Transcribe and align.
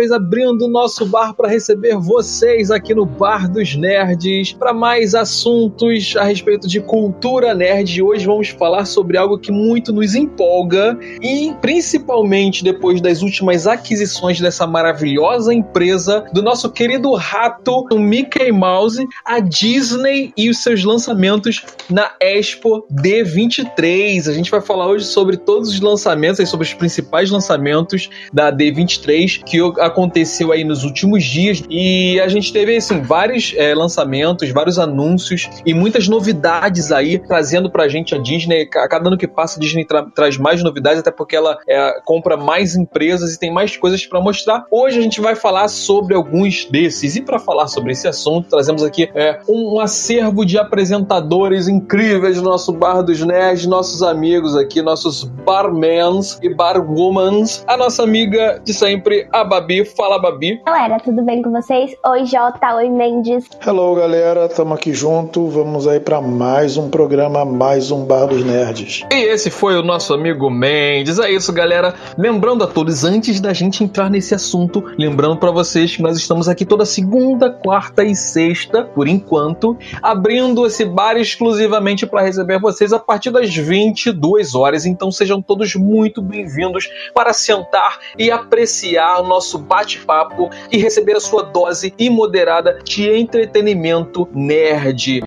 vez 0.00 0.10
abrindo 0.12 0.64
o 0.64 0.68
nosso 0.68 1.04
bar 1.04 1.34
para 1.34 1.46
receber 1.46 1.94
vocês 1.98 2.70
aqui 2.70 2.94
no 2.94 3.04
Bar 3.04 3.50
dos 3.50 3.76
Nerds 3.76 4.54
para 4.54 4.72
mais 4.72 5.14
assuntos 5.14 6.14
a 6.16 6.24
respeito 6.24 6.66
de 6.66 6.80
cultura 6.80 7.54
nerd. 7.54 8.02
Hoje 8.02 8.24
vamos 8.24 8.48
falar 8.48 8.86
sobre 8.86 9.18
algo 9.18 9.38
que 9.38 9.52
muito 9.52 9.92
nos 9.92 10.14
empolga 10.14 10.98
e 11.20 11.54
principalmente 11.60 12.64
depois 12.64 13.02
das 13.02 13.20
últimas 13.20 13.66
aquisições 13.66 14.40
dessa 14.40 14.66
maravilhosa 14.66 15.52
empresa 15.52 16.24
do 16.32 16.42
nosso 16.42 16.70
querido 16.70 17.12
rato, 17.12 17.86
o 17.92 17.98
Mickey 17.98 18.50
Mouse, 18.50 19.06
a 19.22 19.38
Disney 19.38 20.32
e 20.34 20.48
os 20.48 20.62
seus 20.62 20.82
lançamentos 20.82 21.62
na 21.90 22.10
Expo 22.22 22.86
D23. 22.90 24.30
A 24.30 24.32
gente 24.32 24.50
vai 24.50 24.62
falar 24.62 24.86
hoje 24.86 25.04
sobre 25.04 25.36
todos 25.36 25.68
os 25.68 25.80
lançamentos, 25.80 26.48
sobre 26.48 26.66
os 26.66 26.72
principais 26.72 27.30
lançamentos 27.30 28.08
da 28.32 28.50
D23 28.50 29.42
que 29.44 29.60
aconteceu 29.90 30.52
aí 30.52 30.64
nos 30.64 30.84
últimos 30.84 31.24
dias 31.24 31.62
e 31.68 32.20
a 32.20 32.28
gente 32.28 32.52
teve 32.52 32.76
assim 32.76 33.00
vários 33.00 33.54
é, 33.56 33.74
lançamentos, 33.74 34.48
vários 34.50 34.78
anúncios 34.78 35.48
e 35.64 35.74
muitas 35.74 36.08
novidades 36.08 36.90
aí 36.90 37.18
trazendo 37.18 37.70
pra 37.70 37.88
gente 37.88 38.14
a 38.14 38.18
Disney. 38.18 38.68
A 38.74 38.88
cada 38.88 39.08
ano 39.08 39.18
que 39.18 39.28
passa 39.28 39.58
a 39.58 39.60
Disney 39.60 39.84
tra 39.84 40.06
traz 40.14 40.36
mais 40.38 40.62
novidades, 40.62 41.00
até 41.00 41.10
porque 41.10 41.36
ela 41.36 41.58
é, 41.68 42.00
compra 42.04 42.36
mais 42.36 42.74
empresas 42.74 43.34
e 43.34 43.38
tem 43.38 43.52
mais 43.52 43.76
coisas 43.76 44.04
para 44.06 44.20
mostrar. 44.20 44.64
Hoje 44.70 44.98
a 44.98 45.02
gente 45.02 45.20
vai 45.20 45.34
falar 45.34 45.68
sobre 45.68 46.14
alguns 46.14 46.64
desses 46.64 47.16
e 47.16 47.22
para 47.22 47.38
falar 47.38 47.66
sobre 47.68 47.92
esse 47.92 48.08
assunto 48.08 48.48
trazemos 48.48 48.82
aqui 48.82 49.10
é, 49.14 49.40
um, 49.48 49.80
acervo 49.80 50.44
de 50.44 50.58
apresentadores 50.58 51.68
incríveis 51.68 52.36
do 52.36 52.42
nosso 52.42 52.72
bar 52.72 53.02
dos 53.02 53.20
nerds, 53.20 53.66
nossos 53.66 54.02
amigos 54.02 54.56
aqui, 54.56 54.82
nossos 54.82 55.24
barmans 55.24 56.38
e 56.42 56.52
barwomans, 56.52 57.64
a 57.66 57.76
nossa 57.76 58.02
amiga 58.02 58.60
de 58.64 58.72
sempre, 58.72 59.28
a 59.32 59.44
Babi. 59.44 59.69
Fala, 59.96 60.18
Babi. 60.18 60.60
Galera, 60.66 60.98
tudo 60.98 61.22
bem 61.22 61.42
com 61.42 61.52
vocês? 61.52 61.94
Oi, 62.04 62.26
Jota. 62.26 62.74
Oi, 62.74 62.88
Mendes. 62.88 63.48
Hello, 63.64 63.94
galera. 63.94 64.48
Tamo 64.48 64.74
aqui 64.74 64.92
junto. 64.92 65.46
Vamos 65.46 65.86
aí 65.86 66.00
para 66.00 66.20
mais 66.20 66.76
um 66.76 66.90
programa, 66.90 67.44
mais 67.44 67.92
um 67.92 68.04
Bar 68.04 68.26
dos 68.26 68.44
Nerds. 68.44 69.04
E 69.12 69.14
esse 69.14 69.48
foi 69.48 69.78
o 69.78 69.82
nosso 69.82 70.12
amigo 70.12 70.50
Mendes. 70.50 71.20
É 71.20 71.30
isso, 71.30 71.52
galera. 71.52 71.94
Lembrando 72.18 72.64
a 72.64 72.66
todos, 72.66 73.04
antes 73.04 73.40
da 73.40 73.52
gente 73.52 73.84
entrar 73.84 74.10
nesse 74.10 74.34
assunto, 74.34 74.82
lembrando 74.98 75.36
para 75.36 75.52
vocês 75.52 75.94
que 75.94 76.02
nós 76.02 76.16
estamos 76.16 76.48
aqui 76.48 76.64
toda 76.64 76.84
segunda, 76.84 77.48
quarta 77.50 78.02
e 78.02 78.16
sexta, 78.16 78.82
por 78.82 79.06
enquanto, 79.06 79.78
abrindo 80.02 80.66
esse 80.66 80.84
bar 80.84 81.16
exclusivamente 81.16 82.06
para 82.06 82.22
receber 82.22 82.58
vocês 82.58 82.92
a 82.92 82.98
partir 82.98 83.30
das 83.30 83.54
22 83.54 84.56
horas. 84.56 84.84
Então 84.84 85.12
sejam 85.12 85.40
todos 85.40 85.76
muito 85.76 86.20
bem-vindos 86.20 86.88
para 87.14 87.32
sentar 87.32 88.00
e 88.18 88.32
apreciar 88.32 89.20
o 89.20 89.26
nosso 89.26 89.59
bate-papo 89.60 90.50
e 90.70 90.78
receber 90.78 91.16
a 91.16 91.20
sua 91.20 91.42
dose 91.42 91.94
imoderada 91.98 92.78
de 92.84 93.08
entretenimento 93.08 94.28
nerd. 94.34 95.22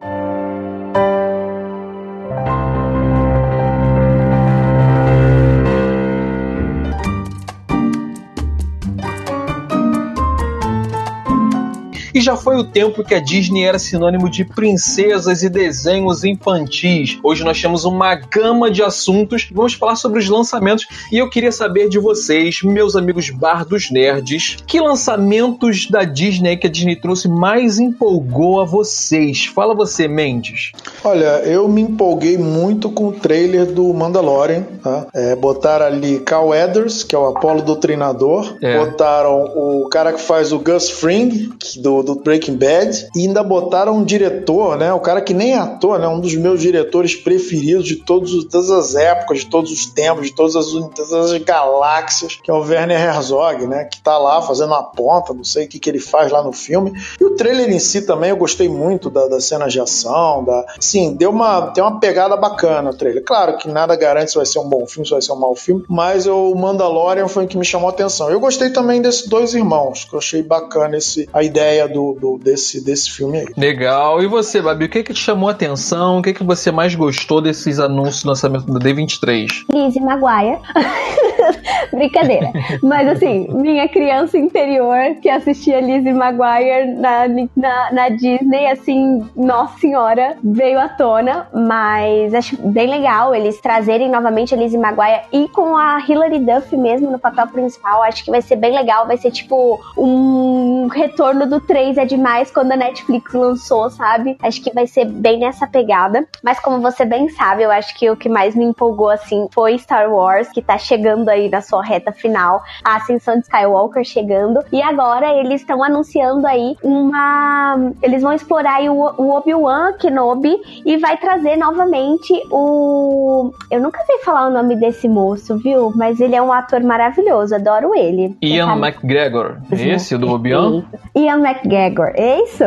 Já 12.24 12.38
foi 12.38 12.56
o 12.56 12.64
tempo 12.64 13.04
que 13.04 13.14
a 13.14 13.20
Disney 13.20 13.66
era 13.66 13.78
sinônimo 13.78 14.30
de 14.30 14.46
princesas 14.46 15.44
e 15.44 15.50
desenhos 15.50 16.24
infantis. 16.24 17.20
Hoje 17.22 17.44
nós 17.44 17.62
temos 17.62 17.84
uma 17.84 18.16
gama 18.16 18.72
de 18.72 18.82
assuntos. 18.82 19.50
Vamos 19.52 19.74
falar 19.74 19.98
sobre 19.98 20.20
os 20.20 20.30
lançamentos 20.30 20.88
e 21.12 21.18
eu 21.18 21.30
queria 21.30 21.52
saber 21.52 21.90
de 21.90 22.00
vocês, 22.00 22.62
meus 22.64 22.96
amigos 22.96 23.30
bar 23.30 23.66
dos 23.66 23.92
nerds, 23.92 24.58
que 24.66 24.80
lançamentos 24.80 25.88
da 25.90 26.04
Disney 26.04 26.56
que 26.56 26.68
a 26.68 26.70
Disney 26.70 26.96
trouxe 26.96 27.28
mais 27.28 27.78
empolgou 27.78 28.62
a 28.62 28.66
vocês? 28.66 29.46
Fala 29.46 29.76
você, 29.76 30.08
Mendes. 30.08 30.72
Olha, 31.04 31.42
eu 31.44 31.68
me 31.68 31.82
empolguei 31.82 32.38
muito 32.38 32.90
com 32.90 33.10
o 33.10 33.12
trailer 33.12 33.66
do 33.66 33.94
Mandalorian. 33.94 34.64
Tá? 34.82 35.08
É, 35.14 35.36
botaram 35.36 35.88
ali 35.88 36.20
Cal 36.20 36.48
Weathers, 36.48 37.04
que 37.04 37.16
é 37.16 37.18
o 37.18 37.28
Apolo 37.28 37.62
Doutrinador. 37.62 38.56
É. 38.62 38.78
Botaram 38.78 39.44
o 39.56 39.90
cara 39.90 40.14
que 40.14 40.22
faz 40.22 40.54
o 40.54 40.60
Gus 40.60 40.90
Fring, 40.90 41.52
do 41.82 42.02
do 42.02 42.13
Breaking 42.16 42.56
Bad 42.56 43.08
e 43.16 43.22
ainda 43.22 43.44
botaram 43.44 43.98
um 43.98 44.04
diretor, 44.04 44.78
né? 44.78 44.94
O 44.94 45.00
cara 45.00 45.22
que 45.22 45.34
nem 45.34 45.54
é 45.54 45.58
ator, 45.58 46.00
né? 46.00 46.08
Um 46.08 46.20
dos 46.20 46.36
meus 46.36 46.62
diretores 46.62 47.16
preferidos 47.16 47.86
de 47.86 47.98
todos, 47.98 48.46
todas 48.46 48.70
as 48.70 48.96
épocas, 48.96 49.40
de 49.40 49.50
todos 49.50 49.72
os 49.72 49.86
tempos, 49.86 50.28
de 50.28 50.36
todas 50.36 50.56
as, 50.56 50.68
todas 50.72 51.12
as 51.12 51.38
galáxias, 51.42 52.36
que 52.36 52.50
é 52.50 52.54
o 52.54 52.62
Werner 52.62 53.00
Herzog, 53.00 53.68
né? 53.68 53.86
Que 53.86 54.02
tá 54.02 54.18
lá 54.18 54.42
fazendo 54.42 54.70
uma 54.70 54.84
ponta, 54.84 55.34
não 55.34 55.44
sei 55.44 55.66
o 55.66 55.68
que, 55.68 55.80
que 55.80 55.90
ele 55.90 56.00
faz 56.00 56.32
lá 56.32 56.44
no 56.44 56.54
filme. 56.54 56.94
E 57.20 57.24
o 57.24 57.36
trailer 57.36 57.70
em 57.70 57.80
si 57.80 58.06
também, 58.06 58.30
eu 58.30 58.38
gostei 58.38 58.68
muito 58.68 59.10
da, 59.10 59.28
das 59.28 59.46
cenas 59.46 59.72
de 59.72 59.80
ação, 59.80 60.44
da... 60.44 60.66
Sim, 60.80 61.14
deu 61.14 61.30
uma, 61.30 61.72
tem 61.72 61.84
uma 61.84 62.00
pegada 62.00 62.36
bacana 62.36 62.90
o 62.90 62.94
trailer. 62.94 63.24
Claro 63.24 63.58
que 63.58 63.68
nada 63.68 63.96
garante 63.96 64.32
se 64.32 64.38
vai 64.38 64.46
ser 64.46 64.60
um 64.60 64.68
bom 64.68 64.86
filme, 64.86 65.06
se 65.06 65.12
vai 65.12 65.22
ser 65.22 65.32
um 65.32 65.40
mau 65.40 65.56
filme, 65.56 65.84
mas 65.88 66.28
o 66.28 66.54
Mandalorian 66.56 67.28
foi 67.28 67.46
o 67.46 67.48
que 67.48 67.58
me 67.58 67.66
chamou 67.66 67.90
a 67.90 67.92
atenção. 67.92 68.30
Eu 68.30 68.40
gostei 68.40 68.70
também 68.70 69.02
desses 69.02 69.28
dois 69.28 69.54
irmãos, 69.54 70.06
que 70.06 70.14
eu 70.14 70.20
achei 70.20 70.42
bacana 70.42 70.98
esse, 70.98 71.30
a 71.34 71.44
ideia 71.44 71.88
do, 71.88 72.03
do, 72.12 72.38
desse, 72.38 72.84
desse 72.84 73.12
filme 73.12 73.40
aí. 73.40 73.46
Legal. 73.56 74.22
E 74.22 74.28
você, 74.28 74.62
Babi, 74.62 74.86
o 74.86 74.90
que, 74.90 75.04
que 75.04 75.14
te 75.14 75.20
chamou 75.20 75.48
a 75.48 75.52
atenção? 75.54 76.20
O 76.20 76.22
que, 76.22 76.34
que 76.34 76.44
você 76.44 76.72
mais 76.72 76.94
gostou 76.96 77.42
desses 77.42 77.80
anúncios 77.80 78.24
do 78.24 78.30
lançamento 78.30 78.66
do 78.66 78.80
D23? 78.80 79.48
Lizzie 79.72 80.02
Maguire. 80.02 80.60
Brincadeira. 81.92 82.52
Mas 82.82 83.08
assim, 83.08 83.48
minha 83.52 83.88
criança 83.88 84.38
interior 84.38 85.16
que 85.22 85.30
assistia 85.30 85.80
Lizzie 85.80 86.14
Maguire 86.14 86.94
na, 86.96 87.28
na, 87.56 87.92
na, 87.92 88.10
Disney, 88.10 88.68
assim, 88.68 89.24
nossa 89.36 89.78
senhora, 89.80 90.38
veio 90.44 90.80
à 90.80 90.90
tona. 90.90 91.48
Mas 91.54 92.34
acho 92.34 92.58
bem 92.58 92.90
legal 92.90 93.36
eles 93.36 93.60
trazerem 93.62 94.10
novamente 94.10 94.54
a 94.54 94.58
Lizzie 94.58 94.80
Maguire 94.80 95.22
e 95.32 95.48
com 95.50 95.76
a 95.78 96.04
Hilary 96.08 96.40
Duff 96.40 96.76
mesmo 96.76 97.12
no 97.12 97.20
papel 97.20 97.48
principal. 97.48 98.04
Acho 98.04 98.24
que 98.24 98.32
vai 98.32 98.42
ser 98.42 98.56
bem 98.56 98.74
legal. 98.74 99.06
Vai 99.08 99.18
ser 99.18 99.32
tipo 99.32 99.80
um 99.98 100.88
retorno 100.88 101.48
do 101.48 101.60
3 101.60 101.93
é 101.98 102.06
demais 102.06 102.52
quando 102.52 102.72
a 102.72 102.78
Netflix 102.78 103.34
lançou, 103.34 103.90
sabe? 103.90 104.38
Acho 104.42 104.62
que 104.62 104.74
vai 104.74 104.88
ser 104.88 105.06
bem 105.06 105.40
nessa 105.40 105.68
pegada. 105.68 106.26
Mas 106.44 106.60
como 106.60 106.82
você 106.82 107.06
bem 107.06 107.30
sabe, 107.30 107.64
eu 107.64 107.72
acho 107.72 107.98
que 107.98 108.10
o 108.10 108.16
que 108.16 108.30
mais 108.30 108.56
me 108.56 108.66
empolgou 108.66 109.10
assim 109.10 109.48
foi 109.52 109.78
Star 109.78 110.12
Wars, 110.12 110.50
que 110.50 110.62
tá 110.62 110.78
chegando 110.78 111.30
aí 111.30 111.50
na 111.50 111.62
sua 111.62 111.84
reta 111.84 112.12
final, 112.12 112.62
a 112.84 112.98
ascensão 112.98 113.36
de 113.36 113.42
Skywalker 113.42 114.04
chegando. 114.04 114.60
E 114.72 114.82
agora 114.82 115.34
eles 115.34 115.62
estão 115.62 115.84
anunciando 115.84 116.48
aí 116.48 116.76
uma. 116.84 117.92
Eles 118.02 118.22
vão 118.22 118.34
explorar 118.34 118.76
aí 118.76 118.90
o, 118.90 119.02
Obi-Wan 119.02 119.94
Kenobi 119.94 120.56
e 120.86 120.98
vai 120.98 121.18
trazer 121.18 121.58
novamente 121.58 122.34
o. 122.52 123.52
Eu 123.70 123.82
nunca 123.82 124.04
sei 124.06 124.20
falar 124.20 124.48
o 124.48 124.52
nome 124.52 124.76
desse 124.76 125.08
moço, 125.08 125.58
viu? 125.58 125.92
Mas 125.96 126.20
ele 126.20 126.36
é 126.36 126.42
um 126.42 126.52
ator 126.52 126.82
maravilhoso, 126.82 127.56
adoro 127.56 127.96
ele. 127.96 128.36
Ian 128.42 128.78
McGregor. 128.78 129.58
Esse 129.72 130.18
do 130.18 130.32
Obi-Wan? 130.32 130.84
Ian 131.16 131.40
McGregor 131.40 131.83
é 132.16 132.44
isso? 132.44 132.64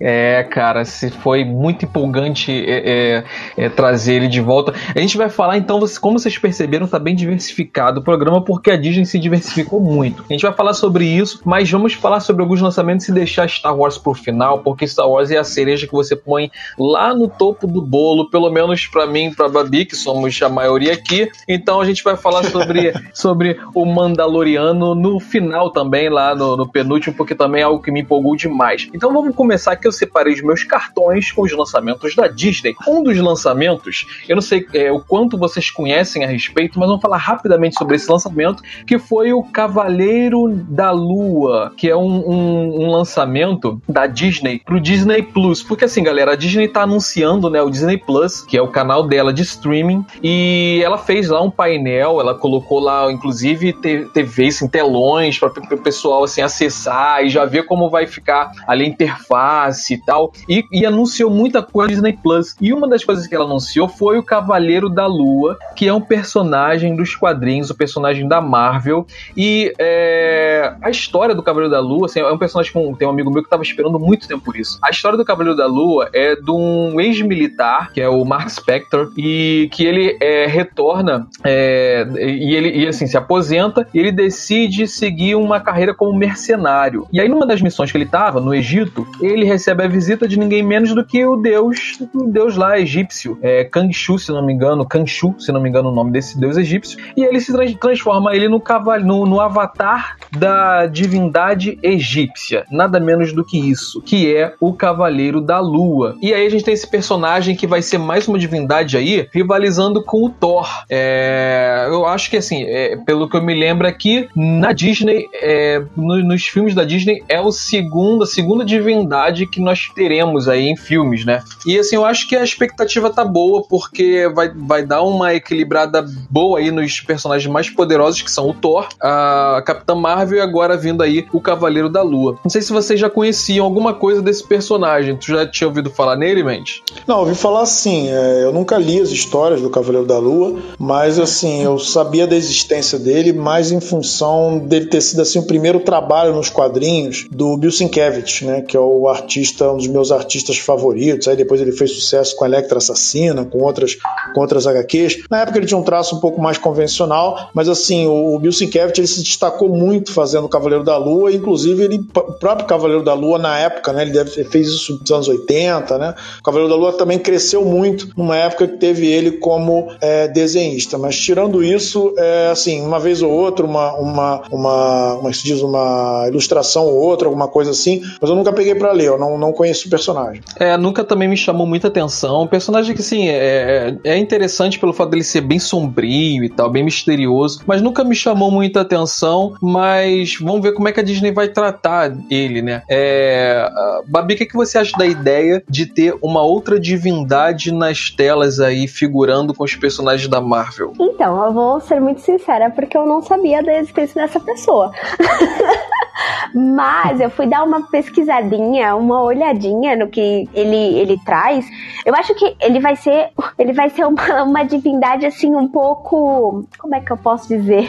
É, 0.00 0.42
cara, 0.44 0.84
se 0.84 1.10
foi 1.10 1.44
muito 1.44 1.84
empolgante 1.84 2.52
é, 2.52 3.24
é, 3.56 3.64
é, 3.64 3.68
trazer 3.68 4.14
ele 4.14 4.28
de 4.28 4.40
volta. 4.40 4.74
A 4.94 5.00
gente 5.00 5.16
vai 5.16 5.28
falar 5.28 5.56
então, 5.56 5.80
como 6.00 6.18
vocês 6.18 6.36
perceberam, 6.38 6.86
tá 6.86 6.98
bem 6.98 7.14
diversificado 7.14 8.00
o 8.00 8.02
programa 8.02 8.42
porque 8.42 8.70
a 8.70 8.76
Disney 8.76 9.04
se 9.04 9.18
diversificou 9.18 9.80
muito. 9.80 10.24
A 10.28 10.32
gente 10.32 10.42
vai 10.42 10.52
falar 10.52 10.74
sobre 10.74 11.06
isso, 11.06 11.40
mas 11.44 11.70
vamos 11.70 11.94
falar 11.94 12.20
sobre 12.20 12.42
alguns 12.42 12.60
lançamentos 12.60 13.08
e 13.08 13.12
deixar 13.12 13.48
Star 13.48 13.76
Wars 13.76 13.98
pro 13.98 14.14
final, 14.14 14.58
porque 14.60 14.86
Star 14.86 15.08
Wars 15.08 15.30
é 15.30 15.38
a 15.38 15.44
cereja 15.44 15.86
que 15.86 15.92
você 15.92 16.16
põe 16.16 16.50
lá 16.78 17.14
no 17.14 17.28
topo 17.28 17.66
do 17.66 17.80
bolo, 17.80 18.30
pelo 18.30 18.50
menos 18.50 18.86
para 18.86 19.06
mim 19.06 19.26
e 19.26 19.34
pra 19.34 19.48
Babi, 19.48 19.84
que 19.84 19.96
somos 19.96 20.40
a 20.42 20.48
maioria 20.48 20.92
aqui. 20.92 21.30
Então 21.48 21.80
a 21.80 21.84
gente 21.84 22.02
vai 22.02 22.16
falar 22.16 22.44
sobre, 22.44 22.92
sobre 23.12 23.58
o 23.74 23.84
Mandaloriano 23.84 24.94
no 24.94 25.20
final 25.20 25.70
também, 25.70 26.08
lá 26.08 26.34
no, 26.34 26.56
no 26.56 26.68
penúltimo, 26.68 27.14
porque 27.16 27.34
também 27.34 27.62
é 27.62 27.64
algo 27.64 27.82
que 27.82 27.90
me 27.90 28.00
empolgou 28.00 28.36
demais 28.36 28.53
mais. 28.54 28.88
Então 28.94 29.12
vamos 29.12 29.34
começar 29.34 29.76
que 29.76 29.86
eu 29.86 29.92
separei 29.92 30.34
os 30.34 30.42
meus 30.42 30.64
cartões 30.64 31.32
com 31.32 31.42
os 31.42 31.52
lançamentos 31.52 32.14
da 32.14 32.28
Disney. 32.28 32.74
Um 32.86 33.02
dos 33.02 33.18
lançamentos, 33.18 34.06
eu 34.28 34.36
não 34.36 34.42
sei 34.42 34.66
é, 34.72 34.90
o 34.90 35.00
quanto 35.00 35.36
vocês 35.36 35.70
conhecem 35.70 36.24
a 36.24 36.26
respeito, 36.26 36.78
mas 36.78 36.88
vamos 36.88 37.02
falar 37.02 37.18
rapidamente 37.18 37.76
sobre 37.76 37.96
esse 37.96 38.10
lançamento, 38.10 38.62
que 38.86 38.98
foi 38.98 39.32
o 39.32 39.42
Cavaleiro 39.42 40.48
da 40.48 40.90
Lua, 40.90 41.72
que 41.76 41.88
é 41.88 41.96
um, 41.96 42.28
um, 42.28 42.84
um 42.84 42.90
lançamento 42.90 43.80
da 43.88 44.06
Disney 44.06 44.60
pro 44.64 44.80
Disney 44.80 45.22
Plus. 45.22 45.62
Porque 45.62 45.84
assim, 45.84 46.02
galera, 46.02 46.32
a 46.32 46.36
Disney 46.36 46.68
tá 46.68 46.82
anunciando 46.82 47.50
né, 47.50 47.60
o 47.62 47.70
Disney 47.70 47.98
Plus, 47.98 48.42
que 48.42 48.56
é 48.56 48.62
o 48.62 48.68
canal 48.68 49.06
dela 49.06 49.32
de 49.32 49.42
streaming, 49.42 50.04
e 50.22 50.80
ela 50.84 50.98
fez 50.98 51.28
lá 51.28 51.42
um 51.42 51.50
painel, 51.50 52.20
ela 52.20 52.34
colocou 52.34 52.80
lá, 52.80 53.10
inclusive, 53.10 53.72
TVs 53.72 54.62
em 54.62 54.68
telões 54.68 55.38
para 55.38 55.48
o 55.48 55.78
pessoal 55.78 56.24
assim, 56.24 56.42
acessar 56.42 57.24
e 57.24 57.28
já 57.28 57.44
ver 57.44 57.64
como 57.66 57.90
vai 57.90 58.06
ficar 58.06 58.43
ali 58.66 58.84
a 58.84 58.88
interface 58.88 59.94
e 59.94 59.98
tal. 60.04 60.32
E, 60.48 60.64
e 60.72 60.86
anunciou 60.86 61.30
muita 61.30 61.62
coisa 61.62 61.94
Disney 61.94 62.18
Plus. 62.22 62.56
E 62.60 62.72
uma 62.72 62.88
das 62.88 63.04
coisas 63.04 63.26
que 63.26 63.34
ela 63.34 63.44
anunciou 63.44 63.88
foi 63.88 64.18
o 64.18 64.22
Cavaleiro 64.22 64.88
da 64.88 65.06
Lua, 65.06 65.58
que 65.76 65.88
é 65.88 65.92
um 65.92 66.00
personagem 66.00 66.96
dos 66.96 67.14
quadrinhos, 67.14 67.70
o 67.70 67.74
um 67.74 67.76
personagem 67.76 68.26
da 68.28 68.40
Marvel. 68.40 69.06
E 69.36 69.72
é, 69.78 70.74
a 70.82 70.90
história 70.90 71.34
do 71.34 71.42
Cavaleiro 71.42 71.70
da 71.70 71.80
Lua, 71.80 72.06
assim, 72.06 72.20
é 72.20 72.32
um 72.32 72.38
personagem 72.38 72.72
que 72.72 72.98
tem 72.98 73.08
um 73.08 73.10
amigo 73.10 73.30
meu 73.30 73.42
que 73.42 73.46
estava 73.46 73.62
esperando 73.62 73.98
muito 73.98 74.26
tempo 74.28 74.44
por 74.44 74.56
isso. 74.56 74.78
A 74.82 74.90
história 74.90 75.16
do 75.16 75.24
Cavaleiro 75.24 75.56
da 75.56 75.66
Lua 75.66 76.08
é 76.12 76.36
de 76.36 76.50
um 76.50 77.00
ex-militar, 77.00 77.92
que 77.92 78.00
é 78.00 78.08
o 78.08 78.24
Mark 78.24 78.48
Spector, 78.48 79.12
e 79.16 79.68
que 79.72 79.84
ele 79.84 80.16
é, 80.20 80.46
retorna 80.46 81.26
é, 81.42 82.06
e 82.18 82.54
ele 82.54 82.70
e, 82.70 82.86
assim 82.86 83.06
se 83.06 83.16
aposenta 83.16 83.86
e 83.92 83.98
ele 83.98 84.12
decide 84.12 84.86
seguir 84.86 85.34
uma 85.34 85.60
carreira 85.60 85.94
como 85.94 86.16
mercenário. 86.16 87.06
E 87.12 87.20
aí, 87.20 87.28
numa 87.28 87.46
das 87.46 87.60
missões 87.60 87.90
que 87.90 87.96
ele 87.96 88.04
no 88.32 88.54
Egito, 88.54 89.06
ele 89.20 89.44
recebe 89.44 89.82
a 89.82 89.88
visita 89.88 90.26
de 90.26 90.38
ninguém 90.38 90.62
menos 90.62 90.94
do 90.94 91.04
que 91.04 91.24
o 91.24 91.36
deus, 91.36 91.98
o 92.14 92.24
deus 92.24 92.56
lá 92.56 92.78
egípcio, 92.78 93.38
é, 93.42 93.64
Khonshu, 93.64 94.18
se 94.18 94.32
não 94.32 94.44
me 94.44 94.52
engano, 94.52 94.86
Khonshu, 94.90 95.34
se 95.38 95.52
não 95.52 95.60
me 95.60 95.68
engano 95.68 95.90
o 95.90 95.94
nome 95.94 96.10
desse 96.10 96.38
deus 96.38 96.56
egípcio, 96.56 96.98
e 97.16 97.22
ele 97.22 97.40
se 97.40 97.52
transforma 97.78 98.34
ele 98.34 98.48
no, 98.48 98.60
cavalo, 98.60 99.04
no, 99.04 99.26
no 99.26 99.40
avatar 99.40 100.16
da 100.30 100.86
divindade 100.86 101.78
egípcia, 101.82 102.64
nada 102.70 102.98
menos 103.00 103.32
do 103.32 103.44
que 103.44 103.58
isso, 103.58 104.00
que 104.02 104.34
é 104.34 104.54
o 104.60 104.72
Cavaleiro 104.72 105.40
da 105.40 105.60
Lua. 105.60 106.16
E 106.20 106.32
aí 106.32 106.46
a 106.46 106.50
gente 106.50 106.64
tem 106.64 106.74
esse 106.74 106.86
personagem 106.86 107.54
que 107.56 107.66
vai 107.66 107.82
ser 107.82 107.98
mais 107.98 108.26
uma 108.28 108.38
divindade 108.38 108.96
aí, 108.96 109.28
rivalizando 109.32 110.02
com 110.02 110.24
o 110.24 110.30
Thor. 110.30 110.68
É, 110.88 111.86
eu 111.88 112.06
acho 112.06 112.30
que 112.30 112.36
assim, 112.36 112.64
é, 112.64 112.96
pelo 112.96 113.28
que 113.28 113.36
eu 113.36 113.42
me 113.42 113.54
lembro 113.54 113.86
aqui, 113.86 114.28
na 114.34 114.72
Disney, 114.72 115.26
é, 115.34 115.82
no, 115.96 116.22
nos 116.22 116.44
filmes 116.44 116.74
da 116.74 116.84
Disney, 116.84 117.22
é 117.28 117.40
o 117.40 117.50
segundo, 117.50 118.13
a 118.22 118.26
segunda 118.26 118.64
divindade 118.64 119.46
que 119.46 119.60
nós 119.60 119.90
teremos 119.94 120.48
aí 120.48 120.68
em 120.68 120.76
filmes, 120.76 121.24
né? 121.24 121.42
E 121.66 121.78
assim, 121.78 121.96
eu 121.96 122.04
acho 122.04 122.28
que 122.28 122.36
a 122.36 122.44
expectativa 122.44 123.10
tá 123.10 123.24
boa, 123.24 123.62
porque 123.68 124.30
vai, 124.34 124.50
vai 124.54 124.84
dar 124.84 125.02
uma 125.02 125.34
equilibrada 125.34 126.04
boa 126.30 126.58
aí 126.58 126.70
nos 126.70 127.00
personagens 127.00 127.50
mais 127.50 127.68
poderosos, 127.70 128.22
que 128.22 128.30
são 128.30 128.48
o 128.48 128.54
Thor, 128.54 128.88
a 129.00 129.62
Capitã 129.64 129.94
Marvel 129.94 130.38
e 130.38 130.40
agora 130.40 130.76
vindo 130.76 131.02
aí 131.02 131.26
o 131.32 131.40
Cavaleiro 131.40 131.88
da 131.88 132.02
Lua. 132.02 132.38
Não 132.44 132.50
sei 132.50 132.62
se 132.62 132.72
vocês 132.72 132.98
já 132.98 133.10
conheciam 133.10 133.64
alguma 133.64 133.94
coisa 133.94 134.22
desse 134.22 134.46
personagem. 134.46 135.16
Tu 135.16 135.26
já 135.26 135.46
tinha 135.46 135.68
ouvido 135.68 135.90
falar 135.90 136.16
nele, 136.16 136.42
Mendes? 136.42 136.82
Não, 137.06 137.20
ouvi 137.20 137.34
falar 137.34 137.66
sim. 137.66 138.08
É, 138.08 138.44
eu 138.44 138.52
nunca 138.52 138.76
li 138.76 139.00
as 139.00 139.10
histórias 139.10 139.60
do 139.60 139.70
Cavaleiro 139.70 140.06
da 140.06 140.18
Lua, 140.18 140.58
mas 140.78 141.18
assim, 141.18 141.62
eu 141.62 141.78
sabia 141.78 142.26
da 142.26 142.36
existência 142.36 142.98
dele 142.98 143.32
mais 143.32 143.70
em 143.70 143.80
função 143.80 144.58
dele 144.58 144.86
ter 144.86 145.00
sido 145.00 145.22
assim 145.22 145.38
o 145.38 145.46
primeiro 145.46 145.80
trabalho 145.80 146.34
nos 146.34 146.48
quadrinhos 146.48 147.26
do 147.30 147.56
Bill 147.56 147.70
Sienkiewicz, 148.04 148.42
né, 148.42 148.62
que 148.62 148.76
é 148.76 148.80
o 148.80 149.08
artista, 149.08 149.70
um 149.70 149.76
dos 149.76 149.86
meus 149.86 150.12
artistas 150.12 150.58
favoritos. 150.58 151.28
Aí 151.28 151.36
depois 151.36 151.60
ele 151.60 151.72
fez 151.72 151.92
sucesso 151.92 152.36
com 152.36 152.44
Electra 152.44 152.78
Assassina, 152.78 153.44
com 153.44 153.62
outras, 153.62 153.96
com 154.34 154.40
outras 154.40 154.66
HQs. 154.66 155.24
Na 155.30 155.40
época 155.40 155.58
ele 155.58 155.66
tinha 155.66 155.78
um 155.78 155.82
traço 155.82 156.16
um 156.16 156.20
pouco 156.20 156.40
mais 156.40 156.58
convencional, 156.58 157.50
mas 157.54 157.68
assim, 157.68 158.06
o, 158.06 158.34
o 158.34 158.38
Bill 158.38 158.52
Sienkiewicz 158.52 158.98
ele 158.98 159.06
se 159.06 159.22
destacou 159.22 159.68
muito 159.68 160.12
fazendo 160.12 160.48
Cavaleiro 160.48 160.84
da 160.84 160.96
Lua, 160.96 161.32
inclusive 161.32 161.82
ele, 161.84 161.96
o 161.96 162.32
próprio 162.32 162.66
Cavaleiro 162.66 163.02
da 163.02 163.14
Lua 163.14 163.38
na 163.38 163.58
época, 163.58 163.92
né, 163.92 164.02
ele, 164.02 164.12
deve, 164.12 164.32
ele 164.40 164.48
fez 164.48 164.68
isso 164.68 164.98
nos 165.00 165.10
anos 165.10 165.28
80, 165.28 165.98
né? 165.98 166.14
O 166.40 166.42
Cavaleiro 166.42 166.72
da 166.72 166.78
Lua 166.78 166.92
também 166.92 167.18
cresceu 167.18 167.64
muito 167.64 168.08
numa 168.16 168.36
época 168.36 168.68
que 168.68 168.76
teve 168.76 169.06
ele 169.06 169.32
como 169.32 169.88
é, 170.00 170.28
desenhista, 170.28 170.98
mas 170.98 171.18
tirando 171.18 171.62
isso, 171.62 172.14
é, 172.16 172.48
assim, 172.50 172.80
uma 172.82 172.98
vez 172.98 173.22
ou 173.22 173.30
outra, 173.30 173.64
uma, 173.64 173.94
uma, 173.94 174.42
uma, 174.50 175.14
uma, 175.14 175.32
se 175.32 175.44
diz, 175.44 175.60
uma 175.62 176.26
ilustração 176.28 176.86
ou 176.86 176.94
outra, 176.94 177.28
alguma 177.28 177.48
coisa 177.48 177.70
assim, 177.70 177.93
mas 178.20 178.30
eu 178.30 178.36
nunca 178.36 178.52
peguei 178.52 178.74
para 178.74 178.92
ler, 178.92 179.08
eu 179.08 179.18
não, 179.18 179.38
não 179.38 179.52
conheço 179.52 179.86
o 179.86 179.90
personagem. 179.90 180.42
É, 180.56 180.76
nunca 180.76 181.04
também 181.04 181.28
me 181.28 181.36
chamou 181.36 181.66
muita 181.66 181.88
atenção. 181.88 182.42
Um 182.42 182.46
personagem 182.46 182.94
que, 182.94 183.02
sim, 183.02 183.28
é, 183.28 183.96
é 184.04 184.16
interessante 184.16 184.78
pelo 184.78 184.92
fato 184.92 185.10
dele 185.10 185.24
ser 185.24 185.40
bem 185.40 185.58
sombrio 185.58 186.44
e 186.44 186.48
tal, 186.48 186.70
bem 186.70 186.84
misterioso, 186.84 187.62
mas 187.66 187.82
nunca 187.82 188.04
me 188.04 188.14
chamou 188.14 188.50
muita 188.50 188.80
atenção, 188.80 189.54
mas 189.60 190.36
vamos 190.40 190.62
ver 190.62 190.72
como 190.72 190.88
é 190.88 190.92
que 190.92 191.00
a 191.00 191.02
Disney 191.02 191.32
vai 191.32 191.48
tratar 191.48 192.16
ele, 192.30 192.62
né? 192.62 192.82
É, 192.88 193.68
Babi, 194.06 194.34
o 194.34 194.36
que, 194.36 194.46
que 194.46 194.56
você 194.56 194.78
acha 194.78 194.96
da 194.96 195.06
ideia 195.06 195.62
de 195.68 195.86
ter 195.86 196.14
uma 196.22 196.42
outra 196.42 196.78
divindade 196.78 197.72
nas 197.72 198.10
telas 198.10 198.60
aí, 198.60 198.86
figurando 198.86 199.54
com 199.54 199.64
os 199.64 199.74
personagens 199.74 200.28
da 200.28 200.40
Marvel? 200.40 200.92
Então, 200.98 201.44
eu 201.44 201.52
vou 201.52 201.80
ser 201.80 202.00
muito 202.00 202.20
sincera, 202.20 202.70
porque 202.70 202.96
eu 202.96 203.06
não 203.06 203.22
sabia 203.22 203.62
da 203.62 203.74
existência 203.74 204.22
dessa 204.22 204.40
pessoa. 204.40 204.92
Mas 206.54 207.20
eu 207.20 207.28
fui 207.28 207.46
dar 207.46 207.64
uma 207.64 207.82
pesquisadinha, 207.84 208.94
uma 208.96 209.22
olhadinha 209.22 209.96
no 209.96 210.08
que 210.08 210.48
ele, 210.52 210.98
ele 210.98 211.18
traz. 211.24 211.66
Eu 212.04 212.14
acho 212.14 212.34
que 212.34 212.56
ele 212.60 212.80
vai 212.80 212.96
ser, 212.96 213.30
ele 213.58 213.72
vai 213.72 213.90
ser 213.90 214.04
uma, 214.04 214.42
uma 214.42 214.62
divindade 214.64 215.26
assim 215.26 215.54
um 215.54 215.68
pouco, 215.68 216.64
como 216.78 216.94
é 216.94 217.00
que 217.00 217.10
eu 217.10 217.16
posso 217.16 217.48
dizer? 217.48 217.88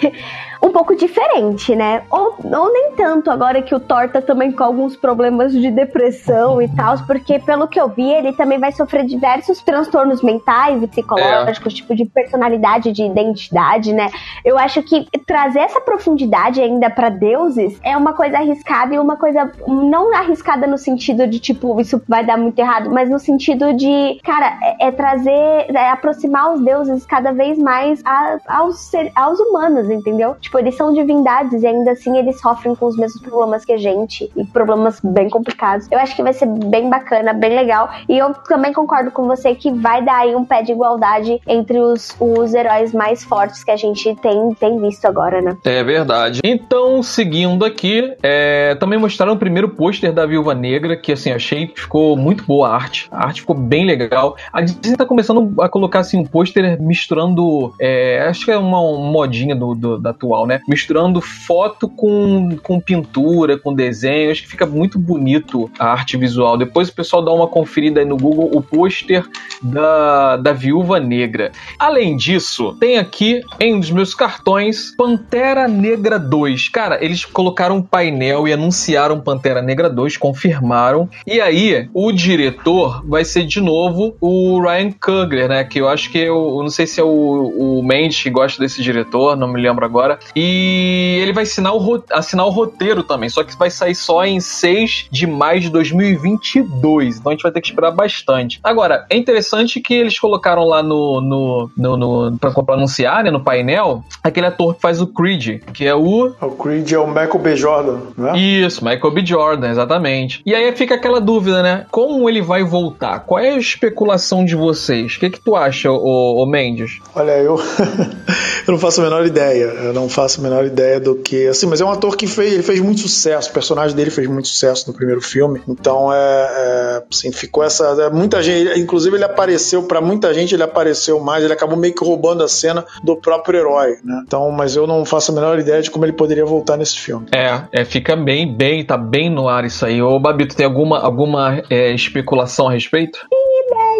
Um 0.65 0.71
pouco 0.71 0.95
diferente, 0.95 1.75
né? 1.75 2.01
Ou, 2.09 2.35
ou 2.43 2.73
nem 2.73 2.93
tanto 2.93 3.29
agora 3.29 3.61
que 3.61 3.75
o 3.75 3.79
Thor 3.79 4.09
tá 4.09 4.19
também 4.19 4.51
com 4.51 4.63
alguns 4.63 4.95
problemas 4.95 5.51
de 5.51 5.69
depressão 5.69 6.59
e 6.59 6.67
tal, 6.67 6.97
porque 7.05 7.37
pelo 7.37 7.67
que 7.67 7.79
eu 7.79 7.87
vi, 7.87 8.09
ele 8.09 8.33
também 8.33 8.57
vai 8.57 8.71
sofrer 8.71 9.05
diversos 9.05 9.61
transtornos 9.61 10.23
mentais 10.23 10.81
e 10.81 10.87
psicológicos, 10.87 11.71
é. 11.71 11.75
tipo 11.75 11.95
de 11.95 12.05
personalidade, 12.05 12.91
de 12.91 13.03
identidade, 13.03 13.93
né? 13.93 14.07
Eu 14.43 14.57
acho 14.57 14.81
que 14.81 15.07
trazer 15.27 15.59
essa 15.59 15.79
profundidade 15.79 16.59
ainda 16.59 16.89
para 16.89 17.09
deuses 17.09 17.79
é 17.83 17.95
uma 17.95 18.13
coisa 18.13 18.37
arriscada 18.37 18.95
e 18.95 18.97
uma 18.97 19.17
coisa 19.17 19.51
não 19.67 20.15
arriscada 20.15 20.65
no 20.65 20.79
sentido 20.79 21.27
de 21.27 21.37
tipo, 21.37 21.79
isso 21.79 22.01
vai 22.07 22.25
dar 22.25 22.37
muito 22.37 22.57
errado, 22.57 22.89
mas 22.89 23.07
no 23.07 23.19
sentido 23.19 23.71
de, 23.73 24.19
cara, 24.23 24.57
é, 24.63 24.87
é 24.87 24.91
trazer, 24.91 25.75
é 25.75 25.89
aproximar 25.91 26.53
os 26.53 26.61
deuses 26.61 27.05
cada 27.05 27.31
vez 27.31 27.55
mais 27.59 28.01
a, 28.03 28.37
aos, 28.47 28.91
aos 29.13 29.39
humanos, 29.39 29.91
entendeu? 29.91 30.35
Tipo, 30.39 30.54
eles 30.57 30.75
são 30.75 30.93
divindades 30.93 31.63
e 31.63 31.67
ainda 31.67 31.91
assim 31.91 32.17
eles 32.17 32.39
sofrem 32.39 32.75
com 32.75 32.85
os 32.85 32.97
mesmos 32.97 33.21
problemas 33.21 33.65
que 33.65 33.73
a 33.73 33.77
gente 33.77 34.31
e 34.35 34.45
problemas 34.45 34.99
bem 35.03 35.29
complicados. 35.29 35.87
Eu 35.91 35.99
acho 35.99 36.15
que 36.15 36.23
vai 36.23 36.33
ser 36.33 36.47
bem 36.47 36.89
bacana, 36.89 37.33
bem 37.33 37.55
legal 37.55 37.89
e 38.07 38.17
eu 38.17 38.33
também 38.33 38.73
concordo 38.73 39.11
com 39.11 39.27
você 39.27 39.55
que 39.55 39.71
vai 39.71 40.03
dar 40.03 40.19
aí 40.19 40.35
um 40.35 40.45
pé 40.45 40.61
de 40.61 40.71
igualdade 40.71 41.39
entre 41.47 41.79
os, 41.79 42.15
os 42.19 42.53
heróis 42.53 42.93
mais 42.93 43.23
fortes 43.23 43.63
que 43.63 43.71
a 43.71 43.75
gente 43.75 44.15
tem, 44.15 44.53
tem 44.53 44.79
visto 44.79 45.05
agora, 45.05 45.41
né? 45.41 45.57
É 45.65 45.83
verdade. 45.83 46.39
Então, 46.43 47.01
seguindo 47.03 47.65
aqui, 47.65 48.13
é, 48.21 48.75
também 48.75 48.99
mostraram 48.99 49.33
o 49.33 49.37
primeiro 49.37 49.69
pôster 49.69 50.13
da 50.13 50.25
Viúva 50.25 50.53
Negra, 50.53 50.95
que 50.95 51.11
assim, 51.11 51.31
achei 51.31 51.67
que 51.67 51.81
ficou 51.81 52.15
muito 52.17 52.45
boa 52.45 52.69
a 52.69 52.75
arte. 52.75 53.07
A 53.11 53.25
arte 53.25 53.41
ficou 53.41 53.55
bem 53.55 53.85
legal. 53.85 54.35
A 54.51 54.61
Disney 54.61 54.97
tá 54.97 55.05
começando 55.05 55.61
a 55.61 55.69
colocar 55.69 55.99
assim 55.99 56.19
um 56.19 56.25
pôster 56.25 56.81
misturando. 56.81 57.73
É, 57.79 58.25
acho 58.27 58.45
que 58.45 58.51
é 58.51 58.57
uma, 58.57 58.79
uma 58.79 59.11
modinha 59.11 59.55
do, 59.55 59.75
do, 59.75 59.97
da 59.99 60.11
atual, 60.11 60.44
né? 60.45 60.61
Misturando 60.67 61.21
foto 61.21 61.87
com, 61.87 62.57
com 62.61 62.79
pintura, 62.79 63.57
com 63.57 63.73
desenho. 63.73 64.31
Acho 64.31 64.43
que 64.43 64.49
fica 64.49 64.65
muito 64.65 64.97
bonito 64.99 65.69
a 65.79 65.87
arte 65.87 66.17
visual. 66.17 66.57
Depois 66.57 66.89
o 66.89 66.95
pessoal 66.95 67.23
dá 67.23 67.31
uma 67.31 67.47
conferida 67.47 67.99
aí 67.99 68.05
no 68.05 68.17
Google 68.17 68.49
o 68.53 68.61
pôster 68.61 69.25
da, 69.61 70.37
da 70.37 70.53
Viúva 70.53 70.99
Negra. 70.99 71.51
Além 71.79 72.15
disso, 72.15 72.75
tem 72.79 72.97
aqui 72.97 73.41
em 73.59 73.75
um 73.75 73.79
dos 73.79 73.91
meus 73.91 74.13
cartões 74.13 74.95
Pantera 74.95 75.67
Negra 75.67 76.17
2. 76.19 76.69
Cara, 76.69 77.03
eles 77.03 77.25
colocaram 77.25 77.77
um 77.77 77.81
painel 77.81 78.47
e 78.47 78.53
anunciaram 78.53 79.19
Pantera 79.19 79.61
Negra 79.61 79.89
2, 79.89 80.17
confirmaram. 80.17 81.09
E 81.25 81.39
aí, 81.39 81.89
o 81.93 82.11
diretor 82.11 83.05
vai 83.07 83.25
ser 83.25 83.45
de 83.45 83.61
novo 83.61 84.15
o 84.19 84.61
Ryan 84.61 84.91
Coogler, 84.91 85.49
né? 85.49 85.63
Que 85.63 85.79
eu 85.79 85.87
acho 85.87 86.11
que 86.11 86.17
eu, 86.17 86.57
eu 86.57 86.63
não 86.63 86.69
sei 86.69 86.87
se 86.87 86.99
é 86.99 87.03
o, 87.03 87.79
o 87.79 87.83
Mendes 87.83 88.21
que 88.21 88.29
gosta 88.29 88.61
desse 88.61 88.81
diretor, 88.81 89.35
não 89.35 89.47
me 89.47 89.61
lembro 89.61 89.85
agora. 89.85 90.19
E 90.35 91.19
ele 91.21 91.33
vai 91.33 91.43
assinar 91.43 91.75
o, 91.75 92.03
assinar 92.11 92.45
o 92.45 92.49
roteiro 92.49 93.03
também, 93.03 93.29
só 93.29 93.43
que 93.43 93.57
vai 93.57 93.69
sair 93.69 93.95
só 93.95 94.23
em 94.25 94.39
6 94.39 95.07
de 95.11 95.27
maio 95.27 95.59
de 95.59 95.69
2022. 95.69 97.17
Então 97.17 97.31
a 97.31 97.35
gente 97.35 97.43
vai 97.43 97.51
ter 97.51 97.61
que 97.61 97.67
esperar 97.67 97.91
bastante. 97.91 98.59
Agora, 98.63 99.05
é 99.09 99.17
interessante 99.17 99.79
que 99.79 99.93
eles 99.93 100.19
colocaram 100.19 100.65
lá 100.65 100.81
no, 100.81 101.21
no, 101.21 101.71
no, 101.75 101.97
no 101.97 102.37
pra, 102.37 102.51
pra 102.51 102.75
anunciar, 102.75 103.23
né, 103.23 103.31
no 103.31 103.43
painel, 103.43 104.03
aquele 104.23 104.47
ator 104.47 104.75
que 104.75 104.81
faz 104.81 105.01
o 105.01 105.07
Creed, 105.07 105.61
que 105.73 105.85
é 105.85 105.95
o. 105.95 106.33
O 106.41 106.51
Creed 106.51 106.91
é 106.91 106.99
o 106.99 107.07
Michael 107.07 107.39
B. 107.39 107.55
Jordan, 107.55 107.99
né? 108.17 108.37
Isso, 108.37 108.83
Michael 108.83 109.11
B. 109.11 109.25
Jordan, 109.25 109.69
exatamente. 109.69 110.41
E 110.45 110.53
aí 110.53 110.75
fica 110.75 110.95
aquela 110.95 111.19
dúvida, 111.19 111.61
né? 111.61 111.85
Como 111.91 112.29
ele 112.29 112.41
vai 112.41 112.63
voltar? 112.63 113.19
Qual 113.21 113.39
é 113.39 113.51
a 113.51 113.57
especulação 113.57 114.45
de 114.45 114.55
vocês? 114.55 115.15
O 115.15 115.19
que, 115.19 115.29
que 115.29 115.39
tu 115.39 115.55
acha, 115.55 115.91
o, 115.91 116.43
o 116.43 116.45
Mendes? 116.45 116.99
Olha, 117.15 117.31
eu. 117.31 117.55
eu 118.67 118.71
não 118.71 118.79
faço 118.79 119.01
a 119.01 119.03
menor 119.03 119.25
ideia. 119.25 119.65
Eu 119.65 119.93
não 119.93 120.09
faço 120.15 120.39
a 120.39 120.43
menor 120.43 120.65
ideia 120.65 120.97
do 120.99 121.15
que. 121.15 121.47
Assim, 121.47 121.65
mas 121.67 121.81
é 121.81 121.85
um 121.85 121.91
ator 121.91 122.15
que 122.15 122.25
fez, 122.25 122.53
ele 122.53 122.63
fez 122.63 122.79
muito 122.79 123.01
sucesso. 123.01 123.49
O 123.49 123.53
personagem 123.53 123.95
dele 123.95 124.09
fez 124.09 124.27
muito 124.27 124.47
sucesso 124.47 124.87
no 124.87 124.93
primeiro 124.93 125.21
filme. 125.21 125.61
Então, 125.67 126.11
é. 126.11 126.17
é 126.17 127.03
assim, 127.11 127.31
ficou 127.33 127.63
essa. 127.63 127.85
É, 128.01 128.09
muita 128.09 128.41
gente. 128.41 128.79
Inclusive, 128.79 129.17
ele 129.17 129.25
apareceu, 129.25 129.83
para 129.83 129.99
muita 129.99 130.33
gente, 130.33 130.55
ele 130.55 130.63
apareceu 130.63 131.19
mais. 131.19 131.43
Ele 131.43 131.51
acabou 131.51 131.77
meio 131.77 131.93
que 131.93 132.03
roubando 132.03 132.43
a 132.43 132.47
cena 132.47 132.85
do 133.03 133.17
próprio 133.17 133.59
herói, 133.59 133.97
né? 134.03 134.23
Então, 134.25 134.49
mas 134.51 134.75
eu 134.75 134.87
não 134.87 135.03
faço 135.03 135.31
a 135.31 135.35
menor 135.35 135.59
ideia 135.59 135.81
de 135.81 135.91
como 135.91 136.05
ele 136.05 136.13
poderia 136.13 136.45
voltar 136.45 136.77
nesse 136.77 136.97
filme. 136.97 137.27
É, 137.33 137.81
é 137.81 137.83
fica 137.83 138.15
bem, 138.15 138.55
bem, 138.55 138.85
tá 138.85 138.97
bem 138.97 139.29
no 139.29 139.49
ar 139.49 139.65
isso 139.65 139.85
aí. 139.85 140.01
Ô, 140.01 140.17
Babito, 140.17 140.55
tem 140.55 140.65
alguma, 140.65 140.99
alguma 140.99 141.61
é, 141.69 141.91
especulação 141.91 142.69
a 142.69 142.71
respeito? 142.71 143.19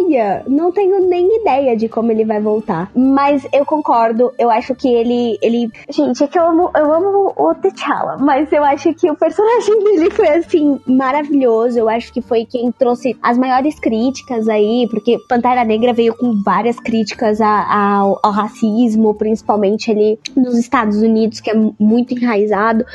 Ideia. 0.01 0.43
Não 0.47 0.71
tenho 0.71 1.07
nem 1.07 1.41
ideia 1.41 1.75
de 1.75 1.87
como 1.87 2.11
ele 2.11 2.25
vai 2.25 2.39
voltar. 2.39 2.91
Mas 2.95 3.45
eu 3.53 3.65
concordo. 3.65 4.31
Eu 4.37 4.49
acho 4.49 4.75
que 4.75 4.87
ele. 4.87 5.37
ele... 5.41 5.69
Gente, 5.89 6.23
é 6.23 6.27
que 6.27 6.37
eu 6.37 6.47
amo, 6.47 6.71
eu 6.75 6.93
amo 6.93 7.33
o 7.35 7.53
T'Challa. 7.55 8.17
Mas 8.19 8.51
eu 8.51 8.63
acho 8.63 8.93
que 8.93 9.09
o 9.09 9.15
personagem 9.15 9.79
dele 9.83 10.11
foi 10.11 10.27
assim, 10.27 10.79
maravilhoso. 10.85 11.79
Eu 11.79 11.89
acho 11.89 12.11
que 12.11 12.21
foi 12.21 12.45
quem 12.45 12.71
trouxe 12.71 13.17
as 13.21 13.37
maiores 13.37 13.79
críticas 13.79 14.47
aí. 14.47 14.87
Porque 14.89 15.17
Pantera 15.27 15.63
Negra 15.63 15.93
veio 15.93 16.15
com 16.15 16.41
várias 16.43 16.79
críticas 16.79 17.41
a, 17.41 17.47
a, 17.47 17.97
ao, 17.97 18.31
racismo, 18.31 19.13
principalmente 19.13 19.91
ali 19.91 20.19
nos 20.35 20.57
Estados 20.57 20.97
Unidos, 20.97 21.39
que 21.39 21.49
é 21.49 21.55
muito 21.79 22.13
enraizado. 22.13 22.85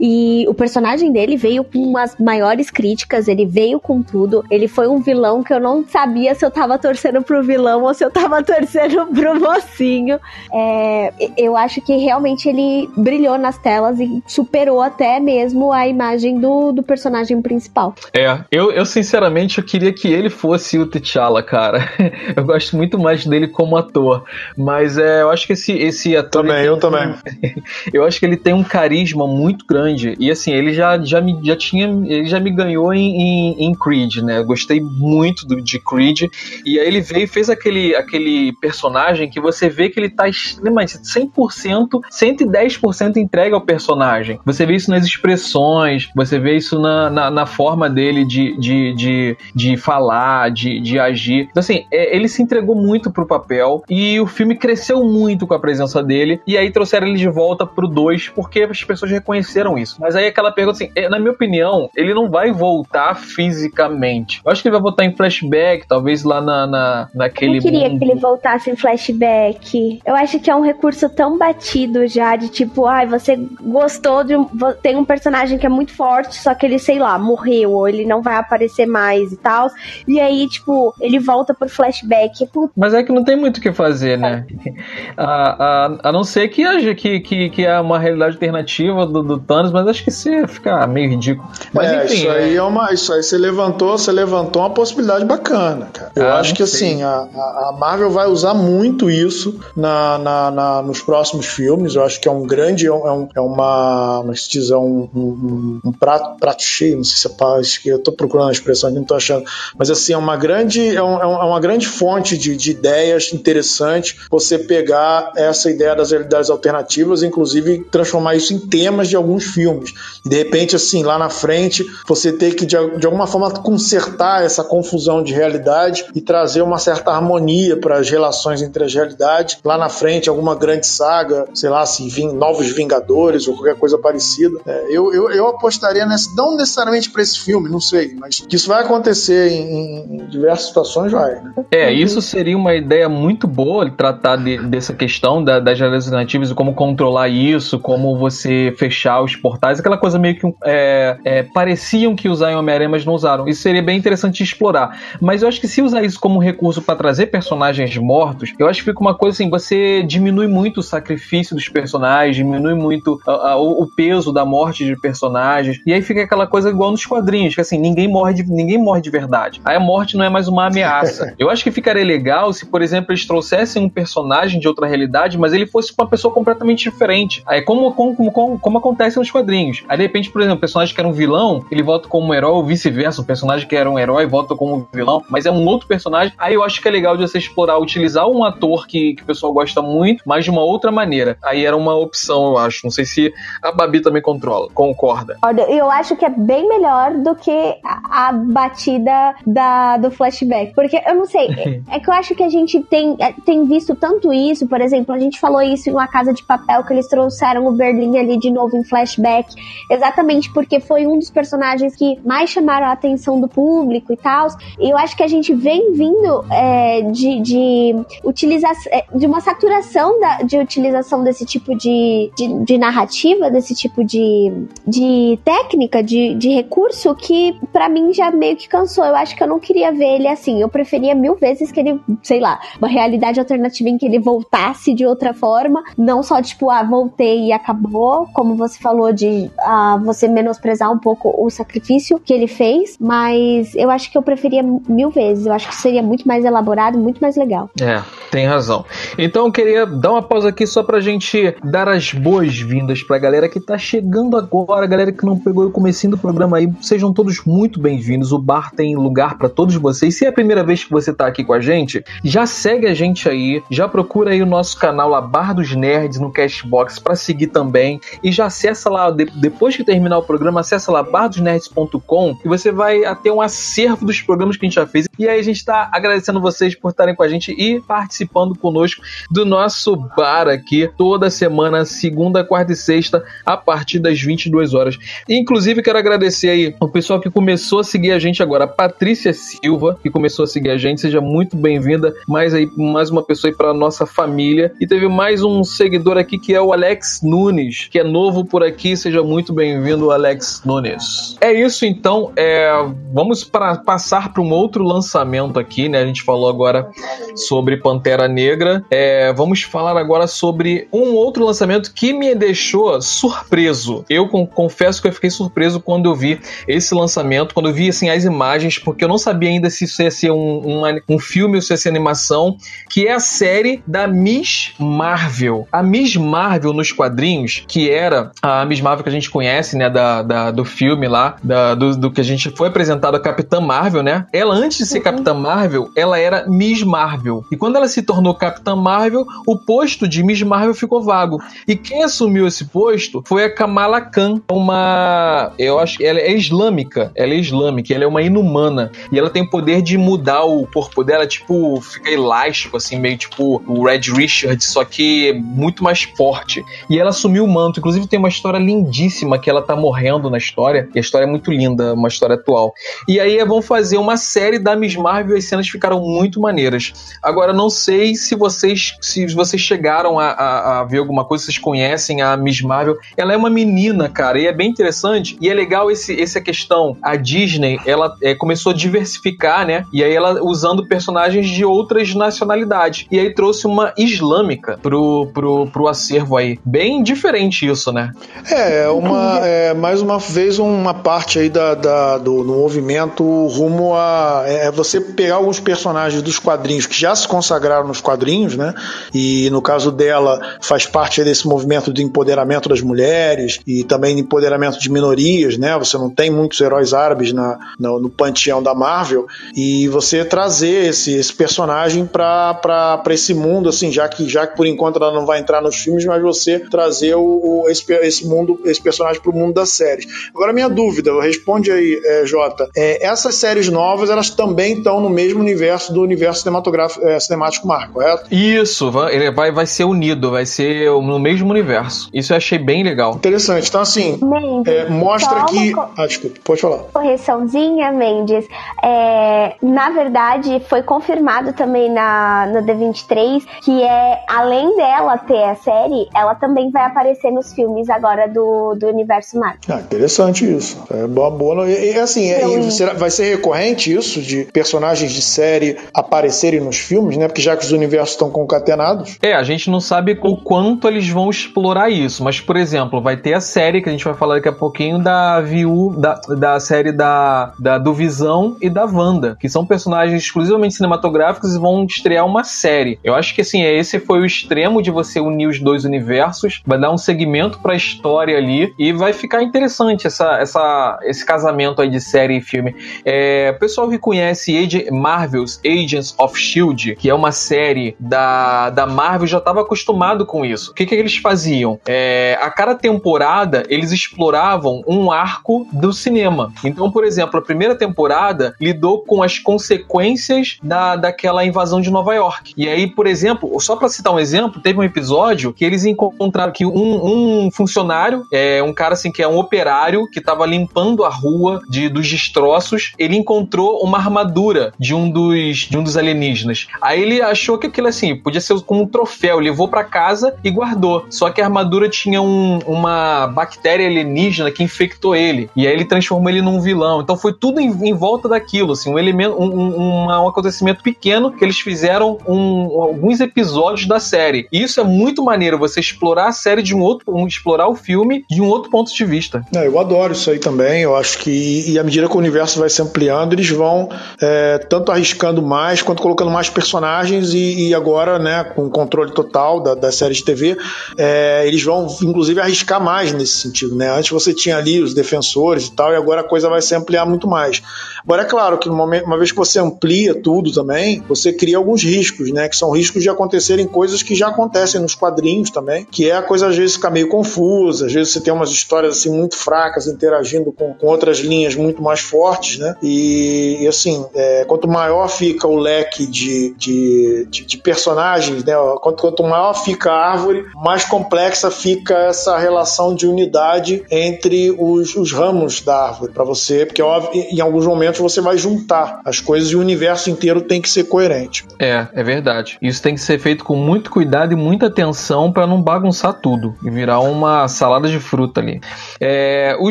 E 0.00 0.44
o 0.48 0.54
personagem 0.54 1.12
dele 1.12 1.36
veio 1.36 1.64
com 1.64 1.96
as 1.96 2.16
maiores 2.18 2.70
críticas. 2.70 3.28
Ele 3.28 3.46
veio 3.46 3.80
com 3.80 4.02
tudo. 4.02 4.44
Ele 4.50 4.68
foi 4.68 4.88
um 4.88 5.00
vilão 5.00 5.42
que 5.42 5.52
eu 5.52 5.60
não 5.60 5.84
sabia 5.86 6.34
se 6.34 6.44
eu 6.44 6.47
tava 6.50 6.78
torcendo 6.78 7.22
pro 7.22 7.42
vilão 7.42 7.82
ou 7.82 7.94
se 7.94 8.04
eu 8.04 8.10
tava 8.10 8.42
torcendo 8.44 9.06
pro 9.06 9.38
mocinho. 9.38 10.18
É, 10.52 11.12
eu 11.36 11.56
acho 11.56 11.80
que 11.80 11.96
realmente 11.96 12.48
ele 12.48 12.88
brilhou 12.96 13.38
nas 13.38 13.58
telas 13.58 13.98
e 14.00 14.22
superou 14.26 14.80
até 14.80 15.20
mesmo 15.20 15.72
a 15.72 15.86
imagem 15.86 16.38
do, 16.40 16.72
do 16.72 16.82
personagem 16.82 17.40
principal. 17.42 17.94
É, 18.16 18.40
eu, 18.50 18.70
eu 18.72 18.84
sinceramente 18.84 19.58
eu 19.58 19.64
queria 19.64 19.92
que 19.92 20.08
ele 20.08 20.30
fosse 20.30 20.78
o 20.78 20.86
T'Challa, 20.86 21.42
cara. 21.42 21.90
Eu 22.36 22.44
gosto 22.44 22.76
muito 22.76 22.98
mais 22.98 23.24
dele 23.26 23.48
como 23.48 23.76
ator. 23.76 24.24
Mas 24.56 24.98
é, 24.98 25.22
eu 25.22 25.30
acho 25.30 25.46
que 25.46 25.52
esse, 25.52 25.72
esse 25.72 26.16
ator. 26.16 26.42
Também, 26.42 26.64
eu 26.64 26.78
também. 26.78 27.14
eu 27.92 28.04
acho 28.04 28.18
que 28.18 28.26
ele 28.26 28.36
tem 28.36 28.52
um 28.52 28.62
carisma 28.62 29.26
muito 29.26 29.66
grande. 29.66 30.14
E 30.18 30.30
assim, 30.30 30.52
ele 30.52 30.72
já, 30.72 30.98
já, 31.02 31.20
me, 31.20 31.38
já 31.42 31.56
tinha. 31.56 31.86
Ele 31.86 32.26
já 32.26 32.38
me 32.38 32.50
ganhou 32.50 32.92
em, 32.92 33.20
em, 33.20 33.66
em 33.66 33.74
Creed, 33.74 34.16
né? 34.18 34.38
Eu 34.38 34.44
gostei 34.44 34.80
muito 34.80 35.46
do, 35.46 35.60
de 35.60 35.78
Creed. 35.78 36.22
E 36.64 36.78
aí 36.78 36.86
ele 36.86 37.00
veio 37.00 37.24
e 37.24 37.26
fez 37.26 37.50
aquele, 37.50 37.94
aquele 37.94 38.52
personagem 38.60 39.28
que 39.28 39.40
você 39.40 39.68
vê 39.68 39.88
que 39.88 39.98
ele 39.98 40.10
tá 40.10 40.28
extremamente 40.28 40.98
100%, 40.98 42.00
110% 42.10 43.16
entregue 43.16 43.54
ao 43.54 43.60
personagem. 43.60 44.38
Você 44.44 44.64
vê 44.64 44.74
isso 44.74 44.90
nas 44.90 45.04
expressões, 45.04 46.08
você 46.14 46.38
vê 46.38 46.56
isso 46.56 46.78
na, 46.78 47.10
na, 47.10 47.30
na 47.30 47.46
forma 47.46 47.88
dele 47.88 48.24
de, 48.24 48.56
de, 48.58 48.94
de, 48.94 49.36
de 49.54 49.76
falar, 49.76 50.50
de, 50.50 50.80
de 50.80 50.98
agir. 50.98 51.48
Então, 51.50 51.60
assim, 51.60 51.86
é, 51.92 52.14
ele 52.14 52.28
se 52.28 52.42
entregou 52.42 52.74
muito 52.74 53.10
pro 53.10 53.26
papel 53.26 53.82
e 53.88 54.20
o 54.20 54.26
filme 54.26 54.56
cresceu 54.56 55.04
muito 55.04 55.46
com 55.46 55.54
a 55.54 55.58
presença 55.58 56.02
dele. 56.02 56.40
E 56.46 56.56
aí 56.56 56.70
trouxeram 56.70 57.06
ele 57.06 57.16
de 57.16 57.28
volta 57.28 57.66
pro 57.66 57.86
2 57.86 58.28
porque 58.30 58.60
as 58.62 58.84
pessoas 58.84 59.10
reconheceram 59.10 59.78
isso. 59.78 59.96
Mas 60.00 60.14
aí 60.16 60.26
aquela 60.26 60.52
pergunta 60.52 60.76
assim, 60.76 60.92
é, 60.94 61.08
na 61.08 61.18
minha 61.18 61.32
opinião, 61.32 61.90
ele 61.96 62.14
não 62.14 62.30
vai 62.30 62.52
voltar 62.52 63.14
fisicamente. 63.14 64.40
Eu 64.44 64.52
acho 64.52 64.62
que 64.62 64.68
ele 64.68 64.74
vai 64.74 64.82
voltar 64.82 65.04
em 65.04 65.14
flashback, 65.14 65.86
talvez 65.86 66.17
lá 66.22 66.40
na, 66.40 66.66
na, 66.66 67.08
naquele. 67.14 67.58
Eu 67.58 67.62
queria 67.62 67.88
mundo. 67.88 67.98
que 67.98 68.04
ele 68.04 68.20
voltasse 68.20 68.70
em 68.70 68.76
flashback. 68.76 70.00
Eu 70.04 70.14
acho 70.14 70.38
que 70.40 70.50
é 70.50 70.54
um 70.54 70.62
recurso 70.62 71.08
tão 71.08 71.38
batido 71.38 72.06
já, 72.06 72.36
de 72.36 72.48
tipo, 72.48 72.86
ai, 72.86 73.04
ah, 73.04 73.08
você 73.08 73.36
gostou 73.60 74.24
de 74.24 74.36
um. 74.36 74.44
Tem 74.82 74.96
um 74.96 75.04
personagem 75.04 75.58
que 75.58 75.66
é 75.66 75.68
muito 75.68 75.92
forte, 75.92 76.36
só 76.36 76.54
que 76.54 76.66
ele, 76.66 76.78
sei 76.78 76.98
lá, 76.98 77.18
morreu, 77.18 77.72
ou 77.72 77.88
ele 77.88 78.04
não 78.04 78.22
vai 78.22 78.36
aparecer 78.36 78.86
mais 78.86 79.32
e 79.32 79.36
tal. 79.36 79.68
E 80.06 80.20
aí, 80.20 80.48
tipo, 80.48 80.94
ele 81.00 81.18
volta 81.18 81.54
pro 81.54 81.68
flashback. 81.68 82.48
Mas 82.76 82.94
é 82.94 83.02
que 83.02 83.12
não 83.12 83.24
tem 83.24 83.36
muito 83.36 83.58
o 83.58 83.60
que 83.60 83.72
fazer, 83.72 84.18
né? 84.18 84.46
a, 85.16 85.86
a, 85.86 86.08
a 86.08 86.12
não 86.12 86.24
ser 86.24 86.48
que, 86.48 86.64
haja, 86.64 86.94
que, 86.94 87.20
que, 87.20 87.50
que 87.50 87.64
é 87.64 87.78
uma 87.78 87.98
realidade 87.98 88.34
alternativa 88.34 89.06
do, 89.06 89.22
do 89.22 89.38
Thanos, 89.38 89.72
mas 89.72 89.86
acho 89.86 90.04
que 90.04 90.10
isso 90.10 90.28
ia 90.28 90.46
ficar 90.46 90.86
meio 90.86 91.10
ridículo. 91.10 91.48
Mas 91.72 91.90
é, 91.90 92.04
enfim. 92.04 92.14
Isso 92.14 92.30
aí 92.30 92.56
é 92.56 92.62
uma. 92.62 92.92
Isso 92.92 93.12
aí 93.12 93.22
você 93.22 93.38
levantou, 93.38 93.96
você 93.96 94.12
levantou 94.12 94.62
uma 94.62 94.70
possibilidade 94.70 95.24
bacana, 95.24 95.86
cara. 95.92 96.07
Eu 96.14 96.26
ah, 96.26 96.38
acho 96.38 96.54
que 96.54 96.62
assim, 96.62 97.02
a, 97.02 97.10
a, 97.10 97.76
Marvel 97.78 98.10
vai 98.10 98.26
usar 98.26 98.54
muito 98.54 99.10
isso 99.10 99.58
na, 99.76 100.18
na, 100.18 100.50
na, 100.50 100.82
nos 100.82 101.00
próximos 101.00 101.46
filmes. 101.46 101.94
Eu 101.94 102.04
acho 102.04 102.20
que 102.20 102.28
é 102.28 102.30
um 102.30 102.46
grande, 102.46 102.86
é, 102.86 102.92
um, 102.92 103.28
é 103.34 103.40
uma, 103.40 104.18
como 104.20 104.32
é 104.32 104.36
se 104.36 104.48
diz, 104.48 104.70
é 104.70 104.76
um, 104.76 105.08
um, 105.14 105.80
um, 105.84 105.92
prato, 105.92 106.38
prato 106.38 106.62
cheio, 106.62 106.96
não 106.96 107.04
sei 107.04 107.16
se 107.16 107.26
é 107.26 107.30
para 107.30 107.60
eu 107.84 107.98
tô 107.98 108.12
procurando 108.12 108.48
a 108.48 108.52
expressão 108.52 108.88
aqui, 108.88 108.98
não 108.98 109.04
tô 109.04 109.14
achando, 109.14 109.44
mas 109.76 109.90
assim, 109.90 110.12
é 110.12 110.16
uma 110.16 110.36
grande, 110.36 110.94
é, 110.94 111.02
um, 111.02 111.18
é, 111.18 111.22
é 111.22 111.26
uma 111.26 111.60
grande 111.60 111.86
fonte 111.86 112.36
de, 112.36 112.56
de 112.56 112.70
ideias 112.70 113.32
interessantes. 113.32 114.16
Você 114.30 114.58
pegar 114.58 115.32
essa 115.36 115.70
ideia 115.70 115.94
das 115.94 116.10
realidades 116.10 116.50
alternativas, 116.50 117.22
inclusive 117.22 117.84
transformar 117.90 118.34
isso 118.34 118.52
em 118.52 118.58
temas 118.58 119.08
de 119.08 119.16
alguns 119.16 119.44
filmes. 119.44 119.92
E 120.24 120.28
de 120.28 120.36
repente, 120.36 120.76
assim, 120.76 121.02
lá 121.02 121.18
na 121.18 121.30
frente, 121.30 121.84
você 122.06 122.32
ter 122.32 122.54
que 122.54 122.66
de, 122.66 122.76
de 122.98 123.06
alguma 123.06 123.26
forma 123.26 123.50
consertar 123.50 124.44
essa 124.44 124.64
confusão 124.64 125.22
de 125.22 125.32
realidade 125.32 125.97
e 126.14 126.20
trazer 126.20 126.62
uma 126.62 126.78
certa 126.78 127.12
harmonia 127.12 127.76
para 127.76 127.98
as 127.98 128.08
relações 128.10 128.62
entre 128.62 128.84
as 128.84 128.94
realidades. 128.94 129.58
Lá 129.64 129.76
na 129.76 129.88
frente, 129.88 130.28
alguma 130.28 130.54
grande 130.54 130.86
saga, 130.86 131.46
sei 131.54 131.70
lá, 131.70 131.84
se 131.86 132.08
vim, 132.08 132.32
Novos 132.32 132.68
Vingadores 132.70 133.48
ou 133.48 133.54
qualquer 133.54 133.76
coisa 133.76 133.98
parecida. 133.98 134.58
É, 134.66 134.86
eu, 134.90 135.12
eu, 135.12 135.30
eu, 135.30 135.48
apostaria 135.48 136.06
nessa, 136.06 136.30
não 136.36 136.56
necessariamente 136.56 137.10
para 137.10 137.22
esse 137.22 137.40
filme, 137.40 137.68
não 137.68 137.80
sei, 137.80 138.14
mas 138.18 138.40
que 138.40 138.56
isso 138.56 138.68
vai 138.68 138.82
acontecer 138.82 139.50
em, 139.50 140.20
em 140.20 140.26
diversas 140.26 140.68
situações, 140.68 141.12
vai. 141.12 141.34
Né? 141.34 141.52
É, 141.70 141.92
isso 141.92 142.20
seria 142.20 142.56
uma 142.56 142.74
ideia 142.74 143.08
muito 143.08 143.46
boa, 143.46 143.90
tratar 143.90 144.36
de, 144.36 144.58
dessa 144.58 144.92
questão 144.92 145.42
da, 145.42 145.60
das 145.60 145.78
realidades 145.78 146.06
alternativas 146.06 146.50
e 146.50 146.54
como 146.54 146.74
controlar 146.74 147.28
isso, 147.28 147.78
como 147.78 148.16
você 148.16 148.74
fechar 148.76 149.22
os 149.22 149.36
portais, 149.36 149.80
aquela 149.80 149.98
coisa 149.98 150.18
meio 150.18 150.38
que 150.38 150.46
é, 150.64 151.16
é, 151.24 151.42
pareciam 151.42 152.14
que 152.14 152.28
usar 152.28 152.52
em 152.52 152.56
Homem-Aranha, 152.56 152.88
mas 152.88 153.04
não 153.04 153.14
usaram. 153.14 153.48
Isso 153.48 153.62
seria 153.62 153.82
bem 153.82 153.98
interessante 153.98 154.42
explorar. 154.42 155.00
Mas 155.20 155.42
eu 155.42 155.48
acho 155.48 155.60
que 155.60 155.68
se 155.68 155.82
usar 155.88 156.02
isso 156.02 156.20
como 156.20 156.38
recurso 156.38 156.80
para 156.80 156.96
trazer 156.96 157.26
personagens 157.26 157.96
mortos, 157.96 158.54
eu 158.58 158.68
acho 158.68 158.80
que 158.80 158.90
fica 158.90 159.00
uma 159.00 159.14
coisa 159.14 159.34
assim, 159.34 159.50
você 159.50 160.02
diminui 160.02 160.46
muito 160.46 160.78
o 160.78 160.82
sacrifício 160.82 161.54
dos 161.54 161.68
personagens, 161.68 162.36
diminui 162.36 162.74
muito 162.74 163.20
a, 163.26 163.52
a, 163.52 163.56
o 163.56 163.86
peso 163.86 164.32
da 164.32 164.44
morte 164.44 164.84
de 164.84 164.96
personagens, 164.96 165.80
e 165.86 165.92
aí 165.92 166.02
fica 166.02 166.22
aquela 166.22 166.46
coisa 166.46 166.70
igual 166.70 166.90
nos 166.90 167.04
quadrinhos, 167.04 167.54
que 167.54 167.60
assim, 167.60 167.78
ninguém 167.78 168.08
morre 168.08 168.34
de, 168.34 168.44
ninguém 168.44 168.78
morre 168.78 169.00
de 169.00 169.10
verdade. 169.10 169.60
Aí 169.64 169.76
a 169.76 169.80
morte 169.80 170.16
não 170.16 170.24
é 170.24 170.28
mais 170.28 170.48
uma 170.48 170.66
ameaça. 170.66 171.34
eu 171.38 171.50
acho 171.50 171.64
que 171.64 171.70
ficaria 171.70 172.04
legal 172.04 172.52
se, 172.52 172.66
por 172.66 172.82
exemplo, 172.82 173.12
eles 173.12 173.26
trouxessem 173.26 173.82
um 173.82 173.88
personagem 173.88 174.60
de 174.60 174.68
outra 174.68 174.86
realidade, 174.86 175.38
mas 175.38 175.52
ele 175.52 175.66
fosse 175.66 175.92
uma 175.98 176.06
pessoa 176.06 176.32
completamente 176.32 176.84
diferente. 176.84 177.42
Aí 177.46 177.62
como, 177.62 177.92
como, 177.92 178.30
como, 178.30 178.58
como 178.58 178.78
acontece 178.78 179.18
nos 179.18 179.30
quadrinhos. 179.30 179.84
Aí 179.88 179.96
de 179.96 180.02
repente, 180.02 180.30
por 180.30 180.40
exemplo, 180.40 180.58
um 180.58 180.60
personagem 180.60 180.94
que 180.94 181.00
era 181.00 181.08
um 181.08 181.12
vilão, 181.12 181.64
ele 181.70 181.82
volta 181.82 182.08
como 182.08 182.28
um 182.28 182.34
herói, 182.34 182.52
ou 182.52 182.64
vice-versa, 182.64 183.22
um 183.22 183.24
personagem 183.24 183.66
que 183.66 183.76
era 183.76 183.90
um 183.90 183.98
herói 183.98 184.26
volta 184.26 184.54
como 184.54 184.88
vilão, 184.92 185.22
mas 185.28 185.46
é 185.46 185.50
um 185.50 185.64
outro 185.66 185.77
personagem. 185.86 186.32
Aí 186.38 186.54
eu 186.54 186.62
acho 186.62 186.80
que 186.80 186.88
é 186.88 186.90
legal 186.90 187.16
de 187.16 187.22
você 187.22 187.38
explorar, 187.38 187.78
utilizar 187.78 188.26
um 188.28 188.44
ator 188.44 188.86
que, 188.86 189.14
que 189.14 189.22
o 189.22 189.26
pessoal 189.26 189.52
gosta 189.52 189.82
muito, 189.82 190.22
mas 190.26 190.44
de 190.44 190.50
uma 190.50 190.62
outra 190.62 190.90
maneira. 190.90 191.36
Aí 191.42 191.64
era 191.64 191.76
uma 191.76 191.94
opção, 191.94 192.48
eu 192.48 192.58
acho. 192.58 192.80
Não 192.84 192.90
sei 192.90 193.04
se 193.04 193.32
a 193.62 193.72
Babi 193.72 194.00
também 194.00 194.22
controla, 194.22 194.68
concorda. 194.72 195.38
Eu 195.68 195.90
acho 195.90 196.16
que 196.16 196.24
é 196.24 196.30
bem 196.30 196.68
melhor 196.68 197.14
do 197.14 197.34
que 197.34 197.76
a, 197.84 198.28
a 198.28 198.32
batida 198.32 199.34
da, 199.46 199.96
do 199.96 200.10
flashback. 200.10 200.74
Porque 200.74 201.00
eu 201.06 201.14
não 201.14 201.26
sei, 201.26 201.48
é 201.90 202.00
que 202.00 202.08
eu 202.08 202.14
acho 202.14 202.34
que 202.34 202.42
a 202.42 202.48
gente 202.48 202.80
tem, 202.82 203.16
é, 203.18 203.32
tem 203.44 203.64
visto 203.64 203.94
tanto 203.94 204.32
isso, 204.32 204.66
por 204.66 204.80
exemplo, 204.80 205.14
a 205.14 205.18
gente 205.18 205.38
falou 205.38 205.62
isso 205.62 205.88
em 205.88 205.92
uma 205.92 206.06
casa 206.06 206.32
de 206.32 206.42
papel 206.42 206.84
que 206.84 206.92
eles 206.92 207.08
trouxeram 207.08 207.66
o 207.66 207.72
Berlim 207.72 208.16
ali 208.18 208.38
de 208.38 208.50
novo 208.50 208.76
em 208.76 208.84
flashback, 208.84 209.54
exatamente 209.90 210.52
porque 210.52 210.80
foi 210.80 211.06
um 211.06 211.18
dos 211.18 211.30
personagens 211.30 211.96
que 211.96 212.18
mais 212.24 212.50
chamaram 212.50 212.86
a 212.86 212.92
atenção 212.92 213.40
do 213.40 213.48
público 213.48 214.12
e 214.12 214.16
tal. 214.16 214.48
E 214.78 214.90
eu 214.90 214.96
acho 214.96 215.16
que 215.16 215.22
a 215.22 215.26
gente 215.26 215.54
vem 215.68 215.92
vindo 215.92 216.44
é, 216.50 217.02
de, 217.02 217.40
de 217.40 217.94
utilização, 218.24 218.90
é, 218.90 219.04
de 219.14 219.26
uma 219.26 219.38
saturação 219.38 220.18
da, 220.18 220.38
de 220.38 220.56
utilização 220.56 221.22
desse 221.22 221.44
tipo 221.44 221.76
de, 221.76 222.30
de, 222.34 222.64
de 222.64 222.78
narrativa, 222.78 223.50
desse 223.50 223.74
tipo 223.74 224.02
de, 224.02 224.50
de 224.86 225.38
técnica, 225.44 226.02
de, 226.02 226.34
de 226.36 226.48
recurso, 226.48 227.14
que 227.14 227.54
para 227.70 227.86
mim 227.86 228.14
já 228.14 228.30
meio 228.30 228.56
que 228.56 228.66
cansou. 228.66 229.04
Eu 229.04 229.14
acho 229.14 229.36
que 229.36 229.42
eu 229.42 229.46
não 229.46 229.60
queria 229.60 229.92
ver 229.92 230.14
ele 230.14 230.26
assim. 230.28 230.62
Eu 230.62 230.70
preferia 230.70 231.14
mil 231.14 231.34
vezes 231.34 231.70
que 231.70 231.80
ele, 231.80 232.00
sei 232.22 232.40
lá, 232.40 232.58
uma 232.78 232.88
realidade 232.88 233.38
alternativa 233.38 233.90
em 233.90 233.98
que 233.98 234.06
ele 234.06 234.18
voltasse 234.18 234.94
de 234.94 235.04
outra 235.04 235.34
forma, 235.34 235.84
não 235.98 236.22
só 236.22 236.40
tipo, 236.40 236.70
ah, 236.70 236.82
voltei 236.82 237.48
e 237.48 237.52
acabou, 237.52 238.26
como 238.32 238.54
você 238.54 238.78
falou 238.78 239.12
de 239.12 239.50
ah, 239.58 240.00
você 240.02 240.26
menosprezar 240.28 240.90
um 240.90 240.98
pouco 240.98 241.34
o 241.36 241.50
sacrifício 241.50 242.18
que 242.18 242.32
ele 242.32 242.46
fez, 242.46 242.96
mas 242.98 243.74
eu 243.74 243.90
acho 243.90 244.10
que 244.10 244.16
eu 244.16 244.22
preferia 244.22 244.62
mil 244.62 245.10
vezes. 245.10 245.44
Eu 245.44 245.57
acho 245.58 245.68
que 245.68 245.74
seria 245.74 246.02
muito 246.02 246.26
mais 246.26 246.44
elaborado, 246.44 246.98
muito 246.98 247.20
mais 247.20 247.36
legal. 247.36 247.70
É, 247.80 248.02
tem 248.30 248.46
razão. 248.46 248.84
Então 249.18 249.46
eu 249.46 249.52
queria 249.52 249.84
dar 249.84 250.12
uma 250.12 250.22
pausa 250.22 250.48
aqui 250.48 250.66
só 250.66 250.82
pra 250.82 251.00
gente 251.00 251.54
dar 251.62 251.88
as 251.88 252.12
boas-vindas 252.12 253.02
pra 253.02 253.18
galera 253.18 253.48
que 253.48 253.60
tá 253.60 253.76
chegando 253.76 254.36
agora, 254.36 254.86
galera 254.86 255.12
que 255.12 255.24
não 255.26 255.38
pegou 255.38 255.66
o 255.66 255.70
comecinho 255.70 256.12
do 256.12 256.18
programa 256.18 256.56
aí. 256.56 256.72
Sejam 256.80 257.12
todos 257.12 257.44
muito 257.44 257.80
bem-vindos. 257.80 258.32
O 258.32 258.38
bar 258.38 258.72
tem 258.74 258.96
lugar 258.96 259.36
para 259.36 259.48
todos 259.48 259.74
vocês. 259.74 260.16
Se 260.16 260.24
é 260.24 260.28
a 260.28 260.32
primeira 260.32 260.64
vez 260.64 260.84
que 260.84 260.90
você 260.90 261.12
tá 261.12 261.26
aqui 261.26 261.44
com 261.44 261.52
a 261.52 261.60
gente, 261.60 262.04
já 262.24 262.46
segue 262.46 262.86
a 262.86 262.94
gente 262.94 263.28
aí, 263.28 263.62
já 263.70 263.88
procura 263.88 264.30
aí 264.30 264.42
o 264.42 264.46
nosso 264.46 264.78
canal 264.78 265.08
lá, 265.08 265.20
Bar 265.20 265.54
dos 265.54 265.74
Nerds 265.74 266.18
no 266.18 266.32
Cashbox 266.32 266.98
para 266.98 267.16
seguir 267.16 267.48
também 267.48 268.00
e 268.22 268.30
já 268.32 268.46
acessa 268.46 268.88
lá 268.88 269.10
depois 269.10 269.76
que 269.76 269.84
terminar 269.84 270.18
o 270.18 270.22
programa, 270.22 270.60
acessa 270.60 270.92
lá 270.92 271.02
bardosnerds.com 271.02 272.36
e 272.44 272.48
você 272.48 272.70
vai 272.70 273.00
ter 273.16 273.30
um 273.30 273.40
acervo 273.40 274.04
dos 274.06 274.20
programas 274.20 274.56
que 274.56 274.66
a 274.66 274.68
gente 274.68 274.74
já 274.74 274.86
fez. 274.86 275.08
E 275.18 275.28
aí 275.28 275.40
gente 275.48 275.64
tá 275.64 275.88
agradecendo 275.92 276.40
vocês 276.40 276.74
por 276.74 276.90
estarem 276.90 277.14
com 277.14 277.22
a 277.22 277.28
gente 277.28 277.52
e 277.52 277.80
participando 277.80 278.54
conosco 278.54 279.02
do 279.30 279.44
nosso 279.44 279.96
bar 279.96 280.48
aqui 280.48 280.88
toda 280.96 281.30
semana, 281.30 281.84
segunda, 281.84 282.44
quarta 282.44 282.72
e 282.72 282.76
sexta, 282.76 283.24
a 283.44 283.56
partir 283.56 283.98
das 283.98 284.20
22 284.20 284.74
horas. 284.74 284.98
Inclusive, 285.28 285.82
quero 285.82 285.98
agradecer 285.98 286.50
aí 286.50 286.74
o 286.80 286.88
pessoal 286.88 287.20
que 287.20 287.30
começou 287.30 287.80
a 287.80 287.84
seguir 287.84 288.12
a 288.12 288.18
gente 288.18 288.42
agora, 288.42 288.64
a 288.64 288.68
Patrícia 288.68 289.32
Silva, 289.32 289.98
que 290.02 290.10
começou 290.10 290.44
a 290.44 290.46
seguir 290.46 290.70
a 290.70 290.78
gente. 290.78 291.00
Seja 291.00 291.20
muito 291.20 291.56
bem-vinda. 291.56 292.14
Mais 292.26 292.54
aí, 292.54 292.68
mais 292.76 293.10
uma 293.10 293.22
pessoa 293.22 293.50
aí 293.50 293.56
para 293.56 293.72
nossa 293.72 294.06
família. 294.06 294.72
E 294.80 294.86
teve 294.86 295.08
mais 295.08 295.42
um 295.42 295.64
seguidor 295.64 296.16
aqui 296.16 296.38
que 296.38 296.54
é 296.54 296.60
o 296.60 296.72
Alex 296.72 297.20
Nunes, 297.22 297.88
que 297.90 297.98
é 297.98 298.04
novo 298.04 298.44
por 298.44 298.62
aqui. 298.62 298.96
Seja 298.96 299.22
muito 299.22 299.52
bem-vindo, 299.52 300.10
Alex 300.10 300.62
Nunes. 300.64 301.36
É 301.40 301.52
isso 301.52 301.84
então. 301.84 302.32
É, 302.36 302.70
vamos 303.12 303.44
para 303.44 303.76
passar 303.76 304.32
para 304.32 304.42
um 304.42 304.50
outro 304.50 304.84
lançamento 304.84 305.27
aqui, 305.58 305.88
né? 305.88 306.00
A 306.00 306.06
gente 306.06 306.22
falou 306.22 306.48
agora 306.48 306.88
sobre 307.34 307.76
Pantera 307.76 308.28
Negra. 308.28 308.84
É, 308.90 309.32
vamos 309.32 309.62
falar 309.62 309.98
agora 309.98 310.26
sobre 310.26 310.88
um 310.92 311.14
outro 311.14 311.44
lançamento 311.44 311.92
que 311.92 312.12
me 312.12 312.34
deixou 312.34 313.00
surpreso. 313.00 314.04
Eu 314.08 314.28
confesso 314.28 315.00
que 315.00 315.08
eu 315.08 315.12
fiquei 315.12 315.30
surpreso 315.30 315.80
quando 315.80 316.08
eu 316.08 316.14
vi 316.14 316.40
esse 316.66 316.94
lançamento, 316.94 317.54
quando 317.54 317.68
eu 317.68 317.74
vi 317.74 317.88
assim 317.88 318.08
as 318.10 318.24
imagens, 318.24 318.78
porque 318.78 319.04
eu 319.04 319.08
não 319.08 319.18
sabia 319.18 319.50
ainda 319.50 319.70
se 319.70 319.84
isso 319.84 320.02
ia 320.02 320.10
ser 320.10 320.30
um, 320.30 320.82
um, 320.84 321.00
um 321.08 321.18
filme 321.18 321.56
ou 321.56 321.62
se 321.62 321.72
ia 321.72 321.76
ser 321.76 321.88
animação, 321.88 322.56
que 322.90 323.06
é 323.06 323.12
a 323.12 323.20
série 323.20 323.82
da 323.86 324.06
Miss 324.06 324.72
Marvel. 324.78 325.66
A 325.70 325.82
Miss 325.82 326.16
Marvel 326.16 326.72
nos 326.72 326.92
quadrinhos, 326.92 327.64
que 327.66 327.90
era 327.90 328.32
a 328.42 328.64
Miss 328.64 328.80
Marvel 328.80 329.02
que 329.02 329.10
a 329.10 329.12
gente 329.12 329.30
conhece, 329.30 329.76
né, 329.76 329.88
da, 329.88 330.22
da 330.22 330.50
do 330.50 330.64
filme 330.64 331.08
lá, 331.08 331.36
da, 331.42 331.74
do, 331.74 331.96
do, 331.96 332.10
que 332.10 332.20
a 332.20 332.24
gente 332.24 332.50
foi 332.50 332.68
apresentado 332.68 333.14
a 333.16 333.20
Capitã 333.20 333.60
Marvel, 333.60 334.02
né? 334.02 334.26
Ela 334.32 334.54
antes 334.54 334.78
de 334.78 334.86
ser 334.86 334.98
uhum. 334.98 335.04
Capitã 335.18 335.34
Marvel, 335.34 335.90
ela 335.96 336.18
era 336.18 336.46
Miss 336.46 336.82
Marvel. 336.84 337.44
E 337.50 337.56
quando 337.56 337.74
ela 337.74 337.88
se 337.88 338.02
tornou 338.02 338.34
Capitã 338.34 338.76
Marvel, 338.76 339.26
o 339.44 339.56
posto 339.58 340.06
de 340.06 340.22
Miss 340.22 340.42
Marvel 340.42 340.74
ficou 340.74 341.02
vago. 341.02 341.42
E 341.66 341.74
quem 341.74 342.04
assumiu 342.04 342.46
esse 342.46 342.66
posto 342.66 343.22
foi 343.26 343.44
a 343.44 343.52
Kamala 343.52 344.00
Khan, 344.00 344.40
uma. 344.48 345.52
Eu 345.58 345.80
acho 345.80 345.98
que 345.98 346.04
ela 346.04 346.20
é 346.20 346.32
islâmica. 346.32 347.10
Ela 347.16 347.34
é 347.34 347.36
islâmica, 347.36 347.92
ela 347.92 348.04
é 348.04 348.06
uma 348.06 348.22
inumana. 348.22 348.92
E 349.10 349.18
ela 349.18 349.28
tem 349.28 349.42
o 349.42 349.50
poder 349.50 349.82
de 349.82 349.98
mudar 349.98 350.44
o 350.44 350.66
corpo 350.66 351.02
dela, 351.02 351.26
tipo, 351.26 351.80
fica 351.80 352.10
elástico, 352.10 352.76
assim, 352.76 352.98
meio 352.98 353.18
tipo 353.18 353.60
o 353.66 353.84
Red 353.84 354.12
Richard, 354.14 354.62
só 354.64 354.84
que 354.84 355.32
muito 355.32 355.82
mais 355.82 356.02
forte. 356.02 356.64
E 356.88 356.98
ela 356.98 357.10
assumiu 357.10 357.44
o 357.44 357.48
manto. 357.48 357.80
Inclusive, 357.80 358.06
tem 358.06 358.20
uma 358.20 358.28
história 358.28 358.58
lindíssima 358.58 359.38
que 359.38 359.50
ela 359.50 359.62
tá 359.62 359.74
morrendo 359.74 360.30
na 360.30 360.38
história. 360.38 360.88
E 360.94 360.98
a 360.98 361.00
história 361.00 361.24
é 361.24 361.28
muito 361.28 361.50
linda, 361.50 361.92
uma 361.94 362.08
história 362.08 362.36
atual. 362.36 362.72
E 363.08 363.18
aí 363.18 363.42
vão 363.44 363.60
fazer 363.60 363.96
uma 363.96 364.16
série 364.16 364.60
da 364.60 364.76
Miss 364.76 364.94
Marvel 364.94 365.07
e 365.34 365.38
as 365.38 365.44
cenas 365.44 365.68
ficaram 365.68 366.00
muito 366.00 366.40
maneiras. 366.40 366.92
Agora, 367.22 367.52
não 367.52 367.70
sei 367.70 368.14
se 368.14 368.34
vocês 368.34 368.96
se 369.00 369.26
vocês 369.34 369.60
chegaram 369.60 370.18
a, 370.18 370.30
a, 370.30 370.80
a 370.80 370.84
ver 370.84 370.98
alguma 370.98 371.24
coisa, 371.24 371.44
vocês 371.44 371.58
conhecem 371.58 372.22
a 372.22 372.36
Miss 372.36 372.60
Marvel. 372.60 372.96
Ela 373.16 373.32
é 373.32 373.36
uma 373.36 373.50
menina, 373.50 374.08
cara, 374.08 374.38
e 374.38 374.46
é 374.46 374.52
bem 374.52 374.70
interessante. 374.70 375.36
E 375.40 375.48
é 375.48 375.54
legal 375.54 375.90
esse, 375.90 376.20
essa 376.20 376.40
questão. 376.40 376.96
A 377.02 377.16
Disney, 377.16 377.78
ela 377.86 378.14
é, 378.22 378.34
começou 378.34 378.72
a 378.72 378.74
diversificar, 378.74 379.66
né? 379.66 379.84
E 379.92 380.02
aí 380.02 380.14
ela 380.14 380.42
usando 380.42 380.86
personagens 380.86 381.48
de 381.48 381.64
outras 381.64 382.14
nacionalidades. 382.14 383.06
E 383.10 383.18
aí 383.18 383.32
trouxe 383.34 383.66
uma 383.66 383.92
islâmica 383.96 384.78
pro, 384.82 385.30
pro, 385.32 385.66
pro 385.68 385.88
acervo 385.88 386.36
aí. 386.36 386.58
Bem 386.64 387.02
diferente 387.02 387.66
isso, 387.66 387.92
né? 387.92 388.12
É, 388.50 388.88
uma, 388.88 389.40
é, 389.42 389.74
mais 389.74 390.00
uma 390.00 390.18
vez 390.18 390.58
uma 390.58 390.94
parte 390.94 391.38
aí 391.38 391.48
da, 391.48 391.74
da 391.74 392.18
do, 392.18 392.42
do 392.42 392.52
movimento 392.52 393.24
rumo 393.46 393.94
a 393.94 394.42
é, 394.46 394.66
é 394.66 394.70
você 394.98 395.00
pegar 395.00 395.36
alguns 395.36 395.60
personagens 395.60 396.22
dos 396.22 396.38
quadrinhos 396.38 396.86
que 396.86 396.98
já 396.98 397.14
se 397.14 397.26
consagraram 397.26 397.86
nos 397.86 398.00
quadrinhos, 398.00 398.56
né? 398.56 398.74
E 399.14 399.48
no 399.50 399.62
caso 399.62 399.90
dela 399.90 400.40
faz 400.60 400.86
parte 400.86 401.22
desse 401.22 401.46
movimento 401.46 401.92
de 401.92 402.02
empoderamento 402.02 402.68
das 402.68 402.80
mulheres 402.80 403.60
e 403.66 403.84
também 403.84 404.16
de 404.16 404.22
empoderamento 404.22 404.78
de 404.78 404.90
minorias, 404.90 405.56
né? 405.56 405.78
Você 405.78 405.96
não 405.96 406.10
tem 406.10 406.30
muitos 406.30 406.60
heróis 406.60 406.92
árabes 406.92 407.32
na, 407.32 407.58
no, 407.78 408.00
no 408.00 408.10
panteão 408.10 408.62
da 408.62 408.74
Marvel 408.74 409.26
e 409.56 409.88
você 409.88 410.24
trazer 410.24 410.88
esse, 410.88 411.14
esse 411.14 411.32
personagem 411.32 412.06
para 412.06 413.02
esse 413.10 413.34
mundo, 413.34 413.68
assim, 413.68 413.90
já 413.90 414.08
que 414.08 414.28
já 414.28 414.46
que 414.46 414.56
por 414.56 414.66
enquanto 414.66 414.96
ela 414.96 415.12
não 415.12 415.24
vai 415.24 415.38
entrar 415.38 415.62
nos 415.62 415.76
filmes, 415.76 416.04
mas 416.04 416.20
você 416.22 416.58
trazer 416.58 417.14
o, 417.14 417.22
o 417.22 417.68
esse, 417.68 417.84
esse 417.92 418.26
mundo, 418.26 418.60
esse 418.64 418.82
personagem 418.82 419.20
para 419.20 419.30
o 419.30 419.34
mundo 419.34 419.54
das 419.54 419.70
séries. 419.70 420.06
Agora 420.34 420.52
minha 420.52 420.68
dúvida, 420.68 421.10
responde 421.20 421.70
aí, 421.70 422.00
é, 422.04 422.26
Jota. 422.26 422.68
É, 422.76 423.06
essas 423.06 423.34
séries 423.36 423.68
novas 423.68 424.10
elas 424.10 424.30
também 424.30 424.82
estão 424.88 425.00
no 425.00 425.10
mesmo 425.10 425.40
universo 425.40 425.92
do 425.92 426.02
universo 426.02 426.40
cinematográfico, 426.40 427.06
é, 427.06 427.20
cinemático 427.20 427.68
Marco, 427.68 427.94
correto? 427.94 428.34
Isso, 428.34 428.90
vai, 428.90 429.14
ele 429.14 429.30
vai, 429.30 429.52
vai 429.52 429.66
ser 429.66 429.84
unido, 429.84 430.30
vai 430.30 430.46
ser 430.46 430.90
no 430.90 431.18
mesmo 431.18 431.50
universo. 431.50 432.08
Isso 432.12 432.32
eu 432.32 432.38
achei 432.38 432.58
bem 432.58 432.82
legal. 432.82 433.14
Interessante. 433.14 433.68
Então, 433.68 433.82
assim, 433.82 434.18
Mendes, 434.22 434.72
é, 434.72 434.88
mostra 434.88 435.44
que. 435.44 435.72
Co... 435.72 435.88
Ah, 435.96 436.06
desculpa, 436.06 436.40
pode 436.42 436.60
falar. 436.60 436.78
Correçãozinha, 436.92 437.92
Mendes. 437.92 438.46
É, 438.82 439.54
na 439.62 439.90
verdade, 439.90 440.62
foi 440.68 440.82
confirmado 440.82 441.52
também 441.52 441.92
na, 441.92 442.46
no 442.46 442.62
D23 442.62 443.42
que 443.62 443.82
é, 443.82 444.20
além 444.28 444.76
dela 444.76 445.18
ter 445.18 445.44
a 445.44 445.54
série, 445.56 446.08
ela 446.14 446.34
também 446.34 446.70
vai 446.70 446.84
aparecer 446.84 447.30
nos 447.30 447.52
filmes 447.52 447.90
agora 447.90 448.26
do, 448.26 448.74
do 448.74 448.86
universo 448.86 449.38
Marvel. 449.38 449.60
Ah, 449.68 449.80
interessante 449.80 450.50
isso. 450.50 450.82
É 450.90 451.06
boa, 451.06 451.30
boa. 451.30 451.68
E, 451.68 451.92
e 451.92 451.98
assim, 451.98 452.30
é, 452.30 452.42
e 452.46 452.94
vai 452.94 453.10
ser 453.10 453.36
recorrente 453.36 453.92
isso 453.92 454.20
de 454.22 454.44
personagens 454.44 454.77
de 454.78 455.22
série 455.22 455.76
aparecerem 455.92 456.60
nos 456.60 456.78
filmes, 456.78 457.16
né? 457.16 457.26
Porque 457.28 457.42
já 457.42 457.56
que 457.56 457.64
os 457.64 457.72
universos 457.72 458.12
estão 458.12 458.30
concatenados. 458.30 459.18
É, 459.22 459.34
a 459.34 459.42
gente 459.42 459.70
não 459.70 459.80
sabe 459.80 460.18
o 460.22 460.36
quanto 460.36 460.88
eles 460.88 461.08
vão 461.08 461.30
explorar 461.30 461.90
isso, 461.90 462.22
mas, 462.24 462.40
por 462.40 462.56
exemplo, 462.56 463.00
vai 463.00 463.16
ter 463.16 463.34
a 463.34 463.40
série 463.40 463.82
que 463.82 463.88
a 463.88 463.92
gente 463.92 464.04
vai 464.04 464.14
falar 464.14 464.36
daqui 464.36 464.48
a 464.48 464.52
pouquinho 464.52 464.98
da 464.98 465.40
Viu, 465.40 465.94
da, 465.98 466.14
da 466.36 466.60
série 466.60 466.92
da, 466.92 467.52
da 467.58 467.78
do 467.78 467.92
Visão 467.92 468.56
e 468.60 468.68
da 468.68 468.84
Wanda, 468.84 469.36
que 469.40 469.48
são 469.48 469.64
personagens 469.66 470.22
exclusivamente 470.22 470.74
cinematográficos 470.74 471.54
e 471.54 471.58
vão 471.58 471.84
estrear 471.84 472.26
uma 472.26 472.44
série. 472.44 472.98
Eu 473.02 473.14
acho 473.14 473.34
que 473.34 473.40
assim, 473.40 473.62
esse 473.62 473.98
foi 474.00 474.20
o 474.20 474.24
extremo 474.24 474.82
de 474.82 474.90
você 474.90 475.20
unir 475.20 475.48
os 475.48 475.60
dois 475.60 475.84
universos, 475.84 476.62
vai 476.66 476.78
dar 476.78 476.90
um 476.90 476.98
segmento 476.98 477.58
para 477.58 477.72
a 477.72 477.76
história 477.76 478.36
ali 478.36 478.72
e 478.78 478.92
vai 478.92 479.12
ficar 479.12 479.42
interessante 479.42 480.06
essa, 480.06 480.38
essa, 480.38 480.98
esse 481.02 481.24
casamento 481.24 481.80
aí 481.82 481.90
de 481.90 482.00
série 482.00 482.38
e 482.38 482.40
filme. 482.40 482.74
É, 483.04 483.52
pessoal 483.52 483.88
que 483.88 483.98
conhece 483.98 484.52
Marvel's 484.90 485.60
Agents 485.64 486.14
of 486.18 486.38
Shield, 486.38 486.96
que 486.96 487.10
é 487.10 487.14
uma 487.14 487.32
série 487.32 487.96
da, 487.98 488.70
da 488.70 488.86
Marvel, 488.86 489.26
já 489.26 489.38
estava 489.38 489.60
acostumado 489.60 490.24
com 490.26 490.44
isso. 490.44 490.70
O 490.70 490.74
que, 490.74 490.86
que 490.86 490.94
eles 490.94 491.16
faziam? 491.16 491.78
É, 491.86 492.38
a 492.40 492.50
cada 492.50 492.74
temporada, 492.74 493.64
eles 493.68 493.92
exploravam 493.92 494.82
um 494.86 495.10
arco 495.10 495.66
do 495.72 495.92
cinema. 495.92 496.52
Então, 496.64 496.90
por 496.90 497.04
exemplo, 497.04 497.38
a 497.38 497.42
primeira 497.42 497.74
temporada 497.74 498.54
lidou 498.60 499.02
com 499.02 499.22
as 499.22 499.38
consequências 499.38 500.58
da, 500.62 500.96
daquela 500.96 501.44
invasão 501.44 501.80
de 501.80 501.90
Nova 501.90 502.14
York. 502.14 502.52
E 502.56 502.68
aí, 502.68 502.86
por 502.86 503.06
exemplo, 503.06 503.58
só 503.60 503.76
para 503.76 503.88
citar 503.88 504.12
um 504.12 504.18
exemplo, 504.18 504.60
teve 504.60 504.78
um 504.78 504.82
episódio 504.84 505.52
que 505.52 505.64
eles 505.64 505.84
encontraram 505.84 506.52
que 506.52 506.66
um, 506.66 507.46
um 507.46 507.50
funcionário, 507.50 508.24
é, 508.32 508.62
um 508.62 508.72
cara 508.72 508.94
assim 508.94 509.10
que 509.10 509.22
é 509.22 509.28
um 509.28 509.38
operário 509.38 510.08
que 510.10 510.18
estava 510.18 510.44
limpando 510.46 511.04
a 511.04 511.08
rua 511.08 511.60
de, 511.68 511.88
dos 511.88 512.08
destroços, 512.08 512.92
ele 512.98 513.16
encontrou 513.16 513.80
uma 513.82 513.98
armadura 513.98 514.57
de 514.78 514.94
um 514.94 515.10
dos, 515.10 515.58
de 515.58 515.76
um 515.76 515.82
dos 515.82 515.96
alienígenas. 515.96 516.66
Aí 516.80 517.02
ele 517.02 517.22
achou 517.22 517.58
que 517.58 517.66
aquilo 517.66 517.88
assim 517.88 518.16
podia 518.16 518.40
ser 518.40 518.60
como 518.62 518.82
um 518.82 518.86
troféu, 518.86 519.38
levou 519.38 519.68
para 519.68 519.84
casa 519.84 520.34
e 520.42 520.50
guardou. 520.50 521.06
Só 521.10 521.30
que 521.30 521.40
a 521.40 521.44
armadura 521.44 521.88
tinha 521.88 522.20
um, 522.20 522.58
uma 522.66 523.26
bactéria 523.26 523.86
alienígena 523.86 524.50
que 524.50 524.62
infectou 524.62 525.14
ele. 525.14 525.50
E 525.56 525.66
aí 525.66 525.72
ele 525.72 525.84
transformou 525.84 526.30
ele 526.30 526.42
num 526.42 526.60
vilão. 526.60 527.00
Então 527.00 527.16
foi 527.16 527.32
tudo 527.32 527.60
em, 527.60 527.70
em 527.88 527.94
volta 527.94 528.28
daquilo, 528.28 528.72
assim, 528.72 528.90
um 528.90 528.98
elemento, 528.98 529.36
um, 529.40 529.46
um, 529.46 530.06
um, 530.06 530.28
acontecimento 530.28 530.82
pequeno 530.82 531.32
que 531.32 531.44
eles 531.44 531.58
fizeram 531.60 532.18
um, 532.26 532.80
alguns 532.80 533.20
episódios 533.20 533.86
da 533.86 534.00
série. 534.00 534.46
E 534.52 534.62
isso 534.62 534.80
é 534.80 534.84
muito 534.84 535.22
maneiro, 535.22 535.58
você 535.58 535.80
explorar 535.80 536.28
a 536.28 536.32
série 536.32 536.62
de 536.62 536.74
um 536.74 536.80
outro, 536.80 537.14
um, 537.14 537.26
explorar 537.26 537.68
o 537.68 537.74
filme 537.74 538.24
de 538.30 538.40
um 538.40 538.46
outro 538.46 538.70
ponto 538.70 538.94
de 538.94 539.04
vista. 539.04 539.44
É, 539.54 539.66
eu 539.66 539.78
adoro 539.78 540.12
isso 540.12 540.30
aí 540.30 540.38
também. 540.38 540.82
Eu 540.82 540.96
acho 540.96 541.18
que, 541.18 541.64
e 541.70 541.78
à 541.78 541.84
medida 541.84 542.08
que 542.08 542.14
o 542.14 542.18
universo 542.18 542.58
vai 542.58 542.68
se 542.68 542.80
ampliando, 542.82 543.32
eles 543.32 543.48
vão 543.50 543.88
é, 544.20 544.37
tanto 544.68 544.92
arriscando 544.92 545.42
mais 545.42 545.82
quanto 545.82 546.02
colocando 546.02 546.30
mais 546.30 546.48
personagens 546.48 547.32
e, 547.34 547.68
e 547.68 547.74
agora, 547.74 548.18
né, 548.18 548.44
com 548.44 548.68
controle 548.68 549.12
total 549.12 549.60
da, 549.60 549.74
da 549.74 549.92
série 549.92 550.14
de 550.14 550.24
TV, 550.24 550.56
é, 550.96 551.46
eles 551.46 551.62
vão 551.62 551.86
inclusive 552.02 552.40
arriscar 552.40 552.82
mais 552.82 553.12
nesse 553.12 553.38
sentido, 553.38 553.74
né? 553.74 553.90
Antes 553.90 554.10
você 554.10 554.32
tinha 554.32 554.56
ali 554.56 554.82
os 554.82 554.94
defensores 554.94 555.66
e 555.66 555.72
tal, 555.72 555.92
e 555.92 555.96
agora 555.96 556.20
a 556.20 556.24
coisa 556.24 556.48
vai 556.48 556.62
se 556.62 556.74
ampliar 556.74 557.06
muito 557.06 557.26
mais. 557.26 557.62
Agora 558.02 558.22
é 558.22 558.24
claro 558.24 558.58
que 558.58 558.68
uma 558.68 559.18
vez 559.18 559.32
que 559.32 559.38
você 559.38 559.58
amplia 559.58 560.14
tudo 560.14 560.52
também, 560.52 561.02
você 561.08 561.32
cria 561.32 561.56
alguns 561.56 561.82
riscos, 561.82 562.30
né? 562.30 562.48
Que 562.48 562.56
são 562.56 562.70
riscos 562.70 563.02
de 563.02 563.08
acontecerem 563.08 563.66
coisas 563.66 564.02
que 564.02 564.14
já 564.14 564.28
acontecem 564.28 564.80
nos 564.80 564.94
quadrinhos 564.94 565.50
também, 565.50 565.86
que 565.90 566.08
é 566.10 566.16
a 566.16 566.22
coisa 566.22 566.48
às 566.48 566.56
vezes 566.56 566.76
ficar 566.76 566.90
meio 566.90 567.08
confusa, 567.08 567.86
às 567.86 567.92
vezes 567.92 568.12
você 568.12 568.20
tem 568.20 568.32
umas 568.32 568.50
histórias 568.50 568.98
assim 568.98 569.10
muito 569.10 569.36
fracas 569.36 569.86
interagindo 569.86 570.52
com, 570.52 570.74
com 570.74 570.86
outras 570.86 571.18
linhas 571.18 571.54
muito 571.54 571.82
mais 571.82 572.00
fortes, 572.00 572.58
né? 572.58 572.76
E, 572.82 573.58
e 573.60 573.66
assim, 573.68 574.04
é, 574.14 574.44
quanto 574.44 574.68
maior 574.68 575.08
fica 575.08 575.46
o 575.46 575.56
leque 575.56 576.06
de, 576.06 576.54
de, 576.56 577.26
de, 577.30 577.44
de 577.44 577.58
personagens, 577.58 578.44
né? 578.44 578.54
Quanto, 578.80 579.02
quanto 579.02 579.22
maior 579.22 579.54
fica 579.54 579.90
a 579.90 580.12
árvore, 580.12 580.44
mais 580.54 580.84
complexa 580.84 581.50
fica 581.50 581.94
essa 581.94 582.38
relação 582.38 582.94
de 582.94 583.06
unidade 583.06 583.84
entre 583.90 584.54
os, 584.58 584.94
os 584.94 585.12
ramos 585.12 585.60
da 585.60 585.88
árvore 585.88 586.12
para 586.12 586.24
você, 586.24 586.66
porque 586.66 586.82
óbvio, 586.82 587.10
em 587.14 587.40
alguns 587.40 587.66
momentos 587.66 587.87
você 587.96 588.20
vai 588.20 588.36
juntar 588.36 589.00
as 589.04 589.20
coisas 589.20 589.50
e 589.50 589.56
o 589.56 589.60
universo 589.60 590.10
inteiro 590.10 590.40
tem 590.40 590.60
que 590.60 590.68
ser 590.68 590.84
coerente. 590.84 591.44
É, 591.58 591.86
é 591.92 592.02
verdade. 592.02 592.58
Isso 592.60 592.82
tem 592.82 592.94
que 592.94 593.00
ser 593.00 593.18
feito 593.18 593.44
com 593.44 593.56
muito 593.56 593.90
cuidado 593.90 594.32
e 594.32 594.36
muita 594.36 594.66
atenção 594.66 595.32
para 595.32 595.46
não 595.46 595.62
bagunçar 595.62 596.14
tudo 596.14 596.54
e 596.64 596.70
virar 596.70 597.00
uma 597.00 597.48
salada 597.48 597.88
de 597.88 597.98
fruta 597.98 598.40
ali. 598.40 598.60
É, 599.00 599.56
o 599.60 599.70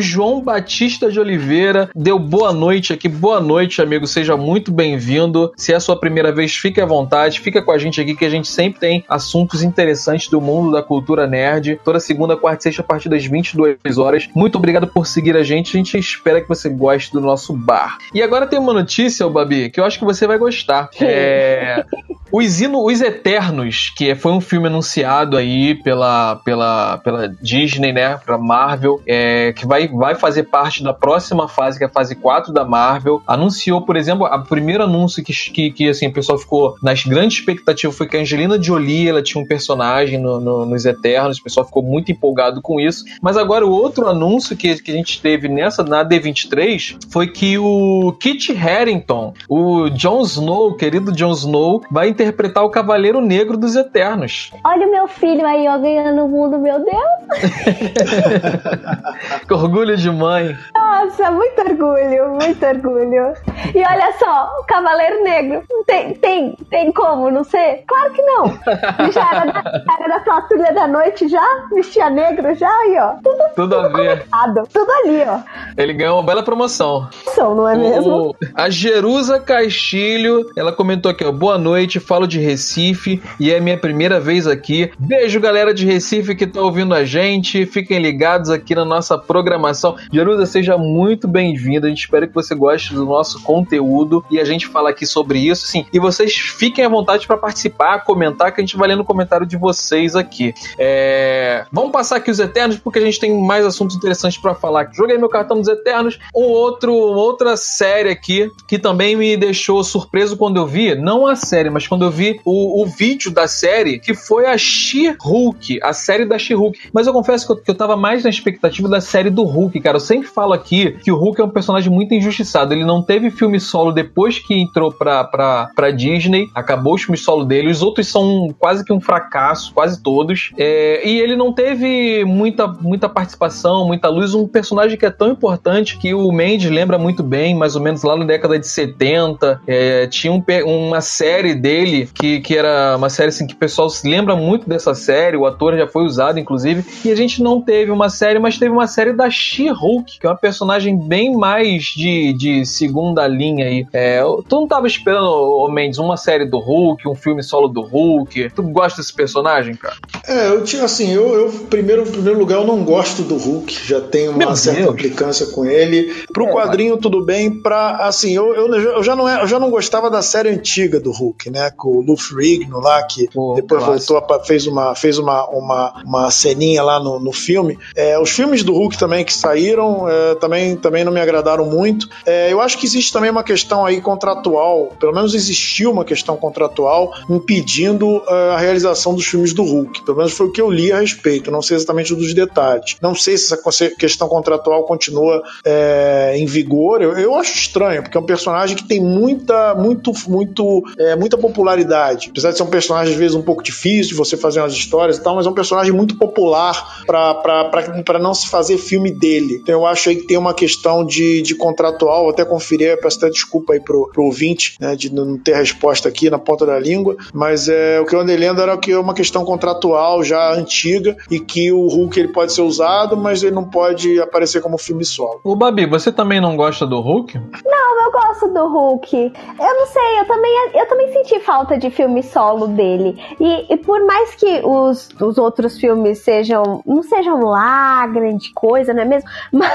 João 0.00 0.40
Batista 0.40 1.10
de 1.10 1.20
Oliveira 1.20 1.90
deu 1.94 2.18
boa 2.18 2.52
noite 2.52 2.92
aqui. 2.92 3.08
Boa 3.08 3.40
noite, 3.40 3.80
amigo. 3.80 4.06
Seja 4.06 4.36
muito 4.36 4.72
bem-vindo. 4.72 5.52
Se 5.56 5.72
é 5.72 5.76
a 5.76 5.80
sua 5.80 5.98
primeira 5.98 6.32
vez, 6.32 6.54
fique 6.54 6.80
à 6.80 6.86
vontade. 6.86 7.40
Fica 7.40 7.62
com 7.62 7.72
a 7.72 7.78
gente 7.78 8.00
aqui 8.00 8.14
que 8.14 8.24
a 8.24 8.30
gente 8.30 8.48
sempre 8.48 8.80
tem 8.80 9.04
assuntos 9.08 9.62
interessantes 9.62 10.28
do 10.28 10.40
mundo 10.40 10.72
da 10.72 10.82
cultura 10.82 11.26
nerd. 11.26 11.80
Toda 11.84 12.00
segunda, 12.00 12.36
quarta 12.36 12.60
e 12.60 12.62
sexta, 12.64 12.82
a 12.82 12.84
partir 12.84 13.08
das 13.08 13.24
22 13.24 13.98
horas. 13.98 14.28
Muito 14.34 14.56
obrigado 14.56 14.86
por 14.86 15.06
seguir 15.06 15.36
a 15.36 15.42
gente. 15.42 15.76
A 15.76 15.78
gente 15.78 15.98
espera 15.98 16.40
que 16.40 16.48
você 16.48 16.68
goste 16.68 17.12
do 17.12 17.20
nosso 17.20 17.52
bar. 17.52 17.98
E 18.14 18.22
agora 18.22 18.46
tem 18.46 18.58
uma 18.58 18.72
notícia, 18.72 19.28
Babi, 19.28 19.70
que 19.70 19.80
eu 19.80 19.84
acho 19.84 19.98
que 19.98 20.04
você 20.04 20.26
vai 20.26 20.38
gostar. 20.38 20.88
É... 21.00 21.84
Os, 22.30 22.60
Ino, 22.60 22.84
Os 22.84 23.00
Eternos, 23.00 23.90
que 23.96 24.14
foi 24.14 24.32
um 24.32 24.40
filme 24.40 24.66
anunciado 24.66 25.36
aí 25.36 25.74
pela, 25.74 26.36
pela, 26.36 26.98
pela 26.98 27.28
Disney, 27.28 27.92
né? 27.92 28.18
Pela 28.18 28.38
Marvel, 28.38 29.00
é, 29.06 29.52
que 29.54 29.66
vai, 29.66 29.88
vai 29.88 30.14
fazer 30.14 30.44
parte 30.44 30.82
da 30.82 30.92
próxima 30.92 31.48
fase, 31.48 31.78
que 31.78 31.84
é 31.84 31.86
a 31.86 31.90
fase 31.90 32.14
4 32.14 32.52
da 32.52 32.64
Marvel. 32.64 33.22
Anunciou, 33.26 33.82
por 33.82 33.96
exemplo, 33.96 34.26
o 34.26 34.42
primeiro 34.44 34.84
anúncio 34.84 35.24
que, 35.24 35.32
que, 35.32 35.70
que 35.70 35.88
assim, 35.88 36.08
o 36.08 36.12
pessoal 36.12 36.38
ficou 36.38 36.74
nas 36.82 37.02
grandes 37.02 37.38
expectativas 37.38 37.96
foi 37.96 38.06
que 38.06 38.16
a 38.16 38.20
Angelina 38.20 38.62
Jolie 38.62 39.08
ela 39.08 39.22
tinha 39.22 39.42
um 39.42 39.46
personagem 39.46 40.18
no, 40.18 40.38
no, 40.38 40.66
nos 40.66 40.84
Eternos, 40.84 41.38
o 41.38 41.42
pessoal 41.42 41.64
ficou 41.64 41.82
muito 41.82 42.12
empolgado 42.12 42.60
com 42.60 42.78
isso. 42.78 43.04
Mas 43.22 43.36
agora 43.36 43.66
o 43.66 43.70
outro 43.70 44.06
anúncio 44.06 44.56
que, 44.56 44.76
que 44.82 44.90
a 44.90 44.94
gente 44.94 45.20
teve 45.20 45.48
nessa, 45.48 45.82
na 45.82 46.04
D23, 46.04 46.98
foi 47.10 47.26
que 47.26 47.56
o 47.58 47.97
Kit 48.12 48.52
Harington, 48.52 49.34
o 49.48 49.88
Jon 49.90 50.22
Snow, 50.22 50.68
o 50.68 50.76
querido 50.76 51.12
Jon 51.12 51.32
Snow, 51.32 51.82
vai 51.90 52.08
interpretar 52.08 52.64
o 52.64 52.70
Cavaleiro 52.70 53.20
Negro 53.20 53.56
dos 53.56 53.76
Eternos. 53.76 54.50
Olha 54.64 54.86
o 54.86 54.90
meu 54.90 55.08
filho 55.08 55.46
aí, 55.46 55.66
ó, 55.68 55.78
ganhando 55.78 56.24
o 56.24 56.28
mundo, 56.28 56.58
meu 56.58 56.84
Deus! 56.84 56.98
que 59.46 59.54
orgulho 59.54 59.96
de 59.96 60.10
mãe. 60.10 60.56
Nossa, 60.74 61.30
muito 61.30 61.60
orgulho, 61.60 62.30
muito 62.40 62.66
orgulho. 62.66 63.34
E 63.74 63.78
olha 63.78 64.12
só, 64.18 64.48
o 64.60 64.64
Cavaleiro 64.64 65.22
Negro, 65.22 65.62
tem, 65.86 66.14
tem, 66.14 66.56
tem 66.70 66.92
como, 66.92 67.30
não 67.30 67.44
sei? 67.44 67.82
Claro 67.86 68.12
que 68.12 68.22
não. 68.22 68.46
Já 69.12 69.30
era 69.30 69.52
da, 69.52 69.82
era 69.98 70.08
da 70.08 70.20
patrulha 70.20 70.72
da 70.72 70.86
noite, 70.86 71.28
já 71.28 71.42
vestia 71.72 72.10
negro, 72.10 72.54
já 72.54 72.68
aí, 72.68 72.96
ó. 72.98 73.14
Tudo, 73.22 73.38
tudo, 73.54 73.56
tudo 73.56 73.76
a 73.76 73.88
ver. 73.88 74.26
Tudo 74.72 74.90
ali, 74.90 75.22
ó. 75.26 75.38
Ele 75.76 75.92
ganhou 75.92 76.16
uma 76.18 76.22
bela 76.22 76.42
promoção. 76.42 77.08
São, 77.34 77.54
não 77.54 77.68
é 77.68 77.76
mesmo? 77.76 77.87
O, 77.88 78.34
a 78.54 78.68
Jerusa 78.68 79.40
Castilho, 79.40 80.50
ela 80.54 80.72
comentou 80.72 81.10
aqui, 81.10 81.24
ó, 81.24 81.32
boa 81.32 81.56
noite, 81.56 81.98
falo 81.98 82.26
de 82.26 82.38
Recife 82.38 83.20
e 83.40 83.50
é 83.50 83.60
minha 83.60 83.78
primeira 83.78 84.20
vez 84.20 84.46
aqui. 84.46 84.90
Beijo, 84.98 85.40
galera 85.40 85.72
de 85.72 85.86
Recife 85.86 86.34
que 86.34 86.46
tá 86.46 86.60
ouvindo 86.60 86.94
a 86.94 87.04
gente. 87.04 87.64
Fiquem 87.66 87.98
ligados 87.98 88.50
aqui 88.50 88.74
na 88.74 88.84
nossa 88.84 89.16
programação. 89.16 89.96
Jerusa, 90.12 90.46
seja 90.46 90.76
muito 90.76 91.26
bem-vinda. 91.26 91.86
A 91.86 91.90
gente 91.90 92.00
espera 92.00 92.26
que 92.26 92.34
você 92.34 92.54
goste 92.54 92.94
do 92.94 93.04
nosso 93.04 93.42
conteúdo 93.42 94.24
e 94.30 94.38
a 94.38 94.44
gente 94.44 94.66
fala 94.66 94.90
aqui 94.90 95.06
sobre 95.06 95.38
isso, 95.38 95.66
sim. 95.66 95.86
E 95.92 95.98
vocês 95.98 96.34
fiquem 96.34 96.84
à 96.84 96.88
vontade 96.88 97.26
para 97.26 97.36
participar, 97.36 98.04
comentar, 98.04 98.52
que 98.52 98.60
a 98.60 98.64
gente 98.64 98.76
vai 98.76 98.88
lendo 98.88 99.00
o 99.00 99.04
comentário 99.04 99.46
de 99.46 99.56
vocês 99.56 100.14
aqui. 100.14 100.52
É... 100.78 101.64
Vamos 101.72 101.92
passar 101.92 102.16
aqui 102.16 102.30
os 102.30 102.38
Eternos, 102.38 102.78
porque 102.78 102.98
a 102.98 103.02
gente 103.02 103.18
tem 103.18 103.32
mais 103.42 103.64
assuntos 103.64 103.96
interessantes 103.96 104.38
para 104.38 104.54
falar. 104.54 104.90
Joguei 104.92 105.16
meu 105.16 105.28
cartão 105.28 105.58
dos 105.58 105.68
Eternos. 105.68 106.18
Um 106.34 106.44
outro, 106.44 106.92
outra 106.94 107.56
série 107.78 108.10
aqui 108.10 108.50
que 108.66 108.76
também 108.76 109.14
me 109.14 109.36
deixou 109.36 109.84
surpreso 109.84 110.36
quando 110.36 110.56
eu 110.56 110.66
vi, 110.66 110.96
não 110.96 111.28
a 111.28 111.36
série, 111.36 111.70
mas 111.70 111.86
quando 111.86 112.04
eu 112.04 112.10
vi 112.10 112.40
o, 112.44 112.82
o 112.82 112.86
vídeo 112.86 113.30
da 113.30 113.46
série, 113.46 114.00
que 114.00 114.14
foi 114.14 114.46
a 114.46 114.58
She-Hulk, 114.58 115.78
a 115.80 115.92
série 115.92 116.24
da 116.24 116.36
She-Hulk. 116.36 116.90
Mas 116.92 117.06
eu 117.06 117.12
confesso 117.12 117.46
que 117.46 117.52
eu, 117.52 117.56
que 117.56 117.70
eu 117.70 117.74
tava 117.76 117.96
mais 117.96 118.24
na 118.24 118.30
expectativa 118.30 118.88
da 118.88 119.00
série 119.00 119.30
do 119.30 119.44
Hulk, 119.44 119.78
cara. 119.80 119.96
Eu 119.96 120.00
sempre 120.00 120.26
falo 120.26 120.52
aqui 120.52 120.92
que 121.04 121.12
o 121.12 121.16
Hulk 121.16 121.40
é 121.40 121.44
um 121.44 121.50
personagem 121.50 121.92
muito 121.92 122.12
injustiçado. 122.14 122.74
Ele 122.74 122.84
não 122.84 123.00
teve 123.00 123.30
filme 123.30 123.60
solo 123.60 123.92
depois 123.92 124.40
que 124.40 124.54
entrou 124.54 124.90
pra, 124.90 125.22
pra, 125.22 125.70
pra 125.76 125.90
Disney, 125.92 126.50
acabou 126.54 126.94
o 126.94 126.98
filme 126.98 127.16
solo 127.16 127.44
dele. 127.44 127.70
Os 127.70 127.80
outros 127.80 128.08
são 128.08 128.52
quase 128.58 128.84
que 128.84 128.92
um 128.92 129.00
fracasso, 129.00 129.72
quase 129.72 130.02
todos. 130.02 130.50
É, 130.58 131.08
e 131.08 131.20
ele 131.20 131.36
não 131.36 131.52
teve 131.52 132.24
muita, 132.24 132.66
muita 132.66 133.08
participação, 133.08 133.86
muita 133.86 134.08
luz. 134.08 134.34
Um 134.34 134.48
personagem 134.48 134.98
que 134.98 135.06
é 135.06 135.10
tão 135.10 135.30
importante 135.30 135.96
que 135.96 136.12
o 136.12 136.32
Mendes 136.32 136.70
lembra 136.70 136.98
muito 136.98 137.22
bem, 137.22 137.54
mais 137.68 137.76
ou 137.76 137.82
menos 137.82 138.02
lá 138.02 138.16
na 138.16 138.24
década 138.24 138.58
de 138.58 138.66
70. 138.66 139.60
É, 139.66 140.06
tinha 140.06 140.32
um, 140.32 140.42
uma 140.64 141.00
série 141.02 141.54
dele 141.54 142.08
que, 142.14 142.40
que 142.40 142.56
era 142.56 142.96
uma 142.96 143.10
série 143.10 143.28
assim 143.28 143.46
que 143.46 143.54
o 143.54 143.58
pessoal 143.58 143.90
se 143.90 144.08
lembra 144.08 144.34
muito 144.34 144.68
dessa 144.68 144.94
série. 144.94 145.36
O 145.36 145.44
ator 145.44 145.76
já 145.76 145.86
foi 145.86 146.04
usado, 146.04 146.38
inclusive. 146.38 146.84
E 147.04 147.10
a 147.10 147.14
gente 147.14 147.42
não 147.42 147.60
teve 147.60 147.90
uma 147.90 148.08
série, 148.08 148.38
mas 148.38 148.58
teve 148.58 148.72
uma 148.72 148.86
série 148.86 149.12
da 149.12 149.28
She-Hulk, 149.28 150.18
que 150.18 150.26
é 150.26 150.30
uma 150.30 150.36
personagem 150.36 150.98
bem 150.98 151.36
mais 151.36 151.84
de, 151.84 152.32
de 152.32 152.64
segunda 152.64 153.26
linha 153.26 153.66
aí. 153.66 153.86
É, 153.92 154.22
tu 154.48 154.56
não 154.56 154.66
tava 154.66 154.86
esperando, 154.86 155.28
ô 155.28 155.70
Mendes, 155.70 155.98
uma 155.98 156.16
série 156.16 156.46
do 156.46 156.58
Hulk, 156.58 157.06
um 157.06 157.14
filme 157.14 157.42
solo 157.42 157.68
do 157.68 157.82
Hulk? 157.82 158.50
Tu 158.54 158.62
gosta 158.62 159.02
desse 159.02 159.12
personagem, 159.12 159.74
cara? 159.74 159.96
É, 160.26 160.48
eu 160.48 160.64
tinha 160.64 160.84
assim, 160.84 161.12
eu, 161.12 161.34
eu 161.34 161.50
primeiro, 161.68 162.02
em 162.02 162.10
primeiro 162.10 162.38
lugar, 162.38 162.56
eu 162.56 162.66
não 162.66 162.82
gosto 162.82 163.22
do 163.22 163.36
Hulk, 163.36 163.86
já 163.86 164.00
tenho 164.00 164.30
uma 164.30 164.38
Meu 164.38 164.56
certa 164.56 164.80
Deus. 164.80 164.94
implicância 164.94 165.46
com 165.46 165.66
ele. 165.66 166.14
Pro 166.32 166.46
é, 166.46 166.52
quadrinho, 166.52 166.94
mas... 166.94 167.02
tudo 167.02 167.24
bem, 167.24 167.57
pra 167.58 168.06
assim, 168.06 168.32
eu, 168.32 168.54
eu, 168.54 168.74
eu, 168.74 169.02
já 169.02 169.14
não, 169.14 169.28
é, 169.28 169.42
eu 169.42 169.46
já 169.46 169.58
não 169.58 169.70
gostava 169.70 170.10
da 170.10 170.22
série 170.22 170.48
antiga 170.48 171.00
do 171.00 171.10
Hulk, 171.10 171.50
né? 171.50 171.70
Com 171.76 171.98
o 171.98 172.00
Luffy 172.00 172.36
Rigno 172.36 172.80
lá, 172.80 173.02
que 173.02 173.28
depois 173.54 173.84
voltou, 173.84 174.18
a, 174.18 174.44
fez, 174.44 174.66
uma, 174.66 174.94
fez 174.94 175.18
uma, 175.18 175.46
uma, 175.48 176.02
uma 176.04 176.30
ceninha 176.30 176.82
lá 176.82 177.00
no, 177.00 177.18
no 177.18 177.32
filme. 177.32 177.78
É, 177.94 178.18
os 178.18 178.30
filmes 178.30 178.62
do 178.62 178.72
Hulk 178.72 178.98
também 178.98 179.24
que 179.24 179.32
saíram 179.32 180.08
é, 180.08 180.34
também, 180.36 180.76
também 180.76 181.04
não 181.04 181.12
me 181.12 181.20
agradaram 181.20 181.66
muito. 181.66 182.08
É, 182.24 182.52
eu 182.52 182.60
acho 182.60 182.78
que 182.78 182.86
existe 182.86 183.12
também 183.12 183.30
uma 183.30 183.44
questão 183.44 183.84
aí 183.84 184.00
contratual, 184.00 184.92
pelo 184.98 185.12
menos 185.12 185.34
existiu 185.34 185.90
uma 185.90 186.04
questão 186.04 186.36
contratual 186.36 187.12
impedindo 187.28 188.22
é, 188.28 188.50
a 188.50 188.58
realização 188.58 189.14
dos 189.14 189.26
filmes 189.26 189.52
do 189.52 189.62
Hulk. 189.62 190.04
Pelo 190.04 190.18
menos 190.18 190.32
foi 190.32 190.46
o 190.46 190.52
que 190.52 190.60
eu 190.60 190.70
li 190.70 190.92
a 190.92 191.00
respeito, 191.00 191.50
não 191.50 191.62
sei 191.62 191.76
exatamente 191.76 192.14
dos 192.14 192.34
detalhes. 192.34 192.96
Não 193.00 193.14
sei 193.14 193.36
se 193.36 193.52
essa 193.52 193.90
questão 193.98 194.28
contratual 194.28 194.84
continua 194.84 195.42
é, 195.64 196.34
em 196.36 196.46
vigor. 196.46 197.02
Eu, 197.02 197.12
eu, 197.18 197.34
acho 197.34 197.47
estranho, 197.54 198.02
porque 198.02 198.16
é 198.16 198.20
um 198.20 198.26
personagem 198.26 198.76
que 198.76 198.84
tem 198.84 199.00
muita, 199.00 199.74
muito, 199.74 200.12
muito, 200.28 200.82
é, 200.98 201.16
muita 201.16 201.36
popularidade. 201.36 202.28
Apesar 202.30 202.50
de 202.50 202.56
ser 202.56 202.62
um 202.62 202.70
personagem, 202.70 203.12
às 203.12 203.18
vezes, 203.18 203.36
um 203.36 203.42
pouco 203.42 203.62
difícil 203.62 204.10
de 204.10 204.14
você 204.14 204.36
fazer 204.36 204.60
umas 204.60 204.72
histórias 204.72 205.18
e 205.18 205.22
tal, 205.22 205.36
mas 205.36 205.46
é 205.46 205.48
um 205.48 205.54
personagem 205.54 205.92
muito 205.92 206.16
popular 206.16 207.02
para 207.06 208.18
não 208.20 208.34
se 208.34 208.48
fazer 208.48 208.78
filme 208.78 209.10
dele. 209.10 209.60
Então 209.62 209.74
eu 209.74 209.86
acho 209.86 210.08
aí 210.08 210.16
que 210.16 210.26
tem 210.26 210.36
uma 210.36 210.54
questão 210.54 211.04
de, 211.04 211.42
de 211.42 211.54
contratual, 211.54 212.22
vou 212.22 212.30
até 212.30 212.44
conferir, 212.44 213.00
peço 213.00 213.18
até 213.18 213.30
desculpa 213.30 213.72
aí 213.72 213.80
pro, 213.80 214.10
pro 214.12 214.24
ouvinte, 214.24 214.76
né, 214.80 214.96
de 214.96 215.12
não 215.12 215.38
ter 215.38 215.54
resposta 215.56 216.08
aqui 216.08 216.30
na 216.30 216.38
ponta 216.38 216.64
da 216.64 216.78
língua, 216.78 217.16
mas 217.32 217.68
é, 217.68 218.00
o 218.00 218.06
que 218.06 218.14
eu 218.14 218.20
andei 218.20 218.36
lendo 218.36 218.60
era 218.60 218.76
que 218.76 218.92
é 218.92 218.98
uma 218.98 219.14
questão 219.14 219.44
contratual 219.44 220.22
já 220.22 220.52
antiga 220.52 221.16
e 221.30 221.38
que 221.40 221.72
o 221.72 221.86
Hulk 221.86 222.18
ele 222.18 222.28
pode 222.28 222.52
ser 222.52 222.62
usado, 222.62 223.16
mas 223.16 223.42
ele 223.42 223.54
não 223.54 223.64
pode 223.64 224.20
aparecer 224.20 224.60
como 224.60 224.78
filme 224.78 225.04
solo. 225.04 225.40
O 225.44 225.56
Babi, 225.56 225.86
você 225.86 226.12
também 226.12 226.40
não 226.40 226.56
gosta 226.56 226.86
do 226.86 227.00
Hulk? 227.00 227.27
Não, 227.36 228.04
eu 228.04 228.12
gosto 228.12 228.48
do 228.48 228.66
Hulk. 228.68 229.32
Eu 229.60 229.74
não 229.74 229.86
sei, 229.86 230.20
eu 230.20 230.24
também, 230.26 230.70
eu 230.74 230.86
também 230.86 231.12
senti 231.12 231.40
falta 231.40 231.76
de 231.76 231.90
filme 231.90 232.22
solo 232.22 232.68
dele. 232.68 233.18
E, 233.40 233.72
e 233.72 233.76
por 233.76 234.04
mais 234.06 234.34
que 234.34 234.60
os, 234.64 235.08
os 235.20 235.38
outros 235.38 235.78
filmes 235.78 236.20
sejam, 236.20 236.82
não 236.86 237.02
sejam 237.02 237.40
lá 237.40 238.06
grande 238.06 238.52
coisa, 238.52 238.94
não 238.94 239.02
é 239.02 239.04
mesmo? 239.04 239.28
Mas 239.52 239.72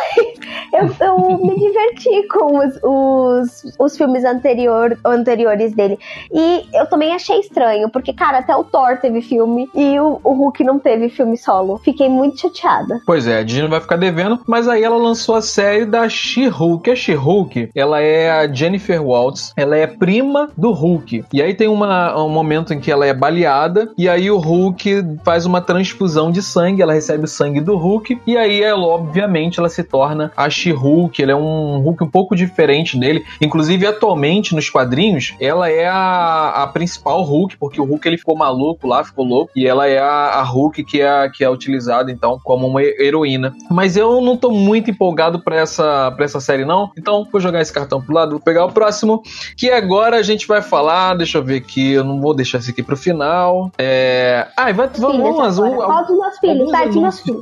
eu, 0.74 1.08
eu 1.08 1.38
me 1.38 1.56
diverti 1.60 2.28
com 2.28 2.58
os, 2.58 2.80
os, 2.84 3.76
os 3.80 3.98
filmes 3.98 4.24
anterior, 4.24 4.98
anteriores 5.06 5.74
dele. 5.74 6.00
E 6.32 6.66
eu 6.74 6.86
também 6.88 7.14
achei 7.14 7.40
estranho, 7.40 7.90
porque, 7.90 8.14
cara, 8.14 8.40
até 8.40 8.56
o 8.56 8.64
Thor 8.64 8.98
teve 9.00 9.22
filme 9.22 9.70
e 9.74 10.00
o, 10.00 10.20
o 10.24 10.34
Hulk 10.34 10.64
não 10.64 10.80
teve 10.80 11.10
filme 11.10 11.38
solo. 11.38 11.78
Fiquei 11.78 12.10
muito 12.10 12.40
chateada. 12.40 13.02
Pois 13.06 13.28
é, 13.28 13.40
a 13.40 13.44
Disney 13.44 13.68
vai 13.68 13.82
ficar 13.82 13.98
devendo, 13.98 14.40
mas 14.48 14.68
aí 14.68 14.84
ela 14.84 14.98
lançou 14.98 15.36
a 15.36 15.42
série 15.42 15.86
da 15.86 16.08
She-Hulk. 16.08 16.90
A 16.90 16.96
She-Hulk, 16.96 17.43
ela 17.76 18.00
é 18.02 18.32
a 18.32 18.52
Jennifer 18.52 19.02
Waltz, 19.02 19.54
ela 19.56 19.78
é 19.78 19.88
prima 19.88 20.50
do 20.58 20.72
Hulk. 20.72 21.26
E 21.34 21.42
aí 21.42 21.54
tem 21.54 21.68
uma, 21.68 22.18
um 22.22 22.30
momento 22.30 22.74
em 22.74 22.80
que 22.80 22.92
ela 22.92 23.06
é 23.06 23.14
baleada, 23.14 23.92
e 23.98 24.08
aí 24.08 24.30
o 24.30 24.38
Hulk 24.38 25.20
faz 25.24 25.46
uma 25.46 25.62
transfusão 25.62 26.32
de 26.32 26.42
sangue, 26.42 26.82
ela 26.82 26.94
recebe 26.94 27.26
o 27.26 27.28
sangue 27.28 27.62
do 27.62 27.76
Hulk, 27.76 28.20
e 28.26 28.38
aí 28.38 28.62
ela, 28.62 28.86
obviamente, 28.86 29.60
ela 29.60 29.70
se 29.70 29.84
torna 29.84 30.32
a 30.36 30.50
She-Hulk. 30.50 31.22
Ela 31.22 31.32
é 31.32 31.36
um 31.36 31.80
Hulk 31.80 32.04
um 32.04 32.10
pouco 32.10 32.36
diferente 32.36 32.98
dele. 32.98 33.24
Inclusive, 33.42 33.86
atualmente, 33.86 34.56
nos 34.56 34.70
quadrinhos, 34.70 35.34
ela 35.40 35.70
é 35.70 35.88
a, 35.88 36.64
a 36.64 36.68
principal 36.68 37.22
Hulk, 37.24 37.58
porque 37.58 37.80
o 37.80 37.86
Hulk 37.86 38.08
ele 38.08 38.18
ficou 38.18 38.36
maluco 38.36 38.88
lá, 38.88 39.04
ficou 39.04 39.26
louco, 39.26 39.52
e 39.56 39.68
ela 39.68 39.88
é 39.88 40.00
a, 40.00 40.40
a 40.40 40.44
Hulk 40.44 40.84
que 40.84 41.02
é, 41.02 41.30
que 41.30 41.44
é 41.44 41.50
utilizada, 41.50 42.12
então, 42.12 42.40
como 42.44 42.68
uma 42.68 42.82
heroína. 42.84 43.54
Mas 43.70 43.98
eu 43.98 44.22
não 44.22 44.38
tô 44.38 44.52
muito 44.52 44.92
empolgado 44.92 45.40
pra 45.40 45.56
essa, 45.56 46.12
pra 46.12 46.26
essa 46.26 46.40
série, 46.40 46.66
não. 46.66 46.92
Então, 46.98 47.26
vou 47.34 47.42
jogar 47.42 47.62
esse 47.62 47.74
cartão 47.74 48.00
pro 48.00 48.14
lado, 48.14 48.32
vou 48.32 48.40
pegar 48.40 48.64
o 48.64 48.72
próximo, 48.72 49.24
que 49.58 49.72
agora 49.72 50.18
a 50.18 50.22
gente 50.22 50.48
vai 50.48 50.62
falar. 50.62 51.16
Deixa 51.16 51.40
eu 51.40 51.44
ver 51.44 51.58
aqui, 51.58 51.94
eu 51.94 52.04
não 52.04 52.22
vou 52.22 52.34
deixar 52.34 52.60
esse 52.60 52.70
aqui 52.70 52.84
pro 52.84 52.96
final. 52.96 53.72
É. 53.78 54.48
Ai, 54.56 54.72
ah, 54.72 54.74
vai, 54.74 54.90
vamos. 54.98 55.58
Um, 55.58 55.76
Qual 55.76 56.06
dos 56.06 56.18
meus 56.18 56.40
filhos? 56.40 56.96
Meus 56.96 57.20
filhos. 57.20 57.42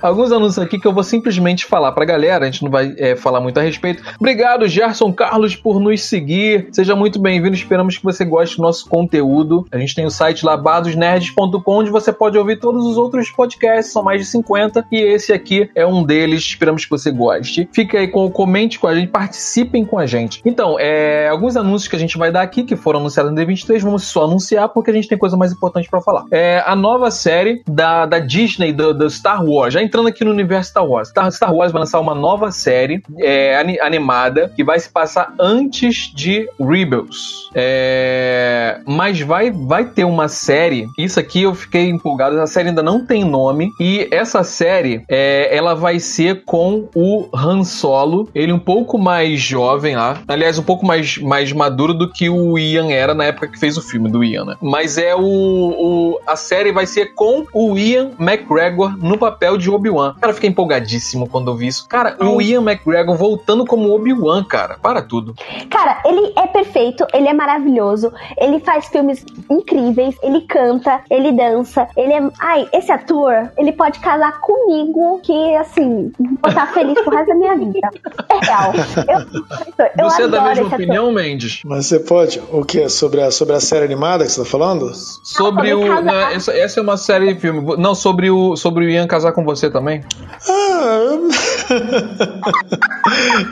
alguns 0.00 0.32
anúncios 0.32 0.58
aqui 0.58 0.78
que 0.78 0.86
eu 0.86 0.92
vou 0.92 1.02
simplesmente 1.02 1.66
falar 1.66 1.92
pra 1.92 2.04
galera, 2.04 2.44
a 2.44 2.50
gente 2.50 2.62
não 2.62 2.70
vai 2.70 2.94
é, 2.96 3.16
falar 3.16 3.40
muito 3.40 3.58
a 3.58 3.62
respeito. 3.62 4.02
Obrigado, 4.18 4.68
Gerson 4.68 5.12
Carlos, 5.12 5.56
por 5.56 5.80
nos 5.80 6.02
seguir. 6.02 6.68
Seja 6.72 6.94
muito 6.94 7.18
bem-vindo, 7.18 7.54
esperamos 7.54 7.96
que 7.96 8.04
você 8.04 8.24
goste 8.24 8.56
do 8.56 8.62
nosso 8.62 8.88
conteúdo. 8.88 9.66
A 9.72 9.78
gente 9.78 9.94
tem 9.94 10.06
o 10.06 10.10
site 10.10 10.44
lá, 10.44 10.56
badosnerds.com, 10.56 11.62
onde 11.66 11.90
você 11.90 12.12
pode 12.12 12.38
ouvir 12.38 12.58
todos 12.60 12.86
os 12.86 12.96
outros 12.96 13.30
podcasts, 13.30 13.92
são 13.92 14.02
mais 14.02 14.20
de 14.20 14.26
50, 14.26 14.86
e 14.92 14.96
esse 14.96 15.32
aqui 15.32 15.68
é 15.74 15.84
um 15.84 16.04
deles. 16.04 16.40
Esperamos 16.40 16.84
que 16.84 16.90
você 16.90 17.10
goste. 17.10 17.68
Fique 17.72 17.96
aí 17.96 18.06
com 18.06 18.30
comente 18.30 18.78
com 18.78 18.86
a 18.86 18.91
gente, 18.94 19.08
participem 19.08 19.84
com 19.84 19.98
a 19.98 20.06
gente. 20.06 20.40
Então, 20.44 20.76
é, 20.78 21.28
alguns 21.28 21.56
anúncios 21.56 21.88
que 21.88 21.96
a 21.96 21.98
gente 21.98 22.16
vai 22.18 22.30
dar 22.30 22.42
aqui, 22.42 22.64
que 22.64 22.76
foram 22.76 23.00
anunciados 23.00 23.32
no 23.32 23.38
D23, 23.38 23.80
vamos 23.80 24.04
só 24.04 24.24
anunciar 24.24 24.68
porque 24.68 24.90
a 24.90 24.94
gente 24.94 25.08
tem 25.08 25.18
coisa 25.18 25.36
mais 25.36 25.52
importante 25.52 25.88
para 25.88 26.00
falar. 26.00 26.24
É 26.30 26.62
a 26.66 26.74
nova 26.74 27.10
série 27.10 27.62
da, 27.66 28.06
da 28.06 28.18
Disney, 28.18 28.72
do, 28.72 28.94
do 28.94 29.08
Star 29.08 29.44
Wars, 29.44 29.74
já 29.74 29.82
entrando 29.82 30.08
aqui 30.08 30.24
no 30.24 30.30
universo 30.30 30.70
Star 30.70 30.86
Wars. 30.86 31.08
Star, 31.08 31.30
Star 31.30 31.54
Wars 31.54 31.72
vai 31.72 31.80
lançar 31.80 32.00
uma 32.00 32.14
nova 32.14 32.50
série 32.50 33.02
é, 33.18 33.56
animada 33.80 34.52
que 34.54 34.64
vai 34.64 34.78
se 34.78 34.90
passar 34.90 35.34
antes 35.38 36.12
de 36.14 36.48
Rebels. 36.58 37.50
É, 37.54 38.80
mas 38.86 39.20
vai, 39.20 39.50
vai 39.50 39.84
ter 39.84 40.04
uma 40.04 40.28
série. 40.28 40.86
Isso 40.98 41.18
aqui 41.18 41.42
eu 41.42 41.54
fiquei 41.54 41.88
empolgado. 41.88 42.40
A 42.40 42.46
série 42.46 42.68
ainda 42.68 42.82
não 42.82 43.04
tem 43.04 43.24
nome. 43.24 43.70
E 43.80 44.08
essa 44.10 44.42
série 44.42 45.04
é, 45.08 45.54
ela 45.54 45.74
vai 45.74 45.98
ser 45.98 46.44
com 46.44 46.88
o 46.94 47.28
Han 47.34 47.64
Solo. 47.64 48.28
Ele 48.34 48.52
um 48.52 48.58
pouco 48.58 48.81
mais 48.98 49.40
jovem 49.40 49.96
lá. 49.96 50.18
Aliás, 50.28 50.58
um 50.58 50.62
pouco 50.62 50.86
mais, 50.86 51.18
mais 51.18 51.52
maduro 51.52 51.94
do 51.94 52.10
que 52.10 52.28
o 52.28 52.58
Ian 52.58 52.90
era 52.90 53.14
na 53.14 53.24
época 53.24 53.48
que 53.48 53.58
fez 53.58 53.76
o 53.76 53.82
filme 53.82 54.10
do 54.10 54.22
Ian, 54.22 54.44
né? 54.44 54.56
Mas 54.60 54.98
é 54.98 55.14
o, 55.14 55.20
o 55.22 56.20
a 56.26 56.36
série 56.36 56.72
vai 56.72 56.86
ser 56.86 57.14
com 57.14 57.46
o 57.52 57.76
Ian 57.76 58.10
McGregor 58.18 58.96
no 58.98 59.18
papel 59.18 59.56
de 59.56 59.70
Obi-Wan. 59.70 60.14
Cara, 60.20 60.32
fiquei 60.32 60.50
empolgadíssimo 60.50 61.28
quando 61.28 61.50
eu 61.50 61.56
vi 61.56 61.66
isso. 61.66 61.86
Cara, 61.88 62.16
o 62.20 62.40
Ian 62.40 62.62
McGregor 62.62 63.16
voltando 63.16 63.64
como 63.66 63.94
Obi-Wan, 63.94 64.44
cara. 64.44 64.78
Para 64.80 65.02
tudo. 65.02 65.34
Cara, 65.70 66.02
ele 66.04 66.32
é 66.36 66.46
perfeito, 66.46 67.06
ele 67.12 67.28
é 67.28 67.32
maravilhoso, 67.32 68.12
ele 68.36 68.60
faz 68.60 68.86
filmes 68.88 69.24
incríveis, 69.50 70.16
ele 70.22 70.42
canta, 70.42 71.00
ele 71.10 71.32
dança, 71.32 71.88
ele 71.96 72.12
é. 72.12 72.22
Ai, 72.40 72.68
esse 72.72 72.90
ator, 72.90 73.50
ele 73.56 73.72
pode 73.72 73.98
casar 74.00 74.40
comigo, 74.40 75.20
que 75.22 75.56
assim, 75.56 76.12
vou 76.18 76.48
estar 76.48 76.72
feliz 76.72 77.00
pro 77.02 77.14
resto 77.16 77.28
da 77.28 77.34
minha 77.34 77.56
vida. 77.56 77.90
É 78.28 78.46
real. 78.46 78.71
Eu, 78.72 79.86
eu 80.04 80.10
você 80.10 80.22
é 80.22 80.28
da 80.28 80.42
mesma 80.42 80.66
opinião. 80.66 81.12
Mendes? 81.12 81.62
Mas 81.64 81.86
você 81.86 81.98
pode. 81.98 82.42
O 82.50 82.64
que? 82.64 82.88
Sobre 82.88 83.20
a, 83.20 83.30
sobre 83.30 83.54
a 83.54 83.60
série 83.60 83.84
animada 83.84 84.24
que 84.24 84.30
você 84.30 84.40
tá 84.40 84.46
falando? 84.46 84.92
Sobre 84.94 85.74
o. 85.74 86.02
Né, 86.02 86.34
essa, 86.34 86.52
essa, 86.52 86.80
é 86.80 86.82
uma 86.82 86.96
série 86.96 87.34
de 87.34 87.40
filme. 87.40 87.76
Não, 87.76 87.94
sobre 87.94 88.30
o, 88.30 88.56
sobre 88.56 88.86
o 88.86 88.88
Ian 88.88 89.06
casar 89.06 89.32
com 89.32 89.44
você 89.44 89.70
também? 89.70 90.02
Ah, 90.48 91.18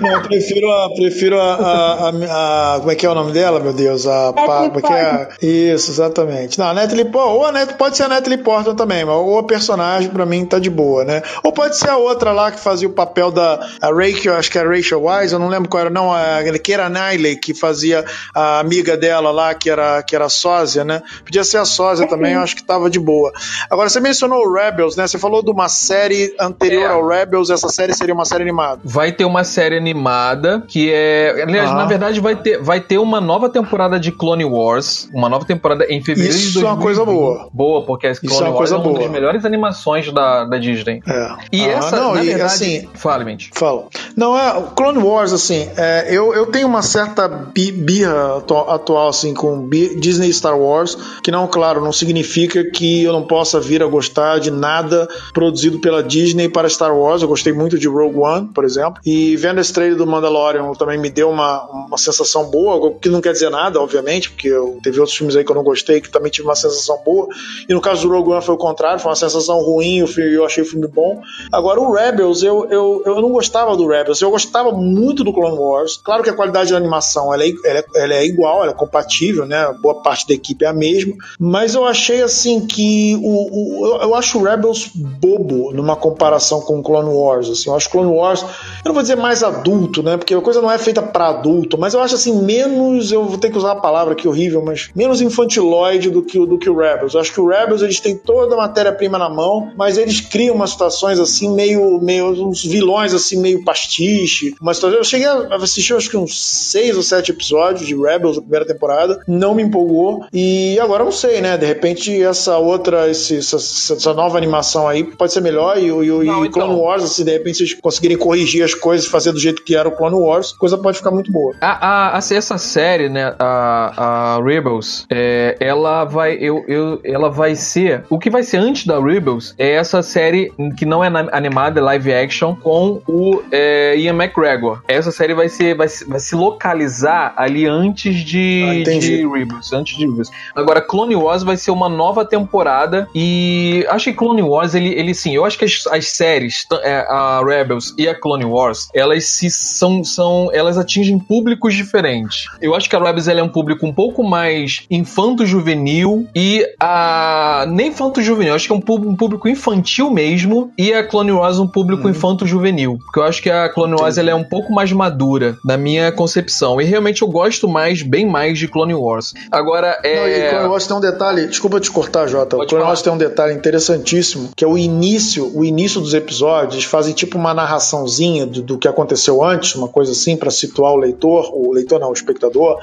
não, 0.00 0.22
prefiro 0.22 0.70
a. 0.70 0.94
Prefiro 0.94 1.40
a, 1.40 1.54
a, 1.54 2.08
a, 2.08 2.74
a, 2.74 2.78
Como 2.78 2.90
é 2.90 2.94
que 2.94 3.06
é 3.06 3.10
o 3.10 3.14
nome 3.14 3.32
dela, 3.32 3.60
meu 3.60 3.72
Deus? 3.72 4.06
A. 4.06 4.32
Pa, 4.32 4.70
é 4.94 5.40
é? 5.42 5.46
Isso, 5.46 5.90
exatamente. 5.90 6.58
Não, 6.58 6.66
a 6.68 6.74
Natalie 6.74 7.04
Portman. 7.04 7.34
Ou 7.34 7.44
a 7.44 7.52
Net, 7.52 7.74
pode 7.74 7.96
ser 7.96 8.04
a 8.04 8.08
Natalie 8.08 8.38
Portman 8.38 8.74
também, 8.74 9.04
mas 9.04 9.14
ou 9.14 9.38
a 9.38 9.42
personagem 9.42 10.10
pra 10.10 10.26
mim 10.26 10.44
tá 10.44 10.58
de 10.58 10.70
boa, 10.70 11.04
né? 11.04 11.22
Ou 11.42 11.52
pode 11.52 11.76
ser 11.76 11.90
a 11.90 11.96
outra 11.96 12.32
lá 12.32 12.50
que 12.50 12.60
fazia 12.60 12.88
o 12.88 12.92
papel 12.92 13.30
da. 13.30 13.60
A 13.80 13.88
Rachel, 13.88 14.34
acho 14.36 14.50
que 14.50 14.58
era 14.58 14.68
Rachel 14.68 15.02
Wise, 15.04 15.32
eu 15.32 15.38
não 15.38 15.48
lembro 15.48 15.68
qual 15.68 15.82
era, 15.82 15.90
não. 15.90 16.12
A 16.12 16.40
Keira 16.62 16.88
Knightley, 16.88 17.36
que 17.36 17.54
fazia 17.54 18.04
a 18.34 18.58
amiga 18.60 18.96
dela 18.96 19.30
lá, 19.30 19.54
que 19.54 19.70
era, 19.70 20.02
que 20.02 20.14
era 20.14 20.28
sósia, 20.28 20.84
né? 20.84 21.02
Podia 21.24 21.44
ser 21.44 21.58
a 21.58 21.64
sósia 21.64 22.06
também, 22.06 22.34
eu 22.34 22.40
acho 22.40 22.56
que 22.56 22.62
tava 22.62 22.90
de 22.90 22.98
boa. 22.98 23.32
Agora, 23.70 23.88
você 23.88 24.00
mencionou 24.00 24.44
o 24.44 24.52
Rebels, 24.52 24.96
né? 24.96 25.06
Você 25.06 25.18
falou 25.18 25.42
de 25.42 25.50
uma 25.50 25.68
série 25.68 26.34
anterior 26.38 26.84
é. 26.84 26.92
ao 26.92 27.06
Rebels, 27.06 27.50
essa 27.50 27.68
série 27.68 27.94
seria 27.94 28.09
uma 28.12 28.24
série 28.24 28.42
animada. 28.42 28.80
Vai 28.84 29.12
ter 29.12 29.24
uma 29.24 29.44
série 29.44 29.76
animada 29.76 30.62
que 30.66 30.90
é. 30.92 31.42
Aliás, 31.42 31.70
ah. 31.70 31.74
na 31.74 31.84
verdade, 31.86 32.20
vai 32.20 32.36
ter, 32.36 32.62
vai 32.62 32.80
ter 32.80 32.98
uma 32.98 33.20
nova 33.20 33.48
temporada 33.48 33.98
de 33.98 34.12
Clone 34.12 34.44
Wars. 34.44 35.08
Uma 35.14 35.28
nova 35.28 35.44
temporada 35.44 35.84
em 35.84 36.02
fevereiro 36.02 36.36
Isso 36.36 36.58
de 36.58 36.60
2020. 36.60 36.64
é 36.64 36.72
uma 36.72 36.82
coisa 36.82 37.04
boa. 37.04 37.48
Boa, 37.52 37.82
porque 37.84 38.06
a 38.06 38.14
Clone 38.14 38.34
Isso 38.34 38.42
é 38.42 38.46
uma 38.46 38.54
Wars 38.54 38.58
coisa 38.58 38.74
é 38.74 38.78
uma 38.78 38.84
boa. 38.84 38.98
das 39.00 39.10
melhores 39.10 39.44
animações 39.44 40.12
da, 40.12 40.44
da 40.44 40.58
Disney. 40.58 41.02
É. 41.06 41.34
E 41.52 41.64
ah, 41.64 41.68
essa, 41.68 41.96
não, 41.96 42.14
na 42.14 42.22
e, 42.22 42.26
verdade. 42.26 42.52
Assim, 42.52 42.88
fala, 42.94 43.24
Mente. 43.24 43.50
Fala. 43.54 43.86
Não, 44.16 44.36
é. 44.36 44.62
Clone 44.74 44.98
Wars, 44.98 45.32
assim, 45.32 45.68
é, 45.76 46.06
eu, 46.10 46.34
eu 46.34 46.46
tenho 46.46 46.66
uma 46.66 46.82
certa 46.82 47.28
birra 47.28 48.38
atual, 48.38 48.70
atual 48.70 49.08
assim, 49.08 49.34
com 49.34 49.68
Disney 49.68 50.32
Star 50.32 50.58
Wars, 50.58 50.96
que 51.22 51.30
não, 51.30 51.46
claro, 51.46 51.80
não 51.80 51.92
significa 51.92 52.64
que 52.64 53.04
eu 53.04 53.12
não 53.12 53.22
possa 53.22 53.60
vir 53.60 53.82
a 53.82 53.86
gostar 53.86 54.38
de 54.38 54.50
nada 54.50 55.08
produzido 55.32 55.78
pela 55.78 56.02
Disney 56.02 56.48
para 56.48 56.68
Star 56.68 56.94
Wars. 56.96 57.22
Eu 57.22 57.28
gostei 57.28 57.52
muito 57.52 57.78
de 57.78 57.88
Rogue 57.90 58.18
One, 58.18 58.48
por 58.48 58.64
exemplo. 58.64 59.00
E 59.04 59.36
vendo 59.36 59.60
esse 59.60 59.72
trailer 59.72 59.96
do 59.96 60.06
Mandalorian 60.06 60.72
também 60.74 60.98
me 60.98 61.10
deu 61.10 61.30
uma, 61.30 61.62
uma 61.86 61.98
sensação 61.98 62.50
boa, 62.50 62.76
o 62.76 62.94
que 62.94 63.08
não 63.08 63.20
quer 63.20 63.32
dizer 63.32 63.50
nada, 63.50 63.80
obviamente, 63.80 64.30
porque 64.30 64.48
eu, 64.48 64.78
teve 64.82 64.98
outros 64.98 65.16
filmes 65.16 65.36
aí 65.36 65.44
que 65.44 65.50
eu 65.50 65.56
não 65.56 65.62
gostei 65.62 66.00
que 66.00 66.10
também 66.10 66.30
tive 66.30 66.46
uma 66.46 66.56
sensação 66.56 66.98
boa. 67.04 67.28
E 67.68 67.74
no 67.74 67.80
caso 67.80 68.06
do 68.06 68.14
Rogue 68.14 68.30
One 68.30 68.42
foi 68.42 68.54
o 68.54 68.58
contrário, 68.58 69.00
foi 69.00 69.10
uma 69.10 69.16
sensação 69.16 69.60
ruim, 69.60 70.04
eu 70.16 70.44
achei 70.44 70.62
o 70.62 70.66
filme 70.66 70.86
bom. 70.86 71.20
Agora, 71.52 71.80
o 71.80 71.92
Rebels, 71.92 72.42
eu, 72.42 72.66
eu, 72.70 73.02
eu 73.04 73.20
não 73.20 73.30
gostava 73.30 73.76
do 73.76 73.86
Rebels, 73.86 74.20
eu 74.20 74.30
gostava 74.30 74.72
muito 74.72 75.24
do 75.24 75.32
Clone 75.32 75.58
Wars. 75.58 76.00
Claro 76.02 76.22
que 76.22 76.30
a 76.30 76.34
qualidade 76.34 76.70
da 76.70 76.76
animação 76.76 77.32
ela 77.32 77.44
é, 77.44 77.52
ela 77.64 77.78
é, 77.78 77.84
ela 77.96 78.14
é 78.14 78.24
igual, 78.24 78.62
ela 78.62 78.72
é 78.72 78.74
compatível, 78.74 79.46
né? 79.46 79.74
Boa 79.80 80.02
parte 80.02 80.26
da 80.26 80.34
equipe 80.34 80.64
é 80.64 80.68
a 80.68 80.72
mesma. 80.72 81.14
Mas 81.38 81.74
eu 81.74 81.84
achei 81.84 82.22
assim 82.22 82.66
que 82.66 83.16
o, 83.22 83.86
o 83.86 84.02
eu 84.02 84.14
acho 84.14 84.38
o 84.38 84.42
Rebels 84.42 84.90
bobo 84.94 85.72
numa 85.72 85.96
comparação 85.96 86.60
com 86.60 86.78
o 86.78 86.82
Clone 86.82 87.10
Wars. 87.10 87.48
Assim, 87.48 87.70
eu 87.70 87.76
acho 87.80 87.90
Clone 87.90 88.12
Wars, 88.12 88.42
eu 88.42 88.48
não 88.86 88.92
vou 88.92 89.02
dizer 89.02 89.16
mais 89.16 89.42
adulto, 89.42 90.02
né? 90.02 90.16
Porque 90.16 90.34
a 90.34 90.40
coisa 90.40 90.60
não 90.60 90.70
é 90.70 90.78
feita 90.78 91.02
para 91.02 91.28
adulto, 91.28 91.78
mas 91.78 91.94
eu 91.94 92.00
acho 92.00 92.14
assim 92.14 92.42
menos, 92.42 93.10
eu 93.10 93.24
vou 93.24 93.38
ter 93.38 93.50
que 93.50 93.58
usar 93.58 93.72
a 93.72 93.76
palavra 93.76 94.14
que 94.14 94.28
horrível, 94.28 94.62
mas 94.64 94.90
menos 94.94 95.20
infantiloide 95.20 96.10
do 96.10 96.22
que 96.22 96.38
do 96.38 96.58
que 96.58 96.68
o 96.68 96.76
Rebels. 96.76 97.14
Eu 97.14 97.20
acho 97.20 97.32
que 97.32 97.40
o 97.40 97.48
Rebels 97.48 97.82
eles 97.82 98.00
têm 98.00 98.16
toda 98.16 98.54
a 98.54 98.58
matéria-prima 98.58 99.18
na 99.18 99.28
mão, 99.28 99.72
mas 99.76 99.96
eles 99.96 100.20
criam 100.20 100.54
umas 100.54 100.70
situações 100.70 101.18
assim 101.18 101.54
meio 101.54 102.00
meio 102.00 102.30
uns 102.46 102.64
vilões 102.64 103.14
assim 103.14 103.40
meio 103.40 103.64
pastiche, 103.64 104.54
uma 104.60 104.74
situação. 104.74 104.98
Eu 104.98 105.04
cheguei 105.04 105.26
a 105.26 105.56
assistir 105.56 105.94
acho 105.94 106.10
que 106.10 106.16
uns 106.16 106.38
seis 106.70 106.96
ou 106.96 107.02
sete 107.02 107.30
episódios 107.30 107.86
de 107.86 107.96
Rebels 107.96 108.36
da 108.36 108.42
primeira 108.42 108.66
temporada, 108.66 109.22
não 109.26 109.54
me 109.54 109.62
empolgou 109.62 110.24
e 110.32 110.78
agora 110.78 111.04
não 111.04 111.12
sei, 111.12 111.40
né? 111.40 111.56
De 111.56 111.66
repente 111.66 112.22
essa 112.22 112.58
outra 112.58 113.08
esse, 113.08 113.38
essa, 113.38 113.56
essa, 113.56 114.14
nova 114.14 114.36
animação 114.36 114.86
aí 114.86 115.04
pode 115.04 115.32
ser 115.32 115.40
melhor 115.40 115.78
e, 115.78 115.90
o 115.90 116.10
Clone 116.22 116.46
então. 116.46 116.80
Wars, 116.80 117.10
se 117.10 117.24
de 117.24 117.32
repente 117.32 117.62
eles 117.70 117.80
conseguirem 117.80 118.16
corrigir 118.16 118.64
as 118.64 118.74
coisas, 118.74 119.06
fazer 119.06 119.32
do 119.32 119.38
jeito 119.38 119.62
que 119.62 119.76
era 119.76 119.88
o 119.88 119.92
Clone 119.92 120.16
Wars, 120.16 120.52
a 120.54 120.58
coisa 120.58 120.78
pode 120.78 120.98
ficar 120.98 121.10
muito 121.10 121.30
boa. 121.30 121.54
A, 121.60 122.16
a, 122.16 122.18
essa 122.18 122.58
série, 122.58 123.08
né, 123.08 123.34
a, 123.38 124.36
a 124.36 124.42
Rebels, 124.42 125.06
é, 125.10 125.56
ela 125.60 126.04
vai, 126.04 126.34
eu, 126.34 126.64
eu, 126.66 127.00
ela 127.04 127.30
vai 127.30 127.54
ser, 127.54 128.04
o 128.08 128.18
que 128.18 128.30
vai 128.30 128.42
ser 128.42 128.58
antes 128.58 128.86
da 128.86 129.00
Rebels 129.00 129.54
é 129.58 129.72
essa 129.72 130.02
série 130.02 130.52
que 130.76 130.84
não 130.84 131.02
é 131.02 131.08
animada, 131.32 131.80
é 131.80 131.82
live 131.82 132.12
action, 132.12 132.54
com 132.56 133.00
o 133.06 133.42
é, 133.50 133.96
Ian 133.96 134.14
McGregor. 134.14 134.82
Essa 134.88 135.10
série 135.10 135.34
vai 135.34 135.48
ser, 135.48 135.74
vai, 135.74 135.88
vai 136.06 136.20
se 136.20 136.34
localizar 136.34 137.34
ali 137.36 137.66
antes 137.66 138.16
de, 138.24 138.84
ah, 138.86 138.98
de 138.98 139.26
Rebels, 139.26 139.72
antes 139.72 139.96
de 139.96 140.06
Rebels. 140.06 140.30
Agora, 140.54 140.80
Clone 140.80 141.16
Wars 141.16 141.42
vai 141.42 141.56
ser 141.56 141.70
uma 141.70 141.88
nova 141.88 142.24
temporada 142.24 143.08
e 143.14 143.84
acho 143.88 144.10
que 144.10 144.16
Clone 144.16 144.42
Wars, 144.42 144.74
ele, 144.74 144.90
ele 144.94 145.14
sim, 145.14 145.34
eu 145.34 145.44
acho 145.44 145.58
que 145.58 145.64
as, 145.64 145.86
as 145.86 146.08
séries, 146.08 146.66
é, 146.82 147.06
a 147.08 147.40
Rebels 147.60 147.94
e 147.98 148.08
a 148.08 148.14
Clone 148.14 148.44
Wars, 148.44 148.88
elas 148.94 149.26
se 149.26 149.50
são, 149.50 150.02
são, 150.02 150.50
elas 150.52 150.78
atingem 150.78 151.18
públicos 151.18 151.74
diferentes. 151.74 152.46
Eu 152.60 152.74
acho 152.74 152.88
que 152.88 152.96
a 152.96 153.02
Rebels 153.02 153.28
é 153.28 153.42
um 153.42 153.48
público 153.48 153.86
um 153.86 153.92
pouco 153.92 154.22
mais 154.22 154.82
infanto-juvenil 154.90 156.26
e 156.34 156.66
a 156.80 157.64
nem 157.68 157.88
infanto-juvenil, 157.88 158.54
acho 158.54 158.66
que 158.66 158.72
é 158.72 158.76
um 158.76 158.80
público 159.16 159.48
infantil 159.48 160.10
mesmo 160.10 160.72
e 160.76 160.92
a 160.92 161.06
Clone 161.06 161.32
Wars 161.32 161.58
um 161.58 161.66
público 161.66 162.04
uhum. 162.04 162.10
infanto-juvenil, 162.10 162.98
porque 163.04 163.20
eu 163.20 163.24
acho 163.24 163.42
que 163.42 163.50
a 163.50 163.68
Clone 163.68 163.94
Wars 163.94 164.18
ela 164.18 164.30
é 164.30 164.34
um 164.34 164.44
pouco 164.44 164.72
mais 164.72 164.92
madura 164.92 165.56
na 165.64 165.76
minha 165.76 166.10
concepção 166.12 166.80
e 166.80 166.84
realmente 166.84 167.22
eu 167.22 167.28
gosto 167.28 167.68
mais, 167.68 168.02
bem 168.02 168.26
mais 168.26 168.58
de 168.58 168.68
Clone 168.68 168.94
Wars. 168.94 169.34
Agora 169.50 169.98
é 170.02 170.16
Não, 170.16 170.28
e 170.28 170.50
Clone 170.50 170.68
Wars 170.68 170.86
tem 170.86 170.96
um 170.96 171.00
detalhe, 171.00 171.46
desculpa 171.46 171.80
te 171.80 171.90
cortar, 171.90 172.26
Jota. 172.26 172.56
Pode 172.56 172.68
Clone 172.68 172.82
falar. 172.82 172.90
Wars 172.90 173.02
tem 173.02 173.12
um 173.12 173.18
detalhe 173.18 173.54
interessantíssimo, 173.54 174.50
que 174.56 174.64
é 174.64 174.68
o 174.68 174.76
início, 174.76 175.50
o 175.54 175.64
início 175.64 176.00
dos 176.00 176.14
episódios 176.14 176.84
fazem 176.84 177.14
tipo 177.14 177.38
uma 177.38 177.49
narraçãozinha 177.54 178.46
do, 178.46 178.62
do 178.62 178.78
que 178.78 178.88
aconteceu 178.88 179.42
antes, 179.42 179.74
uma 179.74 179.88
coisa 179.88 180.12
assim 180.12 180.36
para 180.36 180.50
situar 180.50 180.92
o 180.92 180.96
leitor, 180.96 181.50
o 181.54 181.72
leitor 181.72 182.00
não, 182.00 182.10
o 182.10 182.12
espectador. 182.12 182.78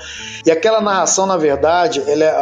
E 0.46 0.52
aquela 0.52 0.82
narração, 0.82 1.26
na 1.26 1.38
verdade, 1.38 2.04
ele 2.08 2.24
é, 2.24 2.34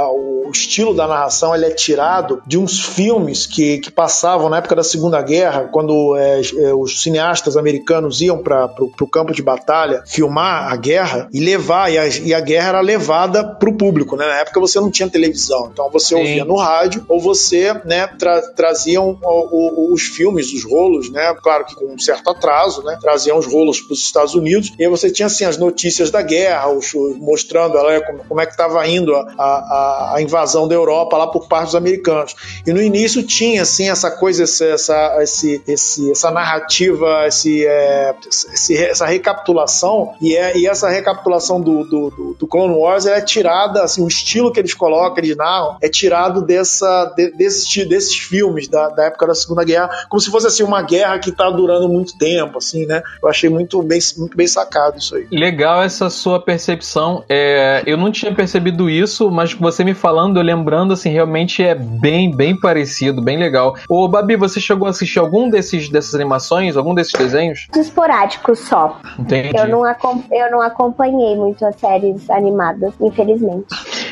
o 0.46 0.52
estilo 0.52 0.94
da 0.94 1.08
narração 1.08 1.56
ele 1.56 1.66
é 1.66 1.72
tirado 1.72 2.42
de 2.46 2.58
uns 2.58 2.80
filmes 2.80 3.46
que, 3.46 3.80
que 3.80 3.92
passavam 3.92 4.50
na 4.50 4.58
época 4.58 4.76
da 4.76 4.84
Segunda 4.84 5.22
Guerra, 5.22 5.70
quando 5.72 6.16
é, 6.16 6.42
é, 6.42 6.74
os 6.74 7.02
cineastas 7.02 7.58
americanos 7.58 8.22
iam 8.22 8.38
para 8.38 8.72
o 8.80 9.08
campo 9.08 9.34
de 9.34 9.42
batalha 9.42 10.04
filmar 10.06 10.72
a 10.72 10.76
guerra 10.76 11.28
e 11.34 11.40
levar, 11.40 11.92
e 11.92 11.98
a, 11.98 12.08
e 12.08 12.34
a 12.34 12.40
guerra 12.40 12.70
era 12.70 12.82
levada 12.82 13.44
para 13.44 13.70
o 13.70 13.74
público. 13.76 14.16
Né? 14.16 14.26
Na 14.26 14.36
época 14.36 14.60
você 14.60 14.80
não 14.80 14.92
tinha 14.92 15.10
televisão, 15.10 15.70
então 15.72 15.90
você 15.90 16.16
Sim. 16.16 16.22
ouvia 16.22 16.46
no 16.46 16.56
rádio 16.56 17.06
ou 17.08 17.20
você 17.20 17.74
né, 17.86 18.08
tra 18.08 18.42
traziam 18.54 19.18
o, 19.22 19.90
o, 19.90 19.94
os 19.94 20.04
filmes, 20.04 20.54
os 20.54 20.64
rolos, 20.64 21.10
né? 21.10 21.34
claro 21.42 21.66
que 21.66 21.76
com 21.76 21.94
um 21.94 22.00
certo 22.00 22.15
atraso, 22.26 22.84
né? 22.84 22.98
traziam 23.02 23.38
os 23.38 23.46
rolos 23.46 23.80
para 23.82 23.94
os 23.94 24.00
Estados 24.00 24.36
Unidos 24.36 24.74
e 24.78 24.84
aí 24.84 24.90
você 24.90 25.10
tinha 25.10 25.28
assim 25.28 25.46
as 25.46 25.58
notícias 25.58 26.12
da 26.12 26.22
guerra, 26.22 26.70
os, 26.70 26.94
mostrando 27.18 27.78
ela, 27.78 28.02
como, 28.02 28.20
como 28.26 28.42
é 28.42 28.46
que 28.46 28.52
estava 28.52 28.86
indo 28.88 29.16
a, 29.16 29.22
a, 29.38 30.14
a, 30.16 30.22
invasão 30.22 30.68
da 30.68 30.76
Europa 30.76 31.18
lá 31.18 31.28
por 31.28 31.48
parte 31.48 31.66
dos 31.66 31.76
americanos. 31.76 32.36
E 32.66 32.74
no 32.74 32.82
início 32.82 33.24
tinha 33.24 33.62
assim 33.62 33.90
essa 33.90 34.12
coisa, 34.12 34.44
essa, 34.44 35.18
esse, 35.22 35.62
esse, 35.68 36.12
essa 36.12 36.32
narrativa, 36.32 37.26
esse, 37.28 37.66
é, 37.66 38.16
esse, 38.28 38.78
essa 38.78 39.06
recapitulação 39.06 40.14
e, 40.22 40.36
é, 40.36 40.58
e 40.58 40.68
essa 40.68 40.90
recapitulação 40.90 41.62
do, 41.62 41.84
do, 41.84 42.10
do, 42.10 42.34
do 42.40 42.48
Clone 42.48 42.76
Wars 42.76 43.06
é 43.06 43.22
tirada, 43.22 43.84
assim, 43.84 44.04
o 44.04 44.08
estilo 44.08 44.52
que 44.52 44.60
eles 44.60 44.74
colocam, 44.74 45.24
eles 45.24 45.36
narram, 45.36 45.78
é 45.82 45.90
tirado 45.90 46.42
dessa, 46.42 47.06
de, 47.16 47.32
desses, 47.32 47.88
desses 47.88 48.18
filmes 48.18 48.68
da, 48.68 48.90
da 48.90 49.06
época 49.06 49.28
da 49.28 49.36
Segunda 49.36 49.64
Guerra, 49.64 49.90
como 50.10 50.20
se 50.20 50.30
fosse 50.30 50.48
assim 50.48 50.64
uma 50.64 50.82
guerra 50.82 51.20
que 51.20 51.30
está 51.30 51.50
durando 51.50 51.88
muito 51.90 52.05
tempo, 52.14 52.58
assim, 52.58 52.86
né? 52.86 53.02
Eu 53.22 53.30
achei 53.30 53.50
muito 53.50 53.82
bem, 53.82 54.00
muito 54.18 54.36
bem 54.36 54.48
sacado 54.48 54.98
isso 54.98 55.16
aí. 55.16 55.28
Legal 55.32 55.82
essa 55.82 56.10
sua 56.10 56.40
percepção. 56.40 57.24
É, 57.30 57.84
eu 57.86 57.98
não 57.98 58.12
tinha 58.12 58.34
percebido 58.34 58.90
isso, 58.90 59.32
mas 59.32 59.54
você 59.54 59.84
me 59.84 59.94
falando, 59.94 60.38
eu 60.38 60.44
lembrando, 60.44 60.94
assim, 60.94 61.10
realmente 61.10 61.64
é 61.64 61.76
bem, 61.76 62.36
bem 62.36 62.60
parecido, 62.60 63.22
bem 63.22 63.38
legal. 63.38 63.76
Ô, 63.90 64.08
Babi, 64.08 64.36
você 64.36 64.60
chegou 64.60 64.88
a 64.88 64.92
assistir 64.92 65.20
algum 65.20 65.50
desses 65.50 65.90
dessas 65.90 66.16
animações, 66.16 66.76
algum 66.76 66.94
desses 66.94 67.14
desenhos? 67.14 67.68
Esporádicos 67.76 68.60
só. 68.60 69.00
Entendi. 69.18 69.56
Eu 69.56 69.68
não, 69.68 69.84
eu 69.86 70.52
não 70.52 70.62
acompanhei 70.62 71.36
muito 71.36 71.66
as 71.66 71.76
séries 71.76 72.30
animadas, 72.30 72.94
infelizmente. 73.00 73.68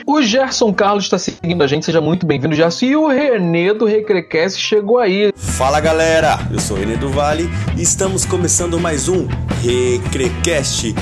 O 0.06 0.21
Gerson 0.21 0.73
Carlos 0.73 1.06
está 1.06 1.17
seguindo 1.17 1.63
a 1.63 1.67
gente, 1.67 1.86
seja 1.86 2.01
muito 2.01 2.25
bem-vindo, 2.25 2.56
Gerson. 2.56 2.86
E 2.86 2.95
o 2.95 3.08
Renê 3.08 3.73
do 3.73 3.86
Recrecast 3.86 4.60
chegou 4.60 4.99
aí. 4.99 5.32
Fala 5.36 5.79
galera, 5.79 6.39
eu 6.51 6.60
sou 6.60 6.75
o 6.75 6.79
Renê 6.79 6.95
do 6.97 7.10
Vale 7.10 7.49
e 7.77 7.82
estamos 7.83 8.23
começando 8.23 8.79
mais 8.79 9.09
um 9.09 9.27
Recrecast 9.61 10.95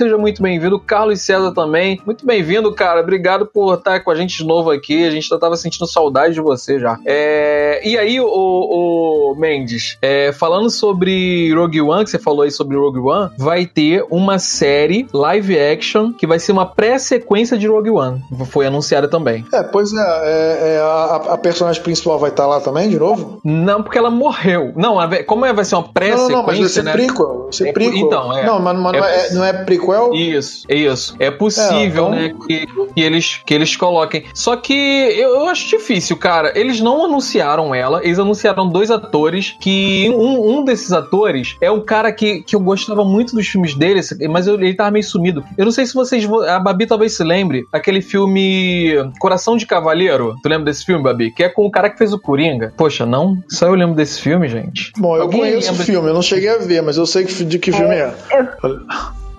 Seja 0.00 0.16
muito 0.16 0.42
bem-vindo. 0.42 0.80
Carlos 0.80 1.20
César 1.20 1.52
também. 1.52 2.00
Muito 2.06 2.24
bem-vindo, 2.24 2.72
cara. 2.72 3.02
Obrigado 3.02 3.44
por 3.44 3.74
estar 3.74 4.00
com 4.00 4.10
a 4.10 4.14
gente 4.14 4.38
de 4.38 4.46
novo 4.46 4.70
aqui. 4.70 5.06
A 5.06 5.10
gente 5.10 5.28
já 5.28 5.36
tava 5.36 5.56
sentindo 5.56 5.86
saudade 5.86 6.32
de 6.32 6.40
você 6.40 6.78
já. 6.78 6.98
É... 7.04 7.86
E 7.86 7.98
aí, 7.98 8.18
o, 8.18 8.26
o 8.26 9.34
Mendes, 9.38 9.98
é... 10.00 10.32
falando 10.32 10.70
sobre 10.70 11.52
Rogue 11.52 11.82
One, 11.82 12.04
que 12.04 12.10
você 12.10 12.18
falou 12.18 12.44
aí 12.44 12.50
sobre 12.50 12.78
Rogue 12.78 12.98
One, 12.98 13.30
vai 13.36 13.66
ter 13.66 14.02
uma 14.10 14.38
série 14.38 15.06
live 15.12 15.58
action 15.58 16.14
que 16.14 16.26
vai 16.26 16.38
ser 16.38 16.52
uma 16.52 16.64
pré-sequência 16.64 17.58
de 17.58 17.68
Rogue 17.68 17.90
One. 17.90 18.24
Foi 18.46 18.64
anunciada 18.64 19.06
também. 19.06 19.44
É, 19.52 19.62
pois 19.62 19.92
é. 19.92 19.98
é, 19.98 20.76
é 20.76 20.78
a, 20.78 21.16
a, 21.34 21.36
personagem 21.36 21.82
principal 21.82 22.18
vai 22.18 22.30
estar 22.30 22.46
lá 22.46 22.58
também, 22.58 22.88
de 22.88 22.98
novo? 22.98 23.38
Não, 23.44 23.82
porque 23.82 23.98
ela 23.98 24.10
morreu. 24.10 24.72
Não, 24.76 24.96
como 25.26 25.44
é, 25.44 25.52
vai 25.52 25.66
ser 25.66 25.74
uma 25.74 25.86
pré-sequência, 25.92 26.28
não, 26.30 26.38
não, 26.38 26.46
mas 26.46 26.58
vai 26.58 26.68
ser 26.70 26.84
né? 26.84 26.92
prequel. 26.92 27.42
Vai 27.42 27.52
ser 27.52 27.68
é, 27.68 27.72
prequel. 27.74 27.96
Então, 27.98 28.38
é. 28.38 28.46
Não, 28.46 28.58
mas, 28.58 28.78
mas 28.78 28.92
não, 28.92 29.04
é, 29.04 29.32
não 29.34 29.44
é 29.44 29.52
prequel 29.52 29.89
prequel? 29.90 30.14
Isso, 30.14 30.66
isso. 30.68 31.16
É 31.18 31.30
possível, 31.30 31.78
é, 31.78 31.86
então... 31.86 32.10
né, 32.10 32.34
que, 32.46 32.66
que, 32.94 33.00
eles, 33.00 33.40
que 33.44 33.54
eles 33.54 33.76
coloquem. 33.76 34.24
Só 34.34 34.56
que 34.56 34.72
eu, 34.72 35.36
eu, 35.36 35.48
acho 35.48 35.68
difícil, 35.68 36.16
cara. 36.16 36.52
Eles 36.58 36.80
não 36.80 37.04
anunciaram 37.04 37.74
ela, 37.74 38.00
eles 38.04 38.18
anunciaram 38.18 38.68
dois 38.68 38.90
atores 38.90 39.56
que 39.60 40.10
um, 40.10 40.58
um 40.58 40.64
desses 40.64 40.92
atores 40.92 41.56
é 41.60 41.70
um 41.70 41.80
cara 41.80 42.12
que, 42.12 42.42
que 42.42 42.54
eu 42.56 42.60
gostava 42.60 43.04
muito 43.04 43.34
dos 43.34 43.46
filmes 43.46 43.74
dele, 43.74 44.00
mas 44.28 44.46
eu, 44.46 44.54
ele 44.54 44.74
tava 44.74 44.90
meio 44.90 45.04
sumido. 45.04 45.44
Eu 45.56 45.64
não 45.64 45.72
sei 45.72 45.86
se 45.86 45.94
vocês. 45.94 46.28
A 46.48 46.58
Babi 46.58 46.86
talvez 46.86 47.16
se 47.16 47.24
lembre, 47.24 47.66
aquele 47.72 48.00
filme 48.00 48.94
Coração 49.18 49.56
de 49.56 49.66
Cavaleiro. 49.66 50.34
Tu 50.42 50.48
lembra 50.48 50.66
desse 50.66 50.84
filme, 50.84 51.02
Babi? 51.02 51.30
Que 51.30 51.44
é 51.44 51.48
com 51.48 51.66
o 51.66 51.70
cara 51.70 51.90
que 51.90 51.98
fez 51.98 52.12
o 52.12 52.18
Coringa. 52.18 52.72
Poxa, 52.76 53.04
não? 53.04 53.38
Só 53.48 53.66
eu 53.66 53.74
lembro 53.74 53.94
desse 53.94 54.20
filme, 54.20 54.48
gente. 54.48 54.92
Bom, 54.96 55.16
eu 55.16 55.22
Alguém 55.22 55.40
conheço 55.40 55.72
o 55.72 55.76
filme, 55.76 56.08
eu 56.08 56.14
não 56.14 56.22
cheguei 56.22 56.48
a 56.48 56.58
ver, 56.58 56.82
mas 56.82 56.96
eu 56.96 57.06
sei 57.06 57.24
que, 57.24 57.44
de 57.44 57.58
que 57.58 57.72
filme 57.72 57.94
é. 57.94 58.14
Eu... 58.62 58.80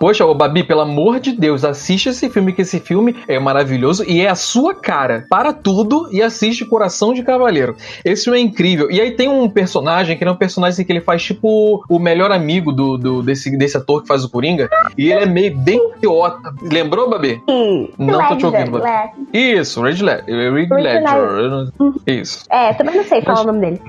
Poxa, 0.02 0.26
ô 0.26 0.34
Babi, 0.34 0.64
pelo 0.64 0.82
amor 0.82 1.20
de 1.20 1.32
Deus, 1.32 1.64
assiste 1.64 2.10
esse 2.10 2.28
filme, 2.28 2.54
que 2.54 2.64
esse 2.64 2.80
filme 2.80 3.16
é 3.28 3.38
maravilhoso 3.38 4.04
e 4.10 4.20
é 4.20 4.30
a 4.30 4.34
sua 4.34 4.74
cara. 4.74 5.28
Para 5.30 5.54
tudo 5.54 6.10
e 6.12 6.24
assiste 6.24 6.66
Coração 6.66 7.14
de 7.14 7.22
Cavaleiro. 7.22 7.76
Esse 8.04 8.24
filme 8.24 8.40
é 8.40 8.42
incrível. 8.42 8.90
E 8.90 9.00
aí 9.00 9.12
tem 9.12 9.30
um 9.30 9.48
personagem 9.48 10.18
que 10.18 10.24
é 10.24 10.32
um 10.32 10.36
personagem 10.36 10.84
que 10.84 10.92
ele 10.92 11.02
faz 11.02 11.22
tipo 11.22 11.86
o 11.88 12.00
melhor 12.00 12.32
amigo 12.32 12.72
do, 12.72 12.98
do 12.98 13.22
desse, 13.22 13.56
desse 13.56 13.78
ator 13.78 14.02
que 14.02 14.08
faz 14.08 14.24
o 14.24 14.30
Coringa. 14.32 14.68
E 14.98 15.12
ele 15.12 15.24
é 15.24 15.26
meio 15.28 15.56
bem 15.56 15.80
idiota. 15.98 16.52
Lembrou, 16.64 17.08
Babi? 17.08 17.40
Sim. 17.48 17.90
Não 18.00 18.28
tô 18.28 18.38
te 18.38 18.46
ouvindo, 18.48 18.72
Babi. 18.72 19.12
Isso, 19.32 19.84
Red 19.84 20.02
Ledger. 20.02 20.52
Red 20.52 20.68
Ledger. 20.82 21.72
Isso. 22.08 22.44
É, 22.50 22.74
também 22.74 22.96
não 22.96 23.04
sei 23.04 23.22
falar 23.22 23.36
mas, 23.36 23.46
o 23.46 23.48
nome 23.52 23.60
dele. 23.62 23.82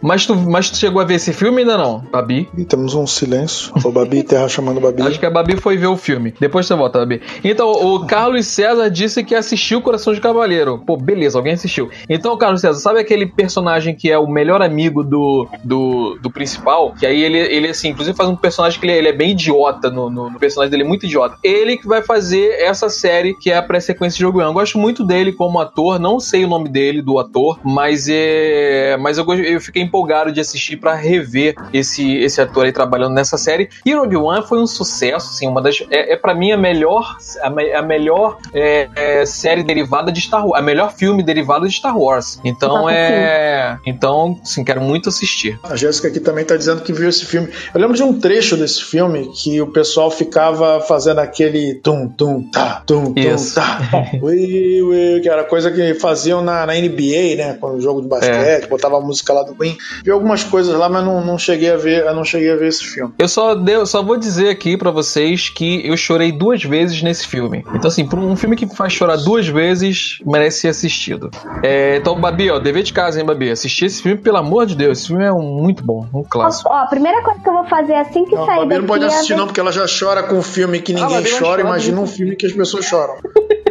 Mas 0.00 0.24
tu, 0.24 0.34
mas 0.34 0.70
tu 0.70 0.78
chegou 0.78 1.02
a 1.02 1.04
ver 1.04 1.16
esse 1.16 1.34
filme 1.34 1.60
ainda 1.60 1.76
não, 1.76 1.98
Babi? 2.10 2.48
E 2.56 2.64
temos 2.64 2.94
um 2.94 3.06
silêncio. 3.06 3.70
O 3.84 3.92
Babi, 3.92 4.22
Terra 4.22 4.48
chamando 4.48 4.80
Babi. 4.80 5.02
Acho 5.02 5.20
que 5.20 5.26
a 5.26 5.30
Babi 5.30 5.49
Babi 5.50 5.60
foi 5.60 5.76
ver 5.76 5.86
o 5.86 5.96
filme. 5.96 6.34
Depois 6.38 6.66
você 6.66 6.74
volta, 6.74 7.00
Babi. 7.00 7.20
Então, 7.42 7.70
o 7.70 8.06
Carlos 8.06 8.46
César 8.46 8.88
disse 8.88 9.24
que 9.24 9.34
assistiu 9.34 9.82
Coração 9.82 10.12
de 10.12 10.20
Cavaleiro. 10.20 10.78
Pô, 10.78 10.96
beleza, 10.96 11.38
alguém 11.38 11.54
assistiu. 11.54 11.90
Então, 12.08 12.36
Carlos 12.36 12.60
César, 12.60 12.78
sabe 12.78 13.00
aquele 13.00 13.26
personagem 13.26 13.94
que 13.94 14.10
é 14.10 14.18
o 14.18 14.28
melhor 14.28 14.62
amigo 14.62 15.02
do, 15.02 15.48
do, 15.64 16.18
do 16.20 16.30
principal? 16.30 16.94
Que 16.94 17.06
aí 17.06 17.22
ele, 17.22 17.38
ele, 17.38 17.68
assim, 17.68 17.88
inclusive 17.88 18.16
faz 18.16 18.28
um 18.28 18.36
personagem 18.36 18.78
que 18.78 18.86
ele, 18.86 18.96
ele 18.96 19.08
é 19.08 19.12
bem 19.12 19.30
idiota 19.30 19.90
no, 19.90 20.08
no, 20.08 20.30
no, 20.30 20.38
personagem 20.38 20.70
dele, 20.70 20.84
muito 20.84 21.06
idiota. 21.06 21.36
Ele 21.42 21.76
que 21.76 21.86
vai 21.86 22.02
fazer 22.02 22.60
essa 22.60 22.88
série 22.88 23.34
que 23.34 23.50
é 23.50 23.56
a 23.56 23.62
pré-sequência 23.62 24.16
de 24.16 24.22
Jogo 24.22 24.40
Eu 24.40 24.52
gosto 24.52 24.78
muito 24.78 25.04
dele 25.04 25.32
como 25.32 25.58
ator, 25.58 25.98
não 25.98 26.20
sei 26.20 26.44
o 26.44 26.48
nome 26.48 26.68
dele, 26.68 27.02
do 27.02 27.18
ator, 27.18 27.58
mas 27.64 28.08
é. 28.08 28.96
Mas 29.00 29.18
eu, 29.18 29.34
eu 29.34 29.60
fiquei 29.60 29.82
empolgado 29.82 30.32
de 30.32 30.40
assistir 30.40 30.76
para 30.76 30.94
rever 30.94 31.54
esse, 31.72 32.16
esse 32.16 32.40
ator 32.40 32.66
aí 32.66 32.72
trabalhando 32.72 33.14
nessa 33.14 33.36
série. 33.36 33.68
E 33.84 33.94
Rogue 33.94 34.16
One 34.16 34.46
foi 34.46 34.58
um 34.58 34.66
sucesso 34.66 35.39
assim, 35.40 35.48
uma 35.48 35.62
das. 35.62 35.82
É, 35.90 36.12
é 36.12 36.16
para 36.16 36.34
mim 36.34 36.52
a 36.52 36.56
melhor, 36.56 37.16
a, 37.42 37.50
me, 37.50 37.72
a 37.72 37.82
melhor 37.82 38.38
é, 38.52 38.88
é, 38.94 39.26
série 39.26 39.62
derivada 39.62 40.12
de 40.12 40.20
Star 40.20 40.46
Wars, 40.46 40.60
a 40.60 40.62
melhor 40.62 40.92
filme 40.92 41.22
derivado 41.22 41.66
de 41.66 41.74
Star 41.74 41.96
Wars. 41.96 42.38
Então 42.44 42.88
é. 42.88 43.78
Então, 43.86 44.38
sim, 44.44 44.62
quero 44.62 44.80
muito 44.80 45.08
assistir. 45.08 45.58
A 45.62 45.74
Jéssica 45.74 46.08
aqui 46.08 46.20
também 46.20 46.44
tá 46.44 46.56
dizendo 46.56 46.82
que 46.82 46.92
viu 46.92 47.08
esse 47.08 47.24
filme. 47.24 47.48
Eu 47.72 47.80
lembro 47.80 47.96
de 47.96 48.02
um 48.02 48.18
trecho 48.18 48.56
desse 48.56 48.84
filme 48.84 49.30
que 49.34 49.60
o 49.60 49.68
pessoal 49.68 50.10
ficava 50.10 50.80
fazendo 50.80 51.20
aquele 51.20 51.74
tum, 51.74 52.08
tum, 52.08 52.42
tá, 52.50 52.82
tum, 52.86 53.14
tum, 53.14 53.36
tá. 53.54 53.80
ui, 54.20 54.82
ui, 54.82 55.20
que 55.20 55.28
era 55.28 55.44
coisa 55.44 55.70
que 55.70 55.94
faziam 55.94 56.42
na, 56.42 56.66
na 56.66 56.74
NBA, 56.74 57.36
né? 57.36 57.56
Quando 57.58 57.76
o 57.76 57.80
jogo 57.80 58.02
de 58.02 58.08
basquete, 58.08 58.64
é. 58.64 58.66
botava 58.66 58.98
a 58.98 59.00
música 59.00 59.32
lá 59.32 59.42
do 59.42 59.54
Queen. 59.54 59.76
Vi 60.04 60.10
algumas 60.10 60.44
coisas 60.44 60.74
lá, 60.74 60.88
mas 60.88 61.04
não, 61.04 61.24
não 61.24 61.38
cheguei 61.38 61.70
a 61.70 61.76
ver, 61.76 62.04
eu 62.04 62.14
não 62.14 62.24
cheguei 62.24 62.50
a 62.50 62.56
ver 62.56 62.68
esse 62.68 62.84
filme. 62.84 63.12
Eu 63.18 63.28
só, 63.28 63.54
deu, 63.54 63.86
só 63.86 64.02
vou 64.02 64.16
dizer 64.16 64.48
aqui 64.48 64.76
para 64.76 64.90
vocês 64.90 65.29
que 65.48 65.86
eu 65.86 65.96
chorei 65.96 66.32
duas 66.32 66.62
vezes 66.62 67.02
nesse 67.02 67.26
filme. 67.26 67.64
Então, 67.74 67.88
assim, 67.88 68.06
por 68.06 68.18
um 68.18 68.36
filme 68.36 68.56
que 68.56 68.66
me 68.66 68.74
faz 68.74 68.92
chorar 68.92 69.16
duas 69.16 69.46
vezes, 69.46 70.18
merece 70.24 70.60
ser 70.60 70.68
assistido. 70.68 71.30
É, 71.62 71.96
então, 71.96 72.18
Babi, 72.20 72.50
ó, 72.50 72.58
dever 72.58 72.82
de 72.82 72.92
casa, 72.92 73.20
hein, 73.20 73.26
Babi? 73.26 73.50
Assistir 73.50 73.86
esse 73.86 74.02
filme, 74.02 74.18
pelo 74.18 74.38
amor 74.38 74.66
de 74.66 74.74
Deus. 74.74 74.98
Esse 74.98 75.08
filme 75.08 75.24
é 75.24 75.32
um, 75.32 75.42
muito 75.42 75.84
bom, 75.84 76.06
um 76.12 76.22
clássico. 76.22 76.68
Ó, 76.70 76.74
a 76.74 76.86
primeira 76.86 77.22
coisa 77.22 77.40
que 77.40 77.48
eu 77.48 77.52
vou 77.52 77.64
fazer 77.64 77.94
assim 77.94 78.24
que 78.24 78.34
não, 78.34 78.46
sair 78.46 78.60
Babi 78.60 78.78
não 78.78 78.86
pode 78.86 79.04
assistir, 79.04 79.32
é... 79.34 79.36
não, 79.36 79.46
porque 79.46 79.60
ela 79.60 79.72
já 79.72 79.86
chora 79.86 80.22
com 80.22 80.36
um 80.36 80.42
filme 80.42 80.80
que 80.80 80.92
ninguém 80.92 81.18
ah, 81.18 81.38
chora. 81.38 81.60
Imagina 81.60 82.00
um 82.00 82.06
filme 82.06 82.36
que 82.36 82.46
as 82.46 82.52
pessoas 82.52 82.84
choram. 82.84 83.16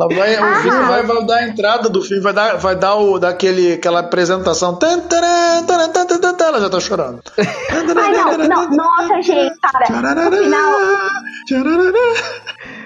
Ela 0.00 0.08
vai, 0.08 0.34
ah. 0.34 0.52
o 0.52 0.62
filme 0.62 0.82
vai, 0.86 1.02
vai, 1.02 1.24
dar 1.26 1.36
a 1.36 1.48
entrada 1.48 1.88
do 1.90 2.00
filme, 2.00 2.22
vai 2.22 2.32
dar, 2.32 2.56
vai 2.56 2.74
dar 2.74 2.94
o, 2.94 3.18
daquele, 3.18 3.74
aquela 3.74 4.00
apresentação. 4.00 4.78
Ela 6.40 6.60
já 6.60 6.70
tá 6.70 6.80
chorando. 6.80 7.22
Ai, 7.38 8.12
não, 8.12 8.38
não, 8.48 8.70
nossa, 8.70 9.20
gente, 9.20 9.58
cara. 9.60 10.30
No 10.30 10.36
final. 10.36 10.72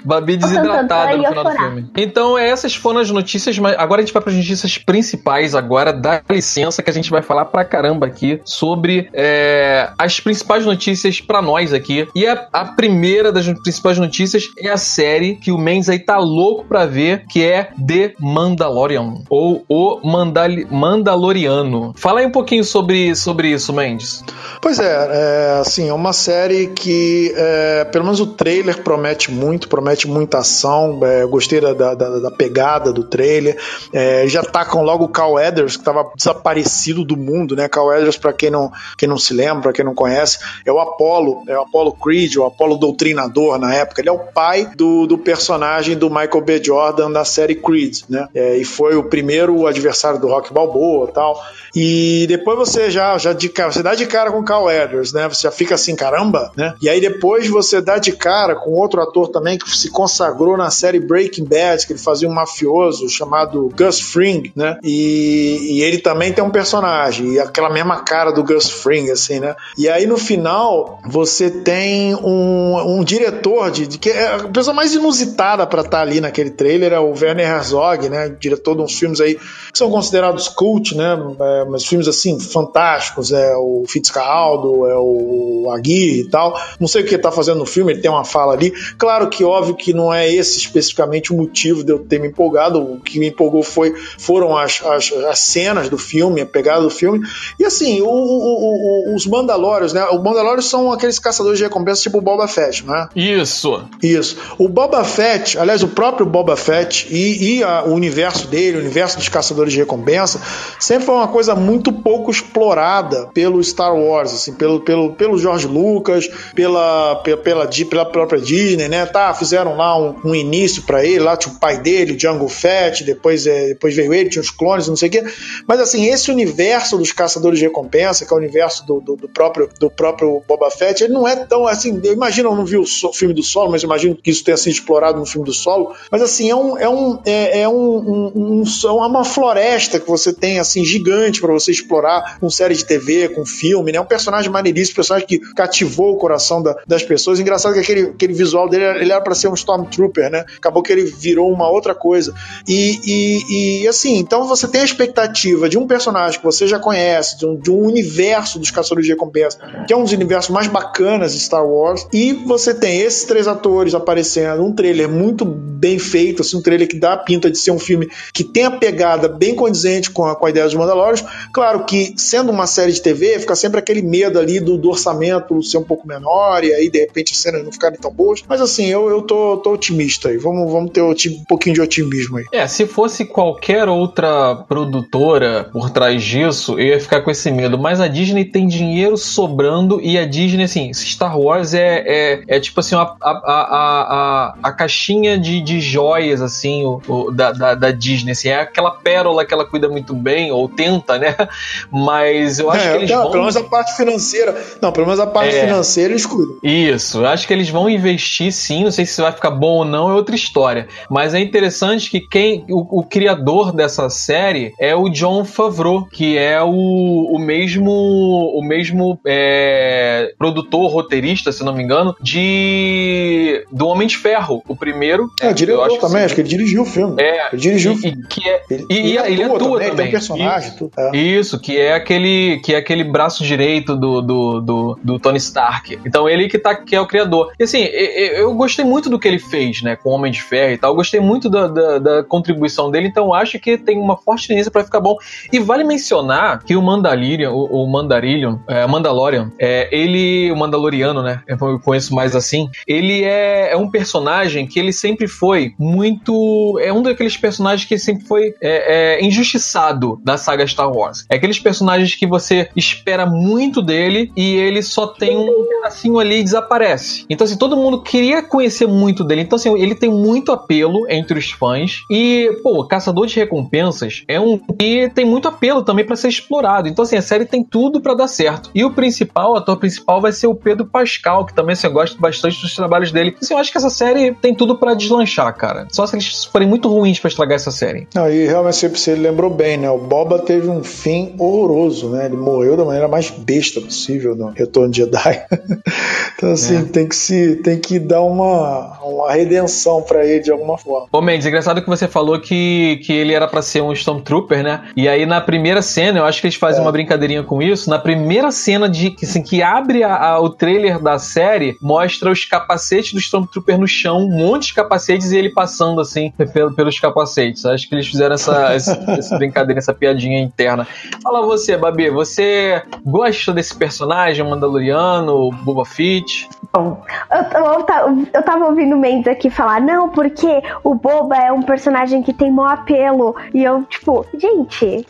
Babi 0.04 0.36
desidratada 0.36 1.16
no 1.16 1.26
final 1.26 1.44
do 1.44 1.50
filme. 1.50 1.90
Então, 1.96 2.36
essas 2.38 2.74
foram 2.74 3.00
as 3.00 3.10
notícias, 3.10 3.58
mas 3.58 3.76
agora 3.78 4.00
a 4.00 4.04
gente 4.04 4.12
vai 4.12 4.22
para 4.22 4.30
as 4.30 4.36
notícias 4.36 4.78
principais 4.78 5.54
agora. 5.54 5.92
Dá 5.92 6.22
licença 6.30 6.82
que 6.82 6.90
a 6.90 6.92
gente 6.92 7.10
vai 7.10 7.22
falar 7.22 7.46
pra 7.46 7.64
caramba 7.64 8.06
aqui 8.06 8.40
sobre 8.44 9.08
é, 9.12 9.90
as 9.98 10.20
principais 10.20 10.66
notícias 10.66 11.20
para 11.20 11.40
nós 11.40 11.72
aqui. 11.72 12.06
E 12.14 12.26
a, 12.26 12.48
a, 12.52 12.64
primeira 12.64 13.32
das 13.32 13.46
principais 13.46 13.98
notícias 13.98 14.48
é 14.58 14.68
a 14.68 14.76
série 14.76 15.36
que 15.36 15.50
o 15.50 15.58
Mendes 15.58 15.88
aí 15.88 15.98
tá 15.98 16.18
louco 16.18 16.64
pra 16.66 16.86
ver, 16.86 17.24
que 17.28 17.42
é 17.42 17.70
The 17.86 18.14
Mandalorian, 18.20 19.22
ou 19.30 19.64
O 19.68 20.00
Mandal 20.06 20.50
Mandaloriano. 20.70 21.94
Fala 21.96 22.20
aí 22.20 22.26
um 22.26 22.30
pouquinho 22.30 22.64
sobre, 22.64 23.14
sobre 23.14 23.48
isso, 23.48 23.72
Mendes. 23.72 24.22
Pois 24.60 24.78
é, 24.78 25.08
é 25.10 25.58
assim, 25.60 25.88
é 25.88 25.94
uma 25.94 26.12
série 26.12 26.68
que, 26.68 27.32
é, 27.36 27.84
pelo 27.84 28.04
menos 28.04 28.20
o 28.20 28.26
trailer 28.26 28.82
promete 28.82 29.30
muito, 29.30 29.68
promete 29.68 29.93
promete 29.94 30.08
muita 30.08 30.38
ação. 30.38 30.98
É, 31.02 31.24
gostei 31.24 31.60
da, 31.60 31.72
da, 31.72 31.94
da, 31.94 32.30
pegada 32.30 32.92
do 32.92 33.04
trailer. 33.04 33.56
É, 33.92 34.26
já 34.26 34.42
com 34.64 34.82
logo 34.82 35.04
o 35.04 35.08
Cal 35.08 35.38
Eders, 35.38 35.76
que 35.76 35.82
estava 35.82 36.10
desaparecido 36.16 37.04
do 37.04 37.16
mundo, 37.16 37.54
né? 37.54 37.68
Cal 37.68 37.92
Eders, 37.94 38.16
para 38.16 38.32
quem 38.32 38.50
não, 38.50 38.70
quem 38.96 39.08
não 39.08 39.18
se 39.18 39.32
lembra, 39.34 39.62
para 39.62 39.72
quem 39.72 39.84
não 39.84 39.94
conhece, 39.94 40.38
é 40.64 40.72
o 40.72 40.78
Apollo, 40.78 41.42
é 41.48 41.56
o 41.58 41.62
Apollo 41.62 41.92
Creed, 41.92 42.36
o 42.36 42.44
Apollo 42.44 42.76
Doutrinador 42.76 43.58
na 43.58 43.74
época. 43.74 44.00
Ele 44.00 44.08
é 44.08 44.12
o 44.12 44.18
pai 44.18 44.70
do, 44.76 45.06
do 45.06 45.18
personagem 45.18 45.96
do 45.96 46.08
Michael 46.08 46.40
B. 46.40 46.62
Jordan 46.64 47.10
da 47.10 47.24
série 47.24 47.54
Creed, 47.54 48.00
né? 48.08 48.28
É, 48.34 48.56
e 48.56 48.64
foi 48.64 48.96
o 48.96 49.04
primeiro 49.04 49.66
adversário 49.66 50.18
do 50.18 50.28
Rock 50.28 50.52
Balboa 50.52 51.10
tal. 51.12 51.40
E 51.74 52.26
depois 52.28 52.56
você 52.56 52.90
já, 52.90 53.18
já 53.18 53.32
de 53.32 53.48
cara, 53.48 53.72
você 53.72 53.82
dá 53.82 53.94
de 53.94 54.06
cara 54.06 54.30
com 54.30 54.38
o 54.38 54.44
Cal 54.44 54.70
Eders, 54.70 55.12
né? 55.12 55.28
Você 55.28 55.42
já 55.42 55.50
fica 55.50 55.74
assim, 55.74 55.96
caramba, 55.96 56.52
né? 56.56 56.74
E 56.80 56.88
aí 56.88 57.00
depois 57.00 57.48
você 57.48 57.80
dá 57.80 57.98
de 57.98 58.12
cara 58.12 58.54
com 58.54 58.70
outro 58.70 59.00
ator 59.00 59.28
também 59.28 59.58
que 59.58 59.68
se 59.84 59.90
consagrou 59.90 60.56
na 60.56 60.70
série 60.70 60.98
Breaking 60.98 61.44
Bad, 61.44 61.86
que 61.86 61.92
ele 61.92 62.00
fazia 62.00 62.26
um 62.28 62.32
mafioso 62.32 63.06
chamado 63.08 63.70
Gus 63.76 64.00
Fring, 64.00 64.50
né? 64.56 64.78
E, 64.82 65.76
e 65.76 65.82
ele 65.82 65.98
também 65.98 66.32
tem 66.32 66.42
um 66.42 66.50
personagem, 66.50 67.38
aquela 67.38 67.68
mesma 67.68 68.00
cara 68.00 68.30
do 68.30 68.42
Gus 68.42 68.70
Fring, 68.70 69.10
assim, 69.10 69.40
né? 69.40 69.54
E 69.76 69.88
aí 69.88 70.06
no 70.06 70.16
final 70.16 70.98
você 71.06 71.50
tem 71.50 72.14
um, 72.14 72.98
um 72.98 73.04
diretor 73.04 73.70
de, 73.70 73.86
de 73.86 73.98
que 73.98 74.08
é 74.08 74.36
a 74.36 74.48
pessoa 74.48 74.74
mais 74.74 74.94
inusitada 74.94 75.66
para 75.66 75.82
estar 75.82 75.98
tá 75.98 76.02
ali 76.02 76.20
naquele 76.20 76.50
trailer 76.50 76.92
é 76.92 76.98
o 76.98 77.10
Werner 77.12 77.46
Herzog, 77.46 78.08
né? 78.08 78.34
Diretor 78.40 78.76
de 78.76 78.82
uns 78.82 78.98
filmes 78.98 79.20
aí 79.20 79.34
que 79.34 79.78
são 79.78 79.90
considerados 79.90 80.48
cult, 80.48 80.96
né? 80.96 81.14
É, 81.40 81.64
mas 81.66 81.84
filmes 81.84 82.08
assim 82.08 82.40
fantásticos, 82.40 83.32
é 83.32 83.54
o 83.56 83.84
Fitzcarraldo, 83.86 84.86
é 84.86 84.96
o 84.96 85.70
Aguirre 85.70 86.20
e 86.20 86.30
tal. 86.30 86.58
Não 86.80 86.88
sei 86.88 87.02
o 87.02 87.04
que 87.04 87.14
ele 87.14 87.22
tá 87.22 87.30
fazendo 87.30 87.58
no 87.58 87.66
filme, 87.66 87.92
ele 87.92 88.00
tem 88.00 88.10
uma 88.10 88.24
fala 88.24 88.54
ali. 88.54 88.72
Claro 88.96 89.28
que 89.28 89.44
óbvio 89.44 89.73
óbvio 89.74 89.76
que 89.76 89.92
não 89.92 90.12
é 90.12 90.32
esse 90.32 90.58
especificamente 90.58 91.32
o 91.32 91.36
motivo 91.36 91.84
de 91.84 91.92
eu 91.92 91.98
ter 91.98 92.20
me 92.20 92.28
empolgado. 92.28 92.80
O 92.80 93.00
que 93.00 93.18
me 93.18 93.28
empolgou 93.28 93.62
foi, 93.62 93.94
foram 94.18 94.56
as, 94.56 94.80
as, 94.84 95.12
as 95.12 95.38
cenas 95.40 95.88
do 95.88 95.98
filme, 95.98 96.40
a 96.40 96.46
pegada 96.46 96.82
do 96.82 96.90
filme. 96.90 97.26
E 97.58 97.64
assim, 97.64 98.00
o, 98.00 98.06
o, 98.06 99.12
o, 99.12 99.14
os 99.14 99.26
Mandalórios, 99.26 99.92
né? 99.92 100.06
Os 100.10 100.22
Mandalórios 100.22 100.68
são 100.70 100.92
aqueles 100.92 101.18
caçadores 101.18 101.58
de 101.58 101.64
recompensa 101.64 102.02
tipo 102.02 102.18
o 102.18 102.20
Boba 102.20 102.46
Fett, 102.46 102.86
né? 102.86 103.08
Isso. 103.14 103.82
Isso. 104.02 104.36
O 104.58 104.68
Boba 104.68 105.04
Fett, 105.04 105.58
aliás, 105.58 105.82
o 105.82 105.88
próprio 105.88 106.26
Boba 106.26 106.56
Fett 106.56 107.06
e, 107.10 107.58
e 107.58 107.64
a, 107.64 107.84
o 107.84 107.92
universo 107.92 108.46
dele, 108.46 108.78
o 108.78 108.80
universo 108.80 109.18
dos 109.18 109.28
caçadores 109.28 109.72
de 109.72 109.78
recompensa, 109.78 110.40
sempre 110.78 111.06
foi 111.06 111.14
uma 111.14 111.28
coisa 111.28 111.54
muito 111.54 111.92
pouco 111.92 112.30
explorada 112.30 113.28
pelo 113.34 113.62
Star 113.62 113.94
Wars, 113.94 114.32
assim, 114.32 114.54
pelo, 114.54 114.80
pelo, 114.80 115.12
pelo 115.12 115.38
George 115.38 115.66
Lucas, 115.66 116.28
pela, 116.54 117.16
pela, 117.16 117.36
pela, 117.36 117.68
pela 117.68 118.04
própria 118.04 118.40
Disney, 118.40 118.88
né? 118.88 119.06
Tá, 119.06 119.34
fizeram 119.34 119.53
fizeram 119.54 119.76
lá 119.76 119.96
um, 119.96 120.16
um 120.24 120.34
início 120.34 120.82
para 120.82 121.04
ele, 121.04 121.20
lá 121.20 121.36
tinha 121.36 121.54
o 121.54 121.58
pai 121.58 121.78
dele, 121.78 122.16
Django 122.16 122.48
Fett, 122.48 123.04
depois, 123.04 123.46
é, 123.46 123.68
depois 123.68 123.94
veio 123.94 124.12
ele, 124.12 124.28
tinha 124.28 124.42
os 124.42 124.50
clones, 124.50 124.88
não 124.88 124.96
sei 124.96 125.08
o 125.08 125.12
quê. 125.12 125.24
Mas 125.66 125.78
assim, 125.78 126.06
esse 126.06 126.30
universo 126.30 126.98
dos 126.98 127.12
caçadores 127.12 127.60
de 127.60 127.64
recompensa, 127.64 128.26
que 128.26 128.32
é 128.32 128.36
o 128.36 128.38
universo 128.38 128.84
do, 128.84 129.00
do, 129.00 129.16
do 129.16 129.28
próprio, 129.28 129.68
do 129.78 129.88
próprio 129.88 130.42
Boba 130.48 130.70
Fett, 130.70 131.04
ele 131.04 131.12
não 131.12 131.26
é 131.26 131.36
tão 131.36 131.66
assim. 131.68 132.00
Eu 132.02 132.12
imagino, 132.12 132.50
eu 132.50 132.56
não 132.56 132.64
vi 132.64 132.76
o 132.76 132.84
filme 133.12 133.32
do 133.32 133.44
solo, 133.44 133.70
mas 133.70 133.84
imagino 133.84 134.16
que 134.16 134.30
isso 134.30 134.42
tenha 134.42 134.56
sido 134.56 134.72
explorado 134.72 135.18
no 135.20 135.26
filme 135.26 135.46
do 135.46 135.52
solo. 135.52 135.94
Mas 136.10 136.20
assim, 136.20 136.50
é 136.50 136.56
um. 136.56 136.76
É, 136.76 136.88
um, 136.88 137.20
é, 137.24 137.60
é 137.60 137.68
um, 137.68 137.74
um, 137.74 138.62
um, 138.62 138.64
é 138.84 139.06
uma 139.06 139.24
floresta 139.24 140.00
que 140.00 140.08
você 140.08 140.32
tem 140.32 140.58
assim, 140.58 140.84
gigante 140.84 141.40
para 141.40 141.52
você 141.52 141.70
explorar 141.70 142.38
com 142.40 142.50
série 142.50 142.74
de 142.74 142.84
TV, 142.84 143.28
com 143.28 143.46
filme, 143.46 143.92
né? 143.92 143.98
É 143.98 144.00
um 144.00 144.06
personagem 144.06 144.50
maneiríssimo, 144.50 144.94
um 144.94 144.96
personagem 144.96 145.28
que 145.28 145.38
cativou 145.54 146.14
o 146.14 146.16
coração 146.16 146.60
da, 146.60 146.76
das 146.86 147.04
pessoas. 147.04 147.38
Engraçado 147.38 147.74
que 147.74 147.80
aquele, 147.80 148.02
aquele 148.08 148.32
visual 148.32 148.68
dele 148.68 149.04
ele 149.04 149.12
era 149.12 149.20
para 149.20 149.34
ser 149.34 149.43
um 149.50 149.54
Stormtrooper, 149.54 150.30
né? 150.30 150.44
Acabou 150.56 150.82
que 150.82 150.92
ele 150.92 151.04
virou 151.04 151.50
uma 151.52 151.68
outra 151.68 151.94
coisa. 151.94 152.34
E, 152.66 153.00
e, 153.04 153.82
e 153.82 153.88
assim, 153.88 154.16
então 154.16 154.46
você 154.46 154.66
tem 154.68 154.80
a 154.80 154.84
expectativa 154.84 155.68
de 155.68 155.78
um 155.78 155.86
personagem 155.86 156.38
que 156.38 156.44
você 156.44 156.66
já 156.66 156.78
conhece, 156.78 157.38
de 157.38 157.46
um, 157.46 157.56
de 157.56 157.70
um 157.70 157.80
universo 157.80 158.58
dos 158.58 158.70
Caçadores 158.70 159.06
de 159.06 159.12
Recompensa, 159.12 159.58
que 159.86 159.92
é 159.92 159.96
um 159.96 160.02
dos 160.02 160.12
universos 160.12 160.50
mais 160.50 160.66
bacanas 160.66 161.32
de 161.32 161.40
Star 161.40 161.66
Wars, 161.66 162.06
e 162.12 162.32
você 162.32 162.74
tem 162.74 163.00
esses 163.00 163.24
três 163.24 163.46
atores 163.46 163.94
aparecendo, 163.94 164.64
um 164.64 164.72
trailer 164.72 165.08
muito 165.08 165.44
bem 165.44 165.98
feito, 165.98 166.42
assim, 166.42 166.56
um 166.56 166.62
trailer 166.62 166.88
que 166.88 166.98
dá 166.98 167.12
a 167.12 167.16
pinta 167.16 167.50
de 167.50 167.58
ser 167.58 167.70
um 167.70 167.78
filme 167.78 168.08
que 168.32 168.44
tem 168.44 168.64
a 168.64 168.70
pegada 168.70 169.28
bem 169.28 169.54
condizente 169.54 170.10
com 170.10 170.24
a, 170.24 170.34
com 170.34 170.46
a 170.46 170.50
ideia 170.50 170.64
dos 170.64 170.74
Mandalorians. 170.74 171.24
Claro 171.52 171.84
que, 171.84 172.14
sendo 172.16 172.50
uma 172.50 172.66
série 172.66 172.92
de 172.92 173.02
TV, 173.02 173.38
fica 173.38 173.54
sempre 173.54 173.78
aquele 173.78 174.02
medo 174.02 174.38
ali 174.38 174.60
do, 174.60 174.78
do 174.78 174.88
orçamento 174.88 175.62
ser 175.62 175.78
um 175.78 175.82
pouco 175.82 176.06
menor, 176.06 176.64
e 176.64 176.72
aí 176.72 176.88
de 176.88 177.00
repente 177.00 177.32
as 177.32 177.38
cenas 177.38 177.64
não 177.64 177.72
ficarem 177.72 177.98
tão 177.98 178.10
boas. 178.10 178.42
Mas 178.48 178.60
assim, 178.60 178.86
eu, 178.86 179.08
eu 179.08 179.22
tô 179.22 179.33
tô, 179.62 179.72
otimista 179.72 180.28
aí. 180.28 180.38
Vamos, 180.38 180.70
vamos 180.70 180.90
ter 180.90 181.02
um 181.02 181.44
pouquinho 181.48 181.74
de 181.74 181.80
otimismo 181.80 182.38
aí. 182.38 182.44
É, 182.52 182.66
se 182.66 182.86
fosse 182.86 183.24
qualquer 183.24 183.88
outra 183.88 184.56
produtora 184.56 185.68
por 185.72 185.90
trás 185.90 186.22
disso, 186.22 186.78
eu 186.78 186.86
ia 186.86 187.00
ficar 187.00 187.22
com 187.22 187.30
esse 187.30 187.50
medo. 187.50 187.78
Mas 187.78 188.00
a 188.00 188.08
Disney 188.08 188.44
tem 188.44 188.66
dinheiro 188.66 189.16
sobrando 189.16 190.00
e 190.00 190.18
a 190.18 190.26
Disney, 190.26 190.64
assim, 190.64 190.92
Star 190.92 191.38
Wars 191.38 191.74
é, 191.74 192.04
é, 192.06 192.42
é 192.46 192.60
tipo 192.60 192.80
assim, 192.80 192.94
a, 192.94 193.02
a, 193.02 193.14
a, 193.22 194.54
a, 194.62 194.72
caixinha 194.72 195.38
de, 195.38 195.60
de 195.60 195.80
joias, 195.80 196.40
assim, 196.40 196.84
o, 196.84 197.00
o 197.06 197.30
da, 197.30 197.52
da, 197.52 197.74
da, 197.74 197.90
Disney. 197.90 198.32
Assim, 198.32 198.48
é 198.48 198.60
aquela 198.60 198.90
pérola 198.90 199.44
que 199.44 199.52
ela 199.52 199.64
cuida 199.64 199.88
muito 199.88 200.14
bem, 200.14 200.52
ou 200.52 200.68
tenta, 200.68 201.18
né? 201.18 201.36
Mas 201.90 202.58
eu 202.58 202.70
acho 202.70 202.86
é, 202.86 202.90
que 202.92 202.96
eles 202.98 203.10
vão... 203.10 203.30
Pelo 203.30 203.42
menos 203.42 203.56
a 203.56 203.64
parte 203.64 203.96
financeira. 203.96 204.54
Não, 204.80 204.92
pelo 204.92 205.06
menos 205.06 205.20
a 205.20 205.26
parte 205.26 205.54
é, 205.56 205.66
financeira 205.66 206.12
eles 206.12 206.26
cuidam. 206.26 206.56
Isso, 206.62 207.18
eu 207.18 207.26
acho 207.26 207.46
que 207.46 207.52
eles 207.52 207.68
vão 207.68 207.88
investir 207.88 208.52
sim. 208.52 208.84
Não 208.84 208.90
sei 208.90 209.06
se 209.06 209.20
vai 209.24 209.32
ficar 209.32 209.50
bom 209.50 209.78
ou 209.78 209.84
não 209.84 210.10
é 210.10 210.14
outra 210.14 210.34
história. 210.34 210.86
Mas 211.08 211.34
é 211.34 211.40
interessante 211.40 212.10
que 212.10 212.20
quem 212.20 212.64
o, 212.68 213.00
o 213.00 213.02
criador 213.02 213.72
dessa 213.72 214.10
série 214.10 214.72
é 214.78 214.94
o 214.94 215.08
John 215.08 215.44
Favreau, 215.44 216.04
que 216.04 216.36
é 216.36 216.62
o, 216.62 216.68
o 216.70 217.38
mesmo 217.38 217.90
o 217.90 218.62
mesmo 218.62 219.18
é, 219.26 220.34
produtor, 220.38 220.90
roteirista, 220.90 221.52
se 221.52 221.64
não 221.64 221.74
me 221.74 221.82
engano, 221.82 222.14
de 222.20 223.64
do 223.72 223.86
Homem 223.88 224.06
de 224.06 224.16
Ferro, 224.16 224.62
o 224.68 224.76
primeiro. 224.76 225.30
É, 225.40 225.52
diretor 225.52 225.86
acho 225.86 225.98
também, 225.98 226.22
acho 226.22 226.34
que 226.34 226.40
ele 226.42 226.48
dirigiu 226.48 226.82
o 226.82 226.86
filme. 226.86 227.20
É, 227.20 227.48
ele 227.52 227.62
dirigiu 227.62 227.92
e, 227.92 227.94
o 227.94 227.98
filme. 227.98 228.26
Que 228.28 228.48
é, 228.48 228.62
ele, 228.70 228.86
e, 228.90 228.94
ele, 228.94 229.18
ele 229.18 229.42
atua, 229.42 229.56
atua 229.56 229.70
também, 229.70 229.90
também. 229.90 230.06
Ele 230.06 230.08
um 230.08 230.18
personagem, 230.18 230.68
Isso, 230.68 230.78
tudo, 230.78 230.92
é. 230.98 231.16
Isso, 231.16 231.60
que 231.60 231.78
é 231.78 231.94
aquele 231.94 232.60
que 232.62 232.74
é 232.74 232.76
aquele 232.76 233.04
braço 233.04 233.42
direito 233.42 233.96
do, 233.96 234.20
do, 234.20 234.60
do, 234.60 234.98
do, 235.02 235.18
Tony 235.18 235.38
Stark. 235.38 235.98
Então 236.04 236.28
ele 236.28 236.48
que 236.48 236.58
tá 236.58 236.74
que 236.74 236.94
é 236.94 237.00
o 237.00 237.06
criador. 237.06 237.52
E 237.58 237.64
assim, 237.64 237.82
eu, 237.82 238.32
eu 238.34 238.54
gostei 238.54 238.84
muito 238.84 239.08
do 239.08 239.13
que 239.18 239.28
ele 239.28 239.38
fez, 239.38 239.82
né, 239.82 239.96
com 239.96 240.10
Homem 240.10 240.32
de 240.32 240.42
Ferro 240.42 240.72
e 240.72 240.78
tal. 240.78 240.94
Gostei 240.94 241.20
muito 241.20 241.48
da, 241.48 241.66
da, 241.66 241.98
da 241.98 242.24
contribuição 242.24 242.90
dele, 242.90 243.08
então 243.08 243.32
acho 243.32 243.58
que 243.58 243.76
tem 243.76 243.98
uma 243.98 244.16
forte 244.16 244.48
tendência 244.48 244.70
para 244.70 244.84
ficar 244.84 245.00
bom. 245.00 245.16
E 245.52 245.58
vale 245.58 245.84
mencionar 245.84 246.62
que 246.62 246.76
o 246.76 246.82
Mandalorian, 246.82 247.50
o, 247.50 247.84
o 247.84 247.90
Mandarillion, 247.90 248.58
é, 248.68 248.86
Mandalorian, 248.86 249.50
é, 249.58 249.88
ele, 249.92 250.50
o 250.50 250.56
Mandaloriano, 250.56 251.22
né, 251.22 251.42
eu 251.46 251.58
conheço 251.80 252.14
mais 252.14 252.34
assim, 252.34 252.68
ele 252.86 253.22
é, 253.22 253.72
é 253.72 253.76
um 253.76 253.90
personagem 253.90 254.66
que 254.66 254.78
ele 254.78 254.92
sempre 254.92 255.26
foi 255.26 255.74
muito, 255.78 256.78
é 256.80 256.92
um 256.92 257.02
daqueles 257.02 257.36
personagens 257.36 257.88
que 257.88 257.98
sempre 257.98 258.24
foi 258.26 258.54
é, 258.60 259.16
é, 259.16 259.24
injustiçado 259.24 260.20
da 260.24 260.36
saga 260.36 260.66
Star 260.66 260.90
Wars. 260.90 261.24
É 261.30 261.36
aqueles 261.36 261.58
personagens 261.58 262.14
que 262.14 262.26
você 262.26 262.68
espera 262.76 263.26
muito 263.26 263.82
dele 263.82 264.32
e 264.36 264.54
ele 264.54 264.82
só 264.82 265.06
tem 265.06 265.36
um 265.36 265.66
pedacinho 265.66 266.18
ali 266.18 266.40
e 266.40 266.44
desaparece. 266.44 267.24
Então, 267.28 267.44
assim, 267.44 267.56
todo 267.56 267.76
mundo 267.76 268.02
queria 268.02 268.42
conhecer 268.42 268.86
muito 268.86 269.03
dele. 269.12 269.42
Então, 269.42 269.56
assim, 269.56 269.76
ele 269.78 269.94
tem 269.94 270.10
muito 270.10 270.52
apelo 270.52 271.06
entre 271.10 271.38
os 271.38 271.50
fãs. 271.50 272.04
E, 272.10 272.58
pô, 272.62 272.84
Caçador 272.86 273.26
de 273.26 273.36
Recompensas 273.36 274.24
é 274.28 274.40
um 274.40 274.58
que 274.58 275.10
tem 275.14 275.24
muito 275.24 275.48
apelo 275.48 275.82
também 275.82 276.04
para 276.04 276.16
ser 276.16 276.28
explorado. 276.28 276.88
Então, 276.88 277.02
assim, 277.02 277.16
a 277.16 277.22
série 277.22 277.44
tem 277.44 277.62
tudo 277.62 278.00
para 278.00 278.14
dar 278.14 278.28
certo. 278.28 278.70
E 278.74 278.84
o 278.84 278.92
principal, 278.92 279.52
o 279.52 279.56
ator 279.56 279.76
principal, 279.76 280.20
vai 280.20 280.32
ser 280.32 280.46
o 280.46 280.54
Pedro 280.54 280.86
Pascal, 280.86 281.44
que 281.44 281.54
também 281.54 281.74
você 281.74 281.86
assim, 281.86 281.94
gosta 281.94 282.20
bastante 282.20 282.60
dos 282.60 282.74
trabalhos 282.74 283.12
dele. 283.12 283.36
Assim, 283.40 283.54
eu 283.54 283.58
acho 283.58 283.70
que 283.70 283.78
essa 283.78 283.90
série 283.90 284.32
tem 284.32 284.54
tudo 284.54 284.78
para 284.78 284.94
deslanchar, 284.94 285.54
cara. 285.56 285.86
Só 285.90 286.06
se 286.06 286.16
eles 286.16 286.44
forem 286.44 286.68
muito 286.68 286.88
ruins 286.88 287.18
para 287.18 287.28
estragar 287.28 287.56
essa 287.56 287.70
série. 287.70 288.06
Não, 288.14 288.30
e 288.30 288.46
realmente 288.46 288.88
você 288.88 289.14
lembrou 289.14 289.50
bem, 289.50 289.76
né? 289.76 289.90
O 289.90 289.98
Boba 289.98 290.38
teve 290.38 290.68
um 290.68 290.82
fim 290.82 291.34
horroroso, 291.38 292.10
né? 292.10 292.26
Ele 292.26 292.36
morreu 292.36 292.76
da 292.76 292.84
maneira 292.84 293.08
mais 293.08 293.30
besta 293.30 293.80
possível 293.80 294.34
no 294.34 294.48
Retorno 294.48 294.90
de 294.90 294.98
Jedi. 294.98 295.42
então, 296.36 296.52
assim, 296.52 296.76
é. 296.78 296.82
tem 296.82 297.08
que 297.08 297.16
se 297.16 297.56
tem 297.56 297.78
que 297.78 297.98
dar 297.98 298.22
uma, 298.22 298.93
uma 299.02 299.32
redenção 299.32 300.02
para 300.02 300.24
ele 300.24 300.40
de 300.40 300.50
alguma 300.50 300.78
forma. 300.78 301.08
Ô, 301.12 301.20
Mendes, 301.20 301.46
engraçado 301.46 301.82
que 301.82 301.88
você 301.88 302.06
falou 302.06 302.40
que, 302.40 303.00
que 303.04 303.12
ele 303.12 303.32
era 303.32 303.46
para 303.46 303.62
ser 303.62 303.82
um 303.82 303.92
Stormtrooper, 303.92 304.62
né? 304.62 304.82
E 304.96 305.08
aí 305.08 305.26
na 305.26 305.40
primeira 305.40 305.82
cena, 305.82 306.18
eu 306.18 306.24
acho 306.24 306.40
que 306.40 306.46
eles 306.46 306.56
fazem 306.56 306.80
é. 306.80 306.82
uma 306.84 306.92
brincadeirinha 306.92 307.42
com 307.42 307.62
isso. 307.62 307.88
Na 307.88 307.98
primeira 307.98 308.50
cena 308.50 308.88
de 308.88 309.14
assim, 309.22 309.42
que 309.42 309.62
abre 309.62 310.02
a, 310.02 310.14
a, 310.14 310.40
o 310.40 310.50
trailer 310.50 310.98
da 310.98 311.18
série, 311.18 311.76
mostra 311.80 312.30
os 312.30 312.44
capacetes 312.44 313.12
do 313.12 313.18
Stormtrooper 313.18 313.78
no 313.78 313.86
chão, 313.86 314.18
um 314.18 314.36
monte 314.36 314.68
de 314.68 314.74
capacetes 314.74 315.32
e 315.32 315.38
ele 315.38 315.50
passando 315.50 316.00
assim 316.00 316.32
pelo, 316.52 316.74
pelos 316.74 316.98
capacetes. 316.98 317.64
Acho 317.64 317.88
que 317.88 317.94
eles 317.94 318.06
fizeram 318.06 318.34
essa, 318.34 318.72
essa, 318.74 319.04
essa 319.08 319.36
brincadeira, 319.36 319.78
essa 319.78 319.94
piadinha 319.94 320.40
interna. 320.40 320.86
Fala 321.22 321.44
você, 321.46 321.76
Babi, 321.76 322.10
você 322.10 322.82
gosta 323.04 323.52
desse 323.52 323.74
personagem, 323.74 324.44
Mandaloriano, 324.48 325.50
Boba 325.50 325.84
Fett? 325.84 326.48
Bom, 326.72 327.02
eu, 327.30 327.60
eu, 327.60 328.26
eu 328.32 328.42
tava 328.42 328.66
ouvindo 328.66 328.83
o 328.92 328.98
Mendes 328.98 329.28
aqui 329.28 329.48
falar, 329.48 329.80
não, 329.80 330.08
porque 330.08 330.62
o 330.82 330.94
Boba 330.94 331.36
é 331.36 331.52
um 331.52 331.62
personagem 331.62 332.22
que 332.22 332.32
tem 332.32 332.50
maior 332.50 332.74
apelo. 332.74 333.34
E 333.52 333.62
eu, 333.62 333.82
tipo, 333.84 334.26
gente, 334.36 335.06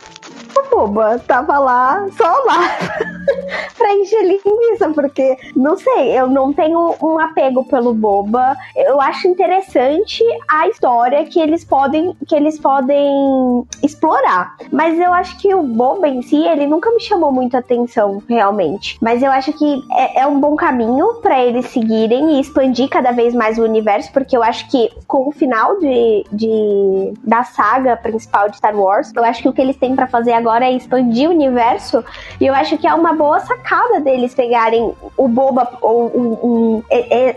o 0.55 0.69
Boba 0.69 1.19
tava 1.27 1.59
lá, 1.59 2.05
só 2.17 2.27
lá, 2.45 2.77
pra 3.77 3.93
encher 3.93 4.23
linguiça, 4.23 4.89
porque, 4.93 5.37
não 5.55 5.77
sei, 5.77 6.17
eu 6.17 6.27
não 6.27 6.53
tenho 6.53 6.95
um 7.01 7.19
apego 7.19 7.65
pelo 7.65 7.93
Boba. 7.93 8.55
Eu 8.75 9.01
acho 9.01 9.27
interessante 9.27 10.23
a 10.47 10.67
história 10.67 11.25
que 11.25 11.39
eles 11.39 11.63
podem, 11.63 12.15
que 12.27 12.35
eles 12.35 12.59
podem 12.59 13.67
explorar. 13.83 14.55
Mas 14.71 14.99
eu 14.99 15.13
acho 15.13 15.37
que 15.39 15.53
o 15.53 15.63
Boba 15.63 16.07
em 16.07 16.21
si, 16.21 16.37
ele 16.37 16.67
nunca 16.67 16.89
me 16.91 17.01
chamou 17.01 17.31
muita 17.31 17.59
atenção, 17.59 18.21
realmente. 18.27 18.97
Mas 19.01 19.21
eu 19.21 19.31
acho 19.31 19.51
que 19.53 19.83
é, 19.91 20.21
é 20.21 20.27
um 20.27 20.39
bom 20.39 20.55
caminho 20.55 21.15
para 21.15 21.43
eles 21.43 21.67
seguirem 21.67 22.37
e 22.37 22.39
expandir 22.39 22.89
cada 22.89 23.11
vez 23.11 23.33
mais 23.33 23.57
o 23.57 23.63
universo, 23.63 24.11
porque 24.11 24.35
eu 24.35 24.43
acho 24.43 24.69
que 24.69 24.89
com 25.07 25.27
o 25.27 25.31
final 25.31 25.79
de, 25.79 26.25
de 26.31 27.13
da 27.23 27.43
saga 27.43 27.97
principal 27.97 28.49
de 28.49 28.57
Star 28.57 28.75
Wars, 28.75 29.11
eu 29.15 29.23
acho 29.23 29.41
que 29.41 29.49
o 29.49 29.53
que 29.53 29.61
eles 29.61 29.77
têm 29.77 29.95
para 29.95 30.07
fazer 30.07 30.33
agora 30.33 30.44
é 30.49 30.71
expandir 30.71 31.29
o 31.29 31.33
universo. 31.33 32.03
E 32.39 32.45
eu 32.45 32.53
acho 32.53 32.77
que 32.77 32.87
é 32.87 32.93
uma 32.93 33.13
boa 33.13 33.39
sacada 33.39 33.99
deles 34.01 34.33
pegarem 34.33 34.93
o 35.17 35.27
Boba 35.27 35.67
ou 35.81 36.11
um, 36.15 36.47
um, 36.47 36.83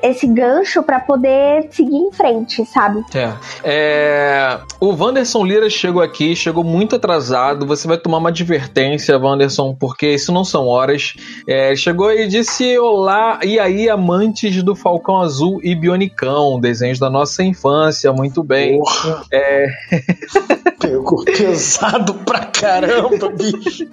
esse 0.02 0.26
gancho 0.26 0.82
para 0.82 1.00
poder 1.00 1.68
seguir 1.70 1.96
em 1.96 2.12
frente, 2.12 2.64
sabe? 2.66 3.04
É. 3.14 3.32
é. 3.64 4.58
O 4.80 4.94
Wanderson 4.94 5.44
Lira 5.44 5.68
chegou 5.70 6.02
aqui, 6.02 6.34
chegou 6.34 6.64
muito 6.64 6.96
atrasado. 6.96 7.66
Você 7.66 7.86
vai 7.86 7.98
tomar 7.98 8.18
uma 8.18 8.28
advertência, 8.28 9.18
Wanderson, 9.18 9.74
porque 9.74 10.14
isso 10.14 10.32
não 10.32 10.44
são 10.44 10.66
horas. 10.66 11.14
É, 11.46 11.74
chegou 11.74 12.12
e 12.12 12.26
disse: 12.26 12.78
Olá, 12.78 13.40
e 13.42 13.58
aí, 13.58 13.88
amantes 13.88 14.62
do 14.62 14.74
Falcão 14.74 15.20
Azul 15.20 15.60
e 15.62 15.74
Bionicão, 15.74 16.60
desenhos 16.60 16.98
da 16.98 17.10
nossa 17.10 17.42
infância, 17.42 18.12
muito 18.12 18.42
bem. 18.42 18.78
Porra. 18.78 19.24
É. 20.88 20.90
Pegou 20.90 21.24
pesado 21.24 22.14
pra 22.14 22.40
caramba, 22.40 23.28
bicho. 23.30 23.86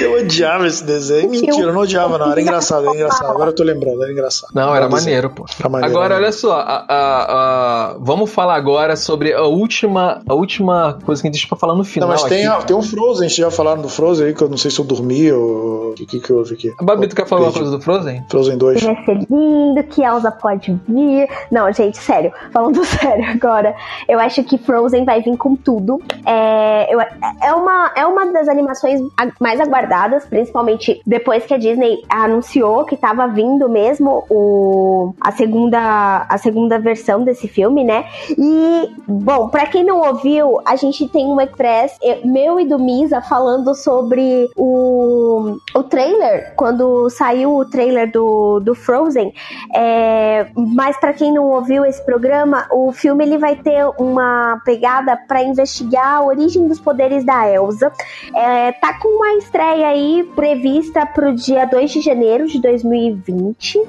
Eu 0.00 0.20
odiava 0.20 0.66
esse 0.66 0.84
desenho. 0.84 1.30
Mentira, 1.30 1.68
eu 1.68 1.72
não 1.72 1.82
odiava, 1.82 2.18
não. 2.18 2.30
Era 2.32 2.40
engraçado, 2.42 2.86
era 2.86 2.94
engraçado. 2.94 3.30
Agora 3.30 3.50
eu 3.50 3.54
tô 3.54 3.62
lembrando, 3.62 4.02
era 4.02 4.12
engraçado. 4.12 4.50
Não, 4.54 4.74
era 4.74 4.88
maneiro, 4.88 5.30
pô. 5.30 5.44
Era 5.58 5.68
maneiro, 5.68 5.94
agora, 5.94 6.16
olha 6.16 6.32
só, 6.32 6.52
a, 6.52 6.84
a, 6.88 7.92
a, 7.92 7.96
vamos 8.00 8.30
falar 8.30 8.56
agora 8.56 8.96
sobre 8.96 9.32
a 9.32 9.42
última, 9.42 10.22
a 10.26 10.34
última 10.34 10.98
coisa 11.04 11.20
que 11.20 11.28
a 11.28 11.30
gente 11.30 11.34
deixa 11.34 11.48
pra 11.48 11.58
falar 11.58 11.74
no 11.74 11.84
final. 11.84 12.08
Não, 12.08 12.14
mas 12.14 12.24
tem, 12.24 12.48
tem 12.66 12.76
um 12.76 12.82
Frozen, 12.82 13.26
a 13.26 13.28
gente 13.28 13.40
já 13.40 13.50
falaram 13.50 13.82
do 13.82 13.88
Frozen 13.88 14.26
aí, 14.26 14.34
que 14.34 14.42
eu 14.42 14.48
não 14.48 14.56
sei 14.56 14.70
se 14.70 14.78
eu 14.78 14.84
dormi 14.84 15.32
ou 15.32 15.90
o 15.90 15.94
que, 15.94 16.06
que, 16.06 16.20
que 16.20 16.32
houve 16.32 16.54
aqui. 16.54 16.72
A 16.78 16.84
Babi, 16.84 17.08
tu 17.08 17.16
quer 17.16 17.26
falar 17.26 17.42
uma 17.42 17.52
coisa 17.52 17.70
do 17.70 17.80
Frozen? 17.80 18.24
Frozen 18.28 18.58
2. 18.58 18.82
Vai 18.82 19.04
ser 19.04 19.18
lindo, 19.30 19.82
que 19.84 20.02
Elsa 20.02 20.30
pode 20.30 20.78
vir. 20.88 21.28
Não, 21.50 21.70
gente, 21.72 21.98
sério, 21.98 22.32
falando 22.52 22.84
sério 22.84 23.24
agora, 23.24 23.74
eu 24.08 24.18
acho 24.18 24.42
que 24.44 24.58
Frozen 24.58 25.04
vai 25.04 25.22
vir 25.22 25.36
com 25.36 25.54
tudo. 25.54 26.00
É, 26.26 26.92
eu, 26.92 27.00
é, 27.00 27.52
uma, 27.54 27.92
é 27.96 28.06
uma 28.06 28.26
das 28.32 28.48
animações 28.48 29.00
mais 29.40 29.60
aguardadas, 29.60 30.24
principalmente 30.24 31.00
depois 31.06 31.44
que 31.44 31.54
a 31.54 31.58
Disney 31.58 32.02
anunciou 32.08 32.84
que 32.84 32.94
estava 32.94 33.26
vindo 33.26 33.68
mesmo 33.68 34.24
o, 34.30 35.14
a, 35.20 35.32
segunda, 35.32 36.26
a 36.28 36.38
segunda 36.38 36.78
versão 36.78 37.24
desse 37.24 37.48
filme, 37.48 37.84
né? 37.84 38.06
E, 38.30 38.90
bom, 39.06 39.48
para 39.48 39.66
quem 39.66 39.84
não 39.84 40.00
ouviu, 40.00 40.60
a 40.64 40.76
gente 40.76 41.08
tem 41.08 41.26
um 41.26 41.40
express 41.40 41.98
meu 42.24 42.60
e 42.60 42.64
do 42.64 42.78
Misa 42.78 43.20
falando 43.20 43.74
sobre 43.74 44.50
o, 44.56 45.56
o 45.74 45.82
trailer, 45.84 46.54
quando 46.56 47.08
saiu 47.10 47.56
o 47.56 47.64
trailer 47.64 48.10
do, 48.10 48.60
do 48.60 48.74
Frozen. 48.74 49.32
É, 49.74 50.46
mas 50.54 50.96
para 50.98 51.12
quem 51.12 51.32
não 51.32 51.44
ouviu 51.50 51.84
esse 51.84 52.04
programa, 52.04 52.66
o 52.70 52.92
filme 52.92 53.24
ele 53.24 53.38
vai 53.38 53.56
ter 53.56 53.84
uma 53.98 54.60
pegada 54.64 55.16
para 55.16 55.42
investigar 55.42 56.11
a 56.12 56.22
origem 56.22 56.66
dos 56.68 56.80
poderes 56.80 57.24
da 57.24 57.48
Elsa. 57.48 57.92
É, 58.34 58.72
tá 58.72 58.98
com 58.98 59.08
uma 59.08 59.34
estreia 59.34 59.88
aí 59.88 60.24
prevista 60.34 61.06
pro 61.06 61.34
dia 61.34 61.64
2 61.66 61.90
de 61.90 62.00
janeiro 62.00 62.46
de 62.46 62.60
2020. 62.60 63.80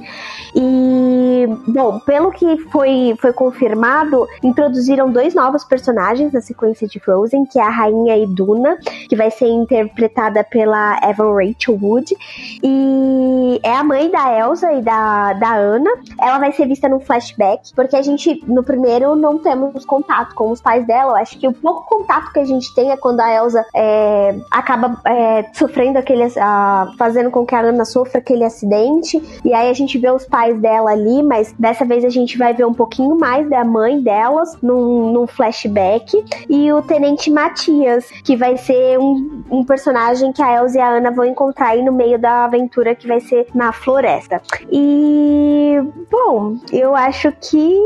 E, 0.55 1.47
bom, 1.67 1.99
pelo 1.99 2.31
que 2.31 2.57
foi, 2.69 3.15
foi 3.19 3.33
confirmado, 3.33 4.27
introduziram 4.43 5.11
dois 5.11 5.33
novos 5.33 5.63
personagens 5.63 6.31
na 6.31 6.41
sequência 6.41 6.87
de 6.87 6.99
Frozen, 6.99 7.45
que 7.45 7.59
é 7.59 7.63
a 7.63 7.69
Rainha 7.69 8.17
Iduna, 8.17 8.77
que 9.09 9.15
vai 9.15 9.31
ser 9.31 9.47
interpretada 9.47 10.43
pela 10.43 10.99
Evan 11.03 11.33
Rachel 11.33 11.77
Wood, 11.81 12.15
e 12.63 13.59
é 13.63 13.75
a 13.75 13.83
mãe 13.83 14.09
da 14.09 14.37
Elsa 14.37 14.71
e 14.73 14.81
da, 14.81 15.33
da 15.33 15.55
Anna. 15.57 15.89
Ela 16.19 16.39
vai 16.39 16.51
ser 16.51 16.67
vista 16.67 16.87
no 16.87 16.99
flashback, 16.99 17.73
porque 17.75 17.95
a 17.95 18.01
gente, 18.01 18.43
no 18.47 18.63
primeiro, 18.63 19.15
não 19.15 19.39
temos 19.39 19.85
contato 19.85 20.35
com 20.35 20.51
os 20.51 20.61
pais 20.61 20.85
dela. 20.85 21.13
Eu 21.13 21.15
acho 21.15 21.37
que 21.39 21.47
o 21.47 21.53
pouco 21.53 21.87
contato 21.87 22.12
que 22.21 22.39
a 22.39 22.45
gente 22.45 22.73
tem 22.73 22.91
é 22.91 22.97
quando 22.97 23.19
a 23.19 23.33
Elsa 23.33 23.65
é, 23.73 24.35
acaba 24.51 24.99
é, 25.05 25.45
sofrendo 25.53 25.97
aquele. 25.99 26.23
Uh, 26.23 26.95
fazendo 26.97 27.29
com 27.29 27.45
que 27.45 27.55
a 27.55 27.61
Anna 27.61 27.85
sofra 27.85 28.19
aquele 28.19 28.43
acidente, 28.43 29.21
e 29.43 29.53
aí 29.53 29.69
a 29.69 29.73
gente 29.73 29.97
vê 29.97 30.09
os 30.09 30.25
pais 30.25 30.57
dela 30.59 30.91
ali, 30.91 31.23
mas 31.23 31.53
dessa 31.57 31.85
vez 31.85 32.05
a 32.05 32.09
gente 32.09 32.37
vai 32.37 32.53
ver 32.53 32.65
um 32.65 32.73
pouquinho 32.73 33.17
mais 33.17 33.49
da 33.49 33.63
mãe 33.63 34.01
delas 34.01 34.57
num, 34.61 35.11
num 35.11 35.27
flashback. 35.27 36.23
E 36.49 36.71
o 36.71 36.81
Tenente 36.81 37.31
Matias, 37.31 38.09
que 38.23 38.35
vai 38.35 38.57
ser 38.57 38.97
um, 38.99 39.43
um 39.49 39.63
personagem 39.63 40.31
que 40.31 40.41
a 40.41 40.55
Elsa 40.57 40.77
e 40.77 40.81
a 40.81 40.89
Ana 40.89 41.11
vão 41.11 41.25
encontrar 41.25 41.69
aí 41.69 41.83
no 41.83 41.91
meio 41.91 42.19
da 42.19 42.45
aventura 42.45 42.95
que 42.95 43.07
vai 43.07 43.19
ser 43.19 43.47
na 43.53 43.71
floresta. 43.71 44.41
E 44.71 45.77
bom, 46.11 46.57
eu 46.71 46.95
acho 46.95 47.31
que 47.31 47.79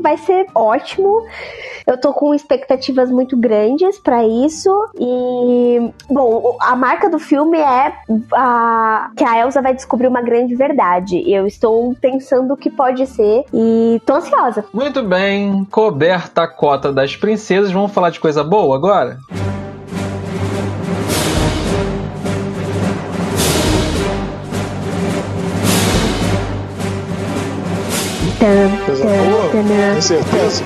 vai 0.00 0.16
ser 0.16 0.46
ótimo. 0.54 1.22
Eu 1.86 1.98
tô 2.00 2.12
com 2.12 2.34
expectativas 2.34 3.10
muito 3.10 3.36
grandes 3.36 3.65
para 4.02 4.26
isso. 4.26 4.70
E, 4.98 5.92
bom, 6.08 6.56
a 6.60 6.76
marca 6.76 7.08
do 7.08 7.18
filme 7.18 7.58
é 7.58 7.92
a, 8.32 9.10
que 9.16 9.24
a 9.24 9.40
Elsa 9.40 9.62
vai 9.62 9.74
descobrir 9.74 10.06
uma 10.06 10.22
grande 10.22 10.54
verdade. 10.54 11.22
Eu 11.30 11.46
estou 11.46 11.94
pensando 12.00 12.54
o 12.54 12.56
que 12.56 12.70
pode 12.70 13.06
ser 13.06 13.44
e 13.52 14.00
tô 14.04 14.14
ansiosa. 14.14 14.64
Muito 14.72 15.02
bem, 15.02 15.64
coberta 15.70 16.42
a 16.42 16.48
cota 16.48 16.92
das 16.92 17.16
princesas, 17.16 17.72
vamos 17.72 17.92
falar 17.92 18.10
de 18.10 18.20
coisa 18.20 18.44
boa 18.44 18.76
agora? 18.76 19.18
Coisa 28.38 29.04
boa? 29.04 29.48
Tem 29.50 30.00
certeza? 30.02 30.62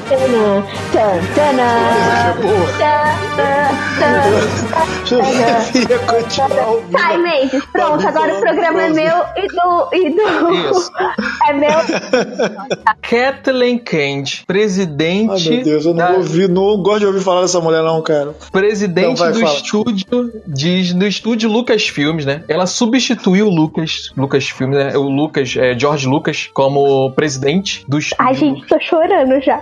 Ia 5.89 5.99
continuar 6.01 6.69
ouvindo. 6.69 6.99
Sai, 6.99 7.19
Mendes, 7.19 7.65
pronto, 7.73 8.09
agora 8.09 8.37
o 8.37 8.41
programa 8.41 8.83
é 8.83 8.91
meu 8.91 9.25
e 9.37 9.47
do. 9.47 9.89
E 9.93 10.11
do... 10.11 10.79
Isso. 10.79 10.91
É 11.49 11.53
meu. 11.53 11.71
Kathleen 13.01 13.79
Kent, 13.79 14.45
presidente. 14.47 15.49
Ai, 15.49 15.57
meu 15.57 15.65
Deus, 15.65 15.87
eu 15.87 15.95
não 15.95 16.07
da... 16.07 16.13
ouvi, 16.13 16.49
não 16.49 16.77
gosto 16.77 17.01
de 17.01 17.07
ouvir 17.07 17.21
falar 17.21 17.41
dessa 17.43 17.61
mulher, 17.61 17.83
não, 17.83 18.01
cara. 18.03 18.35
Presidente 18.53 19.21
não, 19.21 19.33
do 19.33 19.43
estúdio 19.43 20.33
de, 20.47 20.95
do 20.95 21.07
estúdio 21.07 21.51
Lucas 21.51 21.89
Filmes, 21.89 22.25
né? 22.25 22.45
Ela 22.47 22.67
substituiu 22.67 23.49
o 23.49 23.51
Lucas, 23.51 24.13
Lucas 24.17 24.49
Filmes, 24.49 24.79
né? 24.79 24.97
O 24.97 25.03
Lucas, 25.03 25.55
é, 25.57 25.77
George 25.77 26.07
Lucas, 26.07 26.49
como 26.53 27.11
presidente 27.13 27.60
do 27.87 27.99
estúdio. 27.99 28.17
Ai, 28.19 28.35
gente, 28.35 28.67
tô 28.67 28.79
chorando 28.81 29.41
já. 29.41 29.61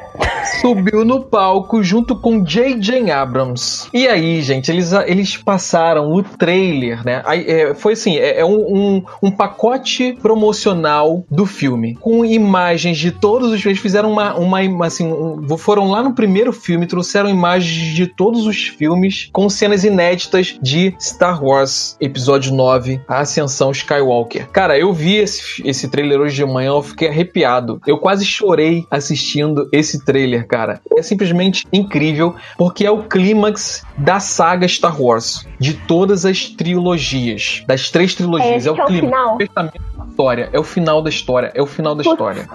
Subiu 0.60 1.04
no 1.04 1.22
palco 1.22 1.82
junto 1.82 2.16
com 2.16 2.42
J.J. 2.42 3.10
Abrams. 3.10 3.88
E 3.92 4.06
aí, 4.06 4.40
gente, 4.42 4.70
eles, 4.70 4.92
eles 5.06 5.36
passaram 5.36 6.12
o 6.12 6.22
trailer, 6.22 7.04
né? 7.04 7.22
Aí, 7.24 7.44
é, 7.46 7.74
foi 7.74 7.92
assim, 7.92 8.16
é, 8.16 8.40
é 8.40 8.44
um, 8.44 8.56
um, 8.58 9.02
um, 9.22 9.30
pacote 9.30 10.16
promocional 10.20 11.24
do 11.30 11.46
filme, 11.46 11.94
com 11.96 12.24
imagens 12.24 12.98
de 12.98 13.10
todos 13.10 13.52
os 13.52 13.60
filmes. 13.60 13.80
Fizeram 13.80 14.10
uma, 14.10 14.34
uma 14.34 14.86
assim, 14.86 15.06
um, 15.12 15.56
foram 15.56 15.90
lá 15.90 16.02
no 16.02 16.14
primeiro 16.14 16.52
filme, 16.52 16.86
trouxeram 16.86 17.28
imagens 17.28 17.94
de 17.94 18.06
todos 18.06 18.46
os 18.46 18.68
filmes, 18.68 19.28
com 19.32 19.48
cenas 19.48 19.84
inéditas 19.84 20.58
de 20.60 20.94
Star 21.00 21.42
Wars 21.44 21.96
Episódio 22.00 22.52
9, 22.52 23.00
A 23.08 23.20
Ascensão 23.20 23.70
Skywalker. 23.70 24.48
Cara, 24.50 24.78
eu 24.78 24.92
vi 24.92 25.16
esse, 25.16 25.62
esse 25.64 25.88
trailer 25.88 26.20
hoje 26.20 26.36
de 26.36 26.44
manhã, 26.44 26.70
eu 26.70 26.82
fiquei 26.82 27.08
arrepiado. 27.08 27.80
Eu 27.88 27.96
quase 27.96 28.22
chorei 28.22 28.86
assistindo 28.90 29.66
esse 29.72 30.04
trailer, 30.04 30.46
cara. 30.46 30.82
É 30.94 31.02
simplesmente 31.02 31.66
incrível, 31.72 32.36
porque 32.58 32.84
é 32.84 32.90
o 32.90 33.04
clímax 33.04 33.82
da 33.96 34.20
saga 34.20 34.68
Star 34.68 35.00
Wars, 35.00 35.46
de 35.58 35.72
todas 35.72 36.26
as 36.26 36.50
trilogias, 36.50 37.64
das 37.66 37.90
três 37.90 38.14
trilogias. 38.14 38.66
É, 38.66 38.68
é 38.68 38.72
o 38.72 38.84
clímax. 38.84 39.40
É 39.40 39.44
o 39.44 40.08
história, 40.18 40.50
é 40.52 40.58
o 40.58 40.64
final 40.64 41.00
da 41.00 41.08
história, 41.08 41.52
é 41.54 41.62
o 41.62 41.66
final 41.66 41.94
da 41.94 42.02
história. 42.02 42.46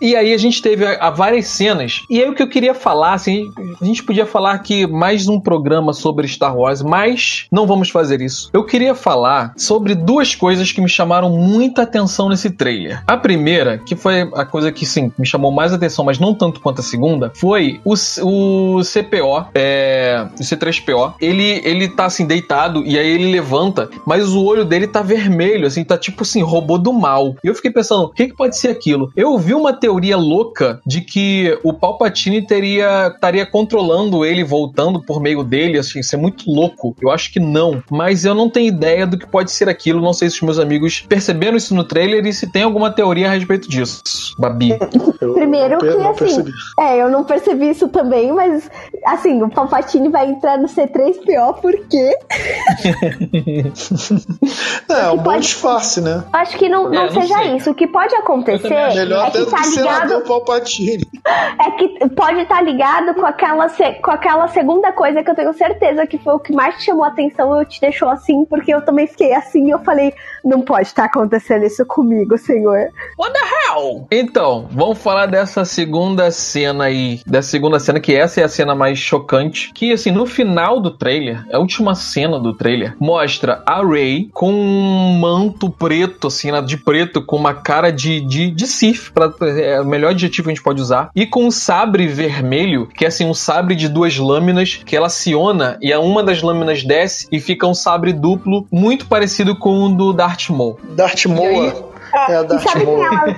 E 0.00 0.16
aí 0.16 0.32
a 0.32 0.38
gente 0.38 0.60
teve 0.60 0.84
a, 0.84 1.08
a, 1.08 1.10
várias 1.10 1.46
cenas. 1.46 2.02
E 2.10 2.22
aí 2.22 2.28
o 2.28 2.34
que 2.34 2.42
eu 2.42 2.48
queria 2.48 2.74
falar, 2.74 3.14
assim, 3.14 3.50
a 3.80 3.84
gente 3.84 4.02
podia 4.02 4.26
falar 4.26 4.52
aqui 4.52 4.86
mais 4.86 5.28
um 5.28 5.40
programa 5.40 5.92
sobre 5.92 6.28
Star 6.28 6.56
Wars, 6.56 6.82
mas 6.82 7.46
não 7.50 7.66
vamos 7.66 7.90
fazer 7.90 8.20
isso. 8.20 8.50
Eu 8.52 8.64
queria 8.64 8.94
falar 8.94 9.54
sobre 9.56 9.94
duas 9.94 10.34
coisas 10.34 10.70
que 10.72 10.80
me 10.80 10.88
chamaram 10.88 11.30
muita 11.30 11.82
atenção 11.82 12.28
nesse 12.28 12.50
trailer. 12.50 13.02
A 13.06 13.16
primeira, 13.16 13.78
que 13.78 13.96
foi 13.96 14.22
a 14.34 14.44
coisa 14.44 14.70
que 14.70 14.84
sim, 14.84 15.12
me 15.18 15.26
chamou 15.26 15.50
mais 15.50 15.72
atenção, 15.72 16.04
mas 16.04 16.18
não 16.18 16.34
tanto 16.34 16.60
quanto 16.60 16.80
a 16.80 16.84
segunda, 16.84 17.32
foi 17.34 17.80
o, 17.84 17.94
o 17.94 18.80
CPO, 18.82 19.48
é, 19.54 20.26
o 20.38 20.42
C3PO. 20.42 21.14
Ele, 21.20 21.60
ele 21.64 21.88
tá 21.88 22.06
assim, 22.06 22.26
deitado, 22.26 22.84
e 22.84 22.98
aí 22.98 23.08
ele 23.08 23.30
levanta, 23.30 23.88
mas 24.06 24.28
o 24.28 24.44
olho 24.44 24.64
dele 24.64 24.86
tá 24.86 25.02
vermelho, 25.02 25.66
assim, 25.66 25.84
tá 25.84 25.96
tipo 25.96 26.22
assim, 26.22 26.42
robô 26.42 26.78
do 26.78 26.92
mal. 26.92 27.36
E 27.42 27.48
eu 27.48 27.54
fiquei 27.54 27.70
pensando, 27.70 28.04
o 28.04 28.08
que, 28.10 28.28
que 28.28 28.34
pode 28.34 28.56
ser 28.56 28.68
aquilo? 28.68 29.12
Eu 29.16 29.38
vi 29.38 29.54
uma 29.54 29.72
teoria 29.72 29.93
louca 30.16 30.80
de 30.86 31.00
que 31.00 31.58
o 31.62 31.72
Palpatine 31.72 32.46
teria 32.46 33.08
estaria 33.08 33.46
controlando 33.46 34.24
ele 34.24 34.44
voltando 34.44 35.02
por 35.02 35.20
meio 35.20 35.42
dele, 35.42 35.78
assim, 35.78 36.00
isso 36.00 36.14
é 36.14 36.18
muito 36.18 36.50
louco. 36.50 36.94
Eu 37.00 37.10
acho 37.10 37.32
que 37.32 37.40
não, 37.40 37.82
mas 37.90 38.24
eu 38.24 38.34
não 38.34 38.48
tenho 38.48 38.68
ideia 38.68 39.06
do 39.06 39.18
que 39.18 39.26
pode 39.26 39.52
ser 39.52 39.68
aquilo. 39.68 40.00
Não 40.00 40.12
sei 40.12 40.30
se 40.30 40.36
os 40.36 40.42
meus 40.42 40.58
amigos 40.58 41.04
perceberam 41.08 41.56
isso 41.56 41.74
no 41.74 41.84
trailer 41.84 42.26
e 42.26 42.32
se 42.32 42.50
tem 42.50 42.62
alguma 42.62 42.90
teoria 42.90 43.28
a 43.28 43.32
respeito 43.32 43.68
disso. 43.68 44.02
Babi. 44.38 44.78
Primeiro 45.34 45.78
que 45.78 45.88
assim, 45.88 46.14
percebi. 46.14 46.52
é, 46.80 47.02
eu 47.02 47.10
não 47.10 47.24
percebi 47.24 47.70
isso 47.70 47.88
também, 47.88 48.32
mas 48.32 48.70
assim, 49.04 49.42
o 49.42 49.48
Palpatine 49.48 50.08
vai 50.08 50.30
entrar 50.30 50.58
no 50.58 50.68
C3PO 50.68 51.60
por 51.60 51.72
quê? 51.88 52.16
é, 54.90 55.00
é 55.00 55.10
um 55.10 55.18
bom 55.18 55.38
disfarce, 55.38 56.00
né? 56.00 56.24
Acho 56.32 56.58
que 56.58 56.68
não, 56.68 56.90
não 56.90 57.04
é, 57.04 57.10
seja 57.10 57.36
não 57.36 57.56
isso. 57.56 57.70
O 57.70 57.74
que 57.74 57.86
pode 57.86 58.14
acontecer 58.14 58.72
é 58.72 59.06
que 59.30 59.46
tá 59.46 59.62
ligado. 59.76 60.20
Palpatine. 60.22 61.08
É 61.26 61.70
que 61.72 62.08
pode 62.10 62.40
estar 62.40 62.56
tá 62.56 62.62
ligado 62.62 63.14
com 63.14 63.26
aquela, 63.26 63.68
com 64.02 64.10
aquela 64.10 64.48
segunda 64.48 64.92
coisa 64.92 65.22
que 65.22 65.30
eu 65.30 65.34
tenho 65.34 65.52
certeza 65.54 66.06
que 66.06 66.18
foi 66.18 66.34
o 66.34 66.38
que 66.38 66.52
mais 66.52 66.76
te 66.76 66.84
chamou 66.84 67.04
a 67.04 67.08
atenção 67.08 67.60
e 67.62 67.66
te 67.66 67.80
deixou 67.80 68.08
assim, 68.08 68.44
porque 68.44 68.74
eu 68.74 68.84
também 68.84 69.06
fiquei 69.06 69.32
assim 69.32 69.66
e 69.66 69.70
eu 69.70 69.78
falei, 69.80 70.12
não 70.44 70.60
pode 70.60 70.88
estar 70.88 71.02
tá 71.02 71.08
acontecendo 71.08 71.64
isso 71.64 71.84
comigo, 71.86 72.36
senhor. 72.36 72.88
What 73.18 73.32
the 73.32 73.40
hell? 73.40 74.06
Então, 74.10 74.68
vamos 74.70 74.98
falar 74.98 75.26
dessa 75.26 75.64
segunda 75.64 76.30
cena 76.30 76.84
aí, 76.84 77.20
dessa 77.26 77.50
segunda 77.50 77.78
cena, 77.78 78.00
que 78.00 78.14
essa 78.14 78.40
é 78.40 78.44
a 78.44 78.48
cena 78.48 78.74
mais 78.74 78.98
chocante, 78.98 79.72
que 79.72 79.92
assim, 79.92 80.10
no 80.10 80.26
final 80.26 80.80
do 80.80 80.90
trailer, 80.90 81.44
a 81.52 81.58
última 81.58 81.94
cena 81.94 82.38
do 82.38 82.54
trailer, 82.54 82.96
mostra 83.00 83.62
a 83.66 83.84
Rey 83.84 84.28
com 84.32 84.52
um 84.52 85.18
manto 85.18 85.70
preto, 85.70 86.28
assim, 86.28 86.50
de 86.62 86.76
preto, 86.76 87.24
com 87.24 87.36
uma 87.36 87.54
cara 87.54 87.90
de, 87.90 88.20
de, 88.20 88.50
de 88.50 88.66
Sith, 88.66 89.10
pra 89.12 89.32
é 89.64 89.80
o 89.80 89.84
melhor 89.84 90.10
adjetivo 90.10 90.46
que 90.46 90.52
a 90.52 90.54
gente 90.54 90.62
pode 90.62 90.80
usar. 90.80 91.10
E 91.14 91.26
com 91.26 91.46
um 91.46 91.50
sabre 91.50 92.06
vermelho, 92.06 92.86
que 92.86 93.04
é 93.04 93.08
assim, 93.08 93.24
um 93.24 93.34
sabre 93.34 93.74
de 93.74 93.88
duas 93.88 94.16
lâminas, 94.18 94.80
que 94.84 94.96
ela 94.96 95.06
aciona 95.06 95.78
e 95.80 95.92
a 95.92 96.00
uma 96.00 96.22
das 96.22 96.42
lâminas 96.42 96.82
desce 96.82 97.26
e 97.30 97.40
fica 97.40 97.66
um 97.66 97.74
sabre 97.74 98.12
duplo, 98.12 98.66
muito 98.70 99.06
parecido 99.06 99.56
com 99.56 99.84
o 99.84 99.88
do 99.88 100.12
Darth 100.12 100.50
Maul. 100.50 100.78
Darth 100.94 101.26
Maul. 101.26 101.93
É, 102.14 102.32
é 102.32 102.44
e, 102.44 102.58
sabe 102.60 102.84
quem 102.84 103.02
ela, 103.04 103.36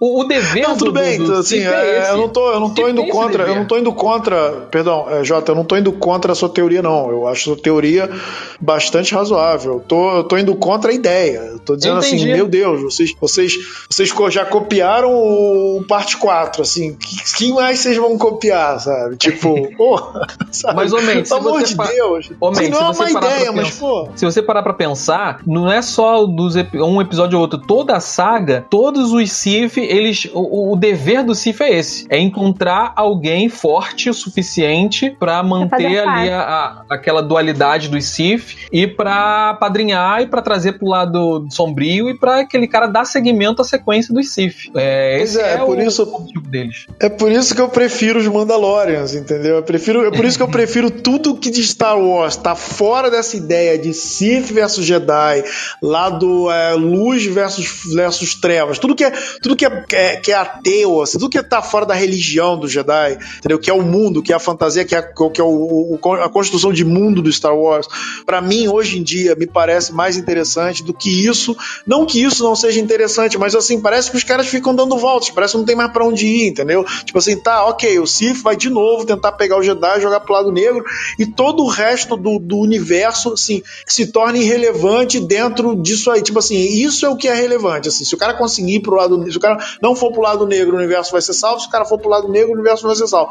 o, 0.00 0.20
o, 0.20 0.24
dever 0.24 0.68
não, 0.68 0.76
tudo 0.76 0.92
do, 0.92 1.00
bem, 1.00 1.18
do, 1.18 1.34
assim, 1.34 1.60
é, 1.60 2.10
eu 2.10 2.16
não 2.16 2.28
tô, 2.28 2.52
eu 2.52 2.60
não 2.60 2.70
tô 2.70 2.88
indo 2.88 3.06
contra, 3.08 3.44
eu 3.44 3.54
não 3.54 3.64
tô 3.66 3.78
indo 3.78 3.92
contra, 3.92 4.50
perdão, 4.70 5.06
é, 5.10 5.24
Jota, 5.24 5.52
eu 5.52 5.56
não 5.56 5.64
tô 5.64 5.76
indo 5.76 5.92
contra 5.92 6.32
a 6.32 6.34
sua 6.34 6.48
teoria, 6.48 6.82
não. 6.82 7.10
Eu 7.10 7.28
acho 7.28 7.42
a 7.42 7.54
sua 7.54 7.62
teoria 7.62 8.10
bastante 8.60 9.14
razoável. 9.14 9.74
Eu 9.74 9.80
tô, 9.80 10.16
eu 10.16 10.24
tô 10.24 10.38
indo 10.38 10.54
contra 10.54 10.90
a 10.90 10.94
ideia. 10.94 11.38
Eu 11.38 11.58
tô 11.58 11.76
dizendo 11.76 11.98
assim, 11.98 12.24
meu 12.24 12.46
Deus, 12.48 12.80
vocês, 12.82 13.14
vocês, 13.20 13.58
vocês 13.88 14.12
já 14.30 14.44
copiaram 14.44 15.12
o 15.12 15.84
parte 15.86 16.16
4, 16.16 16.62
assim, 16.62 16.94
que, 16.94 17.34
que 17.36 17.52
mais 17.52 17.80
vocês 17.80 17.96
vão 17.96 18.16
copiar, 18.16 18.80
sabe? 18.80 19.16
Tipo, 19.16 19.68
porra, 19.76 20.26
sabe? 20.50 20.76
Mais 20.76 20.92
ou 20.92 21.02
menos. 21.02 21.28
Pelo 21.28 21.48
amor 21.48 21.62
de 21.62 21.76
Deus. 21.76 22.30
Ô, 22.40 22.50
não 22.50 22.60
é 22.60 22.90
uma 22.90 23.10
ideia, 23.10 23.52
mas, 23.52 23.71
pô. 23.78 24.08
Se 24.14 24.24
você 24.24 24.42
parar 24.42 24.62
pra 24.62 24.72
pensar, 24.72 25.40
não 25.46 25.70
é 25.70 25.82
só 25.82 26.24
dos 26.26 26.54
um 26.74 27.00
episódio 27.00 27.36
ou 27.36 27.42
outro, 27.42 27.58
toda 27.58 27.96
a 27.96 28.00
saga, 28.00 28.64
todos 28.68 29.12
os 29.12 29.30
Sith, 29.32 29.76
eles. 29.76 30.28
O, 30.32 30.72
o 30.72 30.76
dever 30.76 31.24
do 31.24 31.34
Sith 31.34 31.60
é 31.60 31.78
esse: 31.78 32.06
é 32.08 32.18
encontrar 32.18 32.92
alguém 32.96 33.48
forte 33.48 34.10
o 34.10 34.14
suficiente 34.14 35.10
para 35.10 35.42
manter 35.42 35.98
ali 35.98 36.30
a, 36.30 36.40
a, 36.40 36.84
aquela 36.94 37.22
dualidade 37.22 37.88
dos 37.88 38.04
Sith 38.06 38.68
e 38.72 38.86
para 38.86 39.54
padrinhar 39.54 40.22
e 40.22 40.26
para 40.26 40.42
trazer 40.42 40.72
pro 40.72 40.88
lado 40.88 41.46
sombrio 41.50 42.08
e 42.08 42.18
para 42.18 42.40
aquele 42.40 42.66
cara 42.66 42.86
dar 42.86 43.04
seguimento 43.04 43.62
à 43.62 43.64
sequência 43.64 44.14
dos 44.14 44.30
Sith. 44.30 44.70
É, 44.74 45.20
esse 45.22 45.40
é, 45.40 45.42
é, 45.42 45.54
é 45.54 45.58
por 45.58 45.78
o, 45.78 45.82
isso, 45.82 46.02
objetivo 46.02 46.48
deles. 46.48 46.86
É 47.00 47.08
por 47.08 47.30
isso 47.30 47.54
que 47.54 47.60
eu 47.60 47.68
prefiro 47.68 48.18
os 48.18 48.26
Mandalorians, 48.26 49.14
entendeu? 49.14 49.56
Eu 49.56 49.62
prefiro, 49.62 50.06
é 50.06 50.10
por 50.10 50.24
isso 50.24 50.36
que 50.36 50.42
eu 50.42 50.48
prefiro 50.48 50.90
tudo 50.90 51.36
que 51.36 51.50
de 51.50 51.62
Star 51.62 51.98
Wars 51.98 52.36
tá 52.36 52.54
fora 52.54 53.10
dessa 53.10 53.36
ideia 53.36 53.61
de 53.78 53.94
Sith 53.94 54.52
versus 54.52 54.84
Jedi, 54.84 55.44
lado 55.80 56.50
é, 56.50 56.74
luz 56.74 57.24
versus, 57.26 57.66
versus 57.94 58.34
trevas, 58.34 58.78
tudo 58.78 58.94
que 58.94 59.04
é 59.04 59.12
tudo 59.40 59.56
que 59.56 59.66
é, 59.66 59.84
é, 59.92 60.16
que 60.16 60.32
é 60.32 60.34
ateu, 60.34 61.00
assim, 61.00 61.18
tudo 61.18 61.30
que 61.30 61.42
tá 61.42 61.62
fora 61.62 61.86
da 61.86 61.94
religião 61.94 62.58
do 62.58 62.68
Jedi, 62.68 63.18
entendeu? 63.38 63.58
Que 63.58 63.70
é 63.70 63.74
o 63.74 63.82
mundo, 63.82 64.22
que 64.22 64.32
é 64.32 64.36
a 64.36 64.38
fantasia, 64.38 64.84
que 64.84 64.94
é, 64.94 65.02
que 65.02 65.40
é 65.40 65.44
o, 65.44 65.98
o, 66.02 66.12
a 66.14 66.28
construção 66.28 66.72
de 66.72 66.84
mundo 66.84 67.22
do 67.22 67.32
Star 67.32 67.56
Wars. 67.56 67.86
Para 68.24 68.40
mim, 68.40 68.68
hoje 68.68 68.98
em 68.98 69.02
dia, 69.02 69.34
me 69.34 69.46
parece 69.46 69.92
mais 69.92 70.16
interessante 70.16 70.82
do 70.82 70.94
que 70.94 71.26
isso. 71.26 71.56
Não 71.86 72.06
que 72.06 72.22
isso 72.22 72.42
não 72.42 72.54
seja 72.54 72.80
interessante, 72.80 73.38
mas 73.38 73.54
assim, 73.54 73.80
parece 73.80 74.10
que 74.10 74.16
os 74.16 74.24
caras 74.24 74.46
ficam 74.46 74.74
dando 74.74 74.96
voltas, 74.96 75.30
parece 75.30 75.52
que 75.52 75.58
não 75.58 75.64
tem 75.64 75.76
mais 75.76 75.92
para 75.92 76.04
onde 76.04 76.26
ir, 76.26 76.48
entendeu? 76.48 76.84
Tipo 77.04 77.18
assim, 77.18 77.36
tá, 77.36 77.64
ok, 77.66 77.98
o 77.98 78.06
Sith 78.06 78.42
vai 78.42 78.56
de 78.56 78.70
novo 78.70 79.04
tentar 79.04 79.32
pegar 79.32 79.58
o 79.58 79.62
Jedi, 79.62 80.00
jogar 80.00 80.20
pro 80.20 80.34
lado 80.34 80.52
negro 80.52 80.84
e 81.18 81.26
todo 81.26 81.62
o 81.62 81.68
resto 81.68 82.16
do, 82.16 82.38
do 82.38 82.58
universo, 82.58 83.36
assim, 83.52 83.62
se 83.86 84.06
torna 84.06 84.38
irrelevante 84.38 85.20
dentro 85.20 85.76
disso 85.76 86.10
aí. 86.10 86.22
Tipo 86.22 86.38
assim, 86.38 86.56
isso 86.56 87.04
é 87.04 87.08
o 87.08 87.16
que 87.16 87.28
é 87.28 87.34
relevante. 87.34 87.88
Assim, 87.88 88.04
se 88.04 88.14
o 88.14 88.18
cara 88.18 88.34
conseguir 88.34 88.76
ir 88.76 88.80
pro 88.80 88.94
lado, 88.94 89.30
se 89.30 89.36
o 89.36 89.40
cara 89.40 89.58
não 89.82 89.94
for 89.94 90.12
pro 90.12 90.22
lado 90.22 90.46
negro, 90.46 90.74
o 90.74 90.78
universo 90.78 91.12
vai 91.12 91.20
ser 91.20 91.34
salvo. 91.34 91.60
Se 91.60 91.68
o 91.68 91.70
cara 91.70 91.84
for 91.84 91.98
pro 91.98 92.08
lado 92.08 92.28
negro, 92.28 92.50
o 92.50 92.54
universo 92.54 92.86
vai 92.86 92.96
ser 92.96 93.06
salvo. 93.06 93.30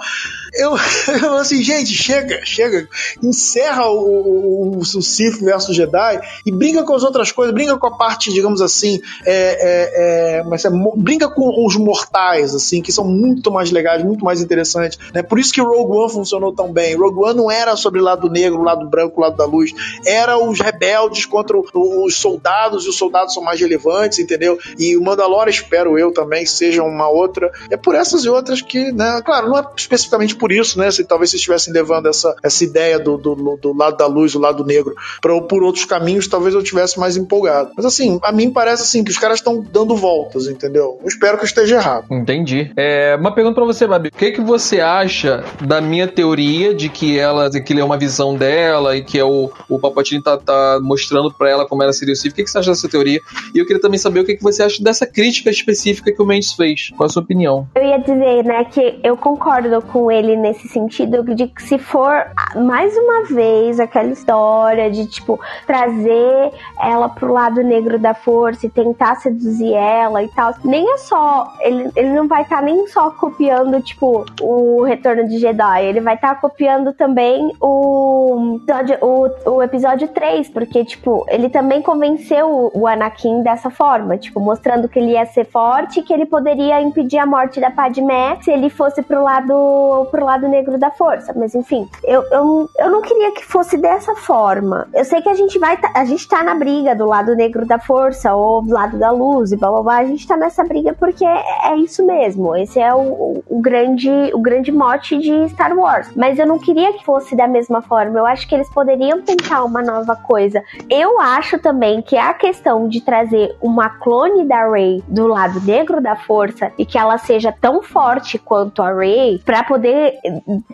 Eu, 0.53 0.75
eu 1.23 1.33
assim, 1.35 1.61
gente, 1.63 1.93
chega, 1.93 2.41
chega, 2.43 2.87
encerra 3.21 3.87
o, 3.89 4.75
o, 4.75 4.79
o 4.79 5.01
Sith 5.01 5.41
versus 5.41 5.75
Jedi 5.75 6.21
e 6.45 6.51
brinca 6.51 6.83
com 6.83 6.93
as 6.93 7.03
outras 7.03 7.31
coisas, 7.31 7.53
brinca 7.53 7.77
com 7.77 7.87
a 7.87 7.97
parte, 7.97 8.31
digamos 8.31 8.61
assim, 8.61 9.01
é, 9.25 9.31
é, 9.31 10.39
é, 10.39 10.43
mas 10.43 10.65
é, 10.65 10.69
brinca 10.97 11.29
com 11.29 11.65
os 11.65 11.75
mortais, 11.75 12.53
assim, 12.53 12.81
que 12.81 12.91
são 12.91 13.05
muito 13.05 13.51
mais 13.51 13.71
legais, 13.71 14.03
muito 14.03 14.23
mais 14.23 14.41
interessantes. 14.41 14.97
Né? 15.13 15.23
Por 15.23 15.39
isso 15.39 15.53
que 15.53 15.61
Rogue 15.61 15.97
One 15.97 16.11
funcionou 16.11 16.53
tão 16.53 16.71
bem. 16.71 16.95
Rogue 16.95 17.19
One 17.19 17.35
não 17.35 17.51
era 17.51 17.75
sobre 17.75 18.01
lado 18.01 18.29
negro, 18.29 18.61
lado 18.61 18.87
branco, 18.89 19.21
lado 19.21 19.37
da 19.37 19.45
luz, 19.45 19.71
era 20.11 20.37
os 20.37 20.59
rebeldes 20.59 21.25
contra 21.25 21.57
os 21.57 22.15
soldados, 22.15 22.85
e 22.85 22.89
os 22.89 22.97
soldados 22.97 23.33
são 23.33 23.43
mais 23.43 23.59
relevantes, 23.59 24.19
entendeu? 24.19 24.57
E 24.77 24.97
o 24.97 25.01
Mandalorian, 25.01 25.49
espero 25.49 25.97
eu 25.97 26.11
também 26.11 26.45
seja 26.45 26.83
uma 26.83 27.09
outra. 27.09 27.51
É 27.69 27.77
por 27.77 27.95
essas 27.95 28.25
e 28.25 28.29
outras 28.29 28.61
que, 28.61 28.91
né, 28.91 29.21
claro, 29.23 29.49
não 29.49 29.57
é 29.57 29.65
especificamente 29.75 30.35
por 30.35 30.51
isso, 30.51 30.77
né, 30.77 30.91
se 30.91 31.03
talvez 31.03 31.29
se 31.29 31.37
estivessem 31.37 31.73
levando 31.73 32.07
essa, 32.07 32.35
essa 32.43 32.63
ideia 32.63 32.99
do, 32.99 33.17
do, 33.17 33.57
do 33.57 33.77
lado 33.77 33.97
da 33.97 34.07
luz, 34.07 34.33
do 34.33 34.39
lado 34.39 34.65
negro, 34.65 34.95
pra, 35.21 35.39
por 35.41 35.63
outros 35.63 35.85
caminhos, 35.85 36.27
talvez 36.27 36.53
eu 36.53 36.63
tivesse 36.63 36.99
mais 36.99 37.15
empolgado. 37.17 37.71
Mas 37.75 37.85
assim, 37.85 38.19
a 38.23 38.31
mim 38.31 38.51
parece 38.51 38.83
assim 38.83 39.03
que 39.03 39.11
os 39.11 39.17
caras 39.17 39.39
estão 39.39 39.61
dando 39.61 39.95
voltas, 39.95 40.47
entendeu? 40.47 40.99
Eu 41.01 41.07
espero 41.07 41.37
que 41.37 41.43
eu 41.43 41.47
esteja 41.47 41.75
errado. 41.77 42.05
Entendi. 42.11 42.71
É, 42.75 43.15
uma 43.19 43.33
pergunta 43.33 43.55
para 43.55 43.65
você, 43.65 43.87
Babi. 43.87 44.09
O 44.09 44.17
que, 44.17 44.31
que 44.31 44.41
você 44.41 44.79
acha 44.79 45.43
da 45.61 45.79
minha 45.79 46.07
teoria 46.07 46.73
de 46.73 46.89
que 46.89 47.17
ela, 47.17 47.49
de 47.49 47.61
que 47.61 47.79
é 47.79 47.83
uma 47.83 47.97
visão 47.97 48.35
dela 48.35 48.95
e 48.95 49.03
que 49.03 49.17
é 49.17 49.23
o, 49.23 49.51
o 49.69 49.79
Palpatine 50.01 50.21
tá, 50.21 50.37
tá 50.37 50.79
mostrando 50.81 51.31
para 51.31 51.49
ela 51.49 51.67
como 51.67 51.83
ela 51.83 51.93
seria 51.93 52.13
o 52.13 52.15
Sith? 52.15 52.33
O 52.33 52.35
que, 52.35 52.43
que 52.43 52.49
você 52.49 52.57
acha 52.57 52.71
dessa 52.71 52.89
teoria? 52.89 53.21
E 53.53 53.59
eu 53.59 53.65
queria 53.65 53.81
também 53.81 53.97
saber 53.97 54.21
o 54.21 54.25
que, 54.25 54.35
que 54.35 54.43
você 54.43 54.63
acha 54.63 54.83
dessa 54.83 55.05
crítica 55.05 55.49
específica 55.49 56.11
que 56.11 56.21
o 56.21 56.25
Mendes 56.25 56.53
fez. 56.53 56.91
Qual 56.97 57.05
a 57.05 57.09
sua 57.09 57.21
opinião? 57.21 57.67
Eu 57.75 57.83
ia 57.83 57.99
dizer, 57.99 58.43
né, 58.43 58.63
que 58.65 58.99
eu 59.03 59.15
concordo 59.15 59.81
com 59.83 60.11
ele 60.11 60.35
nesse 60.35 60.67
sentido 60.67 61.23
de 61.35 61.47
que 61.47 61.61
se 61.61 61.77
for 61.77 62.25
mais 62.55 62.95
uma 62.97 63.25
vez 63.25 63.79
aquela 63.79 64.09
história 64.09 64.89
de, 64.89 65.05
tipo, 65.05 65.39
trazer 65.67 66.51
ela 66.81 67.09
pro 67.09 67.31
lado 67.31 67.61
negro 67.61 67.99
da 67.99 68.13
força 68.13 68.65
e 68.65 68.69
tentar 68.69 69.15
seduzir 69.15 69.73
ela 69.73 70.23
e 70.23 70.27
tal, 70.29 70.53
nem 70.63 70.91
é 70.93 70.97
só. 70.97 71.53
Ele, 71.61 71.89
ele 71.95 72.09
não 72.09 72.27
vai 72.27 72.43
estar 72.43 72.57
tá 72.57 72.61
nem 72.61 72.87
só 72.87 73.11
copiando, 73.11 73.81
tipo, 73.81 74.25
o 74.41 74.83
Retorno 74.83 75.27
de 75.27 75.37
Jedi, 75.37 75.85
ele 75.85 76.01
vai 76.01 76.15
estar 76.15 76.35
tá 76.35 76.41
copiando 76.41 76.93
também 76.93 77.51
o 77.59 78.59
o, 79.01 79.51
o 79.51 79.63
episódio 79.63 79.80
3, 80.07 80.49
porque, 80.49 80.83
tipo, 80.85 81.25
ele 81.29 81.49
também 81.49 81.81
convenceu 81.81 82.71
o 82.73 82.87
Anakin 82.87 83.41
dessa 83.41 83.69
forma, 83.69 84.17
tipo, 84.17 84.39
mostrando 84.39 84.87
que 84.87 84.99
ele 84.99 85.11
ia 85.11 85.25
ser 85.25 85.45
forte 85.45 86.01
que 86.01 86.13
ele 86.13 86.25
poderia 86.25 86.81
impedir 86.81 87.17
a 87.17 87.25
morte 87.25 87.59
da 87.59 87.71
Padmé 87.71 88.37
se 88.41 88.51
ele 88.51 88.69
fosse 88.69 89.01
pro 89.01 89.23
lado, 89.23 90.07
pro 90.11 90.25
lado 90.25 90.47
negro 90.47 90.77
da 90.77 90.91
força. 90.91 91.33
Mas 91.35 91.55
enfim, 91.55 91.87
eu, 92.03 92.23
eu, 92.31 92.69
eu 92.77 92.91
não 92.91 93.01
queria 93.01 93.31
que 93.31 93.45
fosse 93.45 93.77
dessa 93.77 94.15
forma. 94.15 94.87
Eu 94.93 95.05
sei 95.05 95.21
que 95.21 95.29
a 95.29 95.33
gente 95.33 95.57
vai, 95.59 95.77
tá, 95.77 95.91
a 95.95 96.05
gente 96.05 96.27
tá 96.27 96.43
na 96.43 96.55
briga 96.55 96.95
do 96.95 97.05
lado 97.05 97.35
negro 97.35 97.65
da 97.65 97.79
força 97.79 98.33
ou 98.33 98.61
do 98.61 98.73
lado 98.73 98.97
da 98.97 99.11
luz 99.11 99.51
e 99.51 99.57
blá 99.57 99.69
blá 99.69 99.81
blá. 99.81 99.97
A 99.97 100.05
gente 100.05 100.27
tá 100.27 100.37
nessa 100.37 100.63
briga 100.63 100.93
porque 100.93 101.25
é, 101.25 101.71
é 101.71 101.77
isso 101.77 102.05
mesmo. 102.05 102.55
Esse 102.55 102.79
é 102.79 102.93
o, 102.93 103.43
o, 103.47 103.61
grande, 103.61 104.09
o 104.33 104.39
grande 104.39 104.71
mote 104.71 105.17
de 105.17 105.49
Star 105.49 105.77
Wars. 105.77 106.09
Mas 106.15 106.39
eu 106.39 106.45
não 106.45 106.59
queria 106.59 106.93
que 106.93 107.05
fosse 107.05 107.35
da 107.35 107.47
mesma 107.47 107.81
forma. 107.81 108.17
Eu 108.17 108.25
acho 108.25 108.47
que 108.47 108.55
eles 108.55 108.69
poderiam 108.69 109.21
tentar 109.21 109.63
uma 109.71 109.81
nova 109.81 110.15
coisa. 110.15 110.61
Eu 110.89 111.19
acho 111.19 111.57
também 111.57 112.01
que 112.01 112.17
a 112.17 112.33
questão 112.33 112.87
de 112.87 113.01
trazer 113.01 113.55
uma 113.61 113.89
clone 113.89 114.45
da 114.45 114.69
Rey 114.69 115.01
do 115.07 115.27
lado 115.27 115.61
negro 115.61 116.01
da 116.01 116.15
força 116.15 116.71
e 116.77 116.85
que 116.85 116.97
ela 116.97 117.17
seja 117.17 117.51
tão 117.51 117.81
forte 117.81 118.37
quanto 118.37 118.81
a 118.81 118.93
Rey 118.93 119.41
para 119.45 119.63
poder 119.63 120.13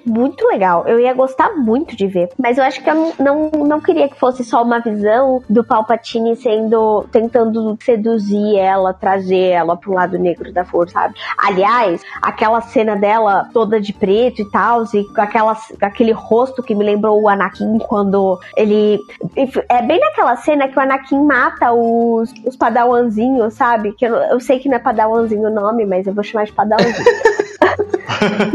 muito 0.06 0.46
legal. 0.48 0.86
Eu 0.88 1.00
ia 1.00 1.14
gostar 1.14 1.56
muito 1.56 1.96
de 1.96 2.08
ver, 2.08 2.30
mas 2.38 2.58
eu 2.58 2.64
acho 2.64 2.84
que 2.84 2.90
eu 2.90 3.14
não, 3.20 3.50
não, 3.52 3.80
queria 3.80 4.10
que 4.10 4.20
fosse 4.20 4.44
só 4.44 4.64
uma 4.64 4.80
visão 4.80 5.44
do 5.50 5.64
Palpatine 5.64 6.36
sendo 6.36 7.06
tentando 7.12 7.78
seduzir 7.82 8.58
ela, 8.58 8.94
trazer 8.94 9.50
ela 9.52 9.78
pro 9.78 9.94
lado 9.94 10.18
negro 10.18 10.52
da 10.52 10.66
força, 10.66 10.94
sabe? 10.94 11.16
Aliás, 11.38 12.02
aquela 12.22 12.62
cena 12.62 12.96
dela 12.96 13.50
toda 13.54 13.80
de 13.80 13.94
preto 13.94 14.42
e 14.42 14.50
tal, 14.50 14.84
e 14.94 15.04
com 15.14 15.22
aquela, 15.22 15.56
aquele 15.82 16.12
rosto 16.12 16.64
que 16.64 16.74
me 16.74 16.84
lembrou 16.84 17.22
o 17.22 17.30
Anakin 17.30 17.78
quando 17.80 18.40
ele 18.56 18.87
é 19.70 19.82
bem 19.82 20.00
naquela 20.00 20.36
cena 20.38 20.68
que 20.68 20.78
o 20.78 20.82
Anakin 20.82 21.24
mata 21.24 21.72
os, 21.72 22.34
os 22.46 22.56
padawanzinhos, 22.56 23.54
sabe? 23.54 23.94
Que 23.94 24.06
eu, 24.06 24.16
eu 24.16 24.40
sei 24.40 24.60
que 24.60 24.70
não 24.70 24.78
é 24.78 24.80
padawanzinho 24.80 25.48
o 25.48 25.54
nome, 25.54 25.86
mas 25.86 26.06
eu 26.08 26.14
vou 26.14 26.24
chamar 26.24 26.46
de 26.46 26.54
padawanzinho. 26.54 27.06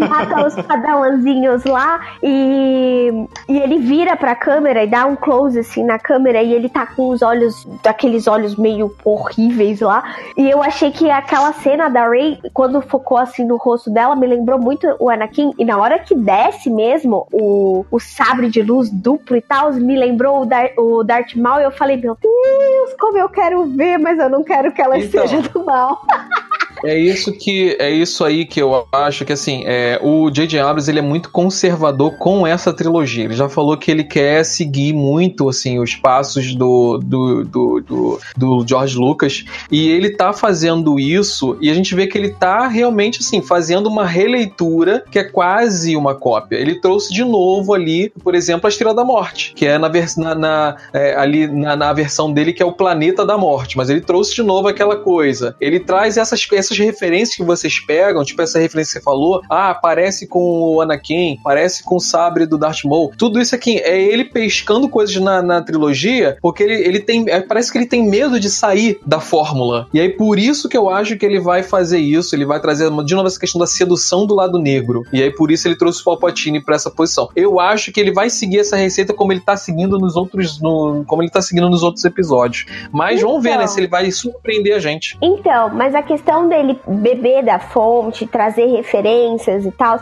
mata 0.08 0.46
os 0.46 0.54
padawanzinhos 0.62 1.64
lá 1.64 2.00
e, 2.22 3.26
e 3.48 3.58
ele 3.58 3.78
vira 3.78 4.16
pra 4.16 4.34
câmera 4.34 4.82
e 4.84 4.86
dá 4.86 5.06
um 5.06 5.16
close 5.16 5.58
assim 5.58 5.84
na 5.84 5.98
câmera 5.98 6.42
e 6.42 6.52
ele 6.52 6.68
tá 6.68 6.86
com 6.86 7.10
os 7.10 7.22
olhos, 7.22 7.66
aqueles 7.84 8.26
olhos 8.26 8.56
meio 8.56 8.94
horríveis 9.04 9.80
lá. 9.80 10.16
E 10.36 10.48
eu 10.48 10.62
achei 10.62 10.90
que 10.90 11.10
aquela 11.10 11.52
cena 11.52 11.88
da 11.88 12.08
Rey, 12.08 12.38
quando 12.52 12.80
focou 12.80 13.18
assim 13.18 13.44
no 13.44 13.56
rosto 13.56 13.90
dela, 13.90 14.16
me 14.16 14.26
lembrou 14.26 14.58
muito 14.58 14.86
o 14.98 15.08
Anakin. 15.08 15.52
E 15.58 15.64
na 15.64 15.78
hora 15.78 15.98
que 15.98 16.14
desce 16.14 16.70
mesmo 16.70 17.26
o, 17.32 17.84
o 17.90 18.00
sabre 18.00 18.48
de 18.48 18.62
luz 18.62 18.90
duplo 18.90 19.36
e 19.36 19.40
tal, 19.40 19.72
me 19.72 19.96
lembrou 19.96 20.42
o, 20.42 20.46
Dar, 20.46 20.70
o 20.76 21.02
Darth 21.02 21.34
Maul. 21.34 21.60
E 21.60 21.64
eu 21.64 21.70
falei, 21.70 21.96
meu 21.96 22.16
Deus, 22.20 22.94
como 22.98 23.18
eu 23.18 23.28
quero 23.28 23.64
ver, 23.66 23.98
mas 23.98 24.18
eu 24.18 24.28
não 24.28 24.42
quero 24.42 24.72
que 24.72 24.82
ela 24.82 24.98
então, 24.98 25.26
seja 25.26 25.42
do 25.42 25.64
mal. 25.64 26.02
É 26.84 26.98
isso 26.98 27.32
que 27.32 27.76
é 27.78 27.90
isso 27.90 28.24
aí 28.24 28.44
que 28.44 28.60
eu 28.60 28.86
acho 28.92 29.24
que 29.24 29.32
assim, 29.32 29.62
é, 29.66 30.00
o 30.02 30.30
J.J. 30.30 30.60
Abrams 30.60 30.90
ele 30.90 30.98
é 30.98 31.02
muito 31.02 31.30
conservador 31.30 32.16
com 32.18 32.46
essa 32.46 32.72
trilogia. 32.72 33.24
Ele 33.24 33.34
já 33.34 33.48
falou 33.48 33.76
que 33.76 33.90
ele 33.90 34.04
quer 34.04 34.44
seguir 34.44 34.92
muito 34.92 35.48
assim 35.48 35.78
os 35.78 35.94
passos 35.94 36.54
do, 36.54 36.98
do, 36.98 37.44
do, 37.44 37.80
do, 37.80 38.20
do 38.36 38.64
George 38.66 38.96
Lucas 38.96 39.44
e 39.70 39.88
ele 39.88 40.10
tá 40.10 40.32
fazendo 40.32 40.98
isso 40.98 41.56
e 41.60 41.70
a 41.70 41.74
gente 41.74 41.94
vê 41.94 42.06
que 42.06 42.18
ele 42.18 42.30
tá 42.30 42.66
realmente 42.66 43.20
assim 43.20 43.40
fazendo 43.40 43.88
uma 43.88 44.06
releitura 44.06 45.04
que 45.10 45.18
é 45.18 45.24
quase 45.24 45.96
uma 45.96 46.14
cópia. 46.14 46.56
Ele 46.56 46.80
trouxe 46.80 47.12
de 47.12 47.24
novo 47.24 47.74
ali, 47.74 48.10
por 48.22 48.34
exemplo, 48.34 48.66
a 48.66 48.68
Estrela 48.68 48.94
da 48.94 49.04
Morte, 49.04 49.52
que 49.54 49.66
é 49.66 49.78
na, 49.78 49.90
na, 50.16 50.34
na 50.34 50.76
é, 50.92 51.14
ali 51.14 51.46
na, 51.46 51.76
na 51.76 51.92
versão 51.92 52.32
dele 52.32 52.52
que 52.52 52.62
é 52.62 52.66
o 52.66 52.72
Planeta 52.72 53.24
da 53.24 53.38
Morte, 53.38 53.76
mas 53.76 53.88
ele 53.88 54.00
trouxe 54.00 54.34
de 54.34 54.42
novo 54.42 54.68
aquela 54.68 54.96
coisa. 54.96 55.54
Ele 55.60 55.78
traz 55.78 56.16
essas, 56.16 56.46
essas 56.52 56.71
essas 56.72 56.78
referências 56.78 57.36
que 57.36 57.42
vocês 57.44 57.78
pegam, 57.78 58.24
tipo 58.24 58.40
essa 58.42 58.58
referência 58.58 58.94
que 58.94 58.98
você 58.98 59.04
falou, 59.04 59.42
ah, 59.48 59.74
parece 59.74 60.26
com 60.26 60.40
o 60.40 60.80
Anakin, 60.80 61.38
parece 61.42 61.82
com 61.84 61.96
o 61.96 62.00
sabre 62.00 62.46
do 62.46 62.58
Darth 62.58 62.84
Maul. 62.84 63.12
Tudo 63.16 63.40
isso 63.40 63.54
aqui 63.54 63.78
é 63.78 64.00
ele 64.00 64.24
pescando 64.24 64.88
coisas 64.88 65.14
na, 65.16 65.42
na 65.42 65.62
trilogia, 65.62 66.36
porque 66.40 66.62
ele, 66.62 66.74
ele 66.74 67.00
tem. 67.00 67.24
É, 67.28 67.40
parece 67.40 67.70
que 67.70 67.78
ele 67.78 67.86
tem 67.86 68.08
medo 68.08 68.40
de 68.40 68.50
sair 68.50 68.98
da 69.06 69.20
fórmula. 69.20 69.86
E 69.92 70.00
aí, 70.00 70.08
por 70.08 70.38
isso 70.38 70.68
que 70.68 70.76
eu 70.76 70.88
acho 70.88 71.16
que 71.16 71.26
ele 71.26 71.40
vai 71.40 71.62
fazer 71.62 71.98
isso, 71.98 72.34
ele 72.34 72.44
vai 72.44 72.60
trazer 72.60 72.90
de 73.04 73.14
novo 73.14 73.26
essa 73.26 73.38
questão 73.38 73.60
da 73.60 73.66
sedução 73.66 74.26
do 74.26 74.34
lado 74.34 74.58
negro. 74.58 75.04
E 75.12 75.22
aí, 75.22 75.30
por 75.30 75.50
isso, 75.50 75.68
ele 75.68 75.76
trouxe 75.76 76.00
o 76.00 76.04
Palpatine 76.04 76.62
pra 76.62 76.76
essa 76.76 76.90
posição. 76.90 77.28
Eu 77.36 77.60
acho 77.60 77.92
que 77.92 78.00
ele 78.00 78.12
vai 78.12 78.30
seguir 78.30 78.60
essa 78.60 78.76
receita 78.76 79.12
como 79.12 79.32
ele 79.32 79.40
tá 79.40 79.56
seguindo 79.56 79.98
nos 79.98 80.16
outros. 80.16 80.60
No, 80.60 81.04
como 81.06 81.22
ele 81.22 81.30
tá 81.30 81.42
seguindo 81.42 81.68
nos 81.68 81.82
outros 81.82 82.04
episódios. 82.04 82.66
Mas 82.92 83.18
então, 83.18 83.28
vamos 83.28 83.42
ver, 83.42 83.58
né? 83.58 83.66
Se 83.66 83.78
ele 83.80 83.88
vai 83.88 84.10
surpreender 84.10 84.74
a 84.74 84.78
gente. 84.78 85.16
Então, 85.20 85.70
mas 85.70 85.94
a 85.94 86.02
questão 86.02 86.48
dele 86.48 86.61
ele 86.62 86.80
beber 86.86 87.42
da 87.44 87.58
fonte, 87.58 88.26
trazer 88.26 88.66
referências 88.66 89.64
e 89.66 89.70
tal 89.70 90.00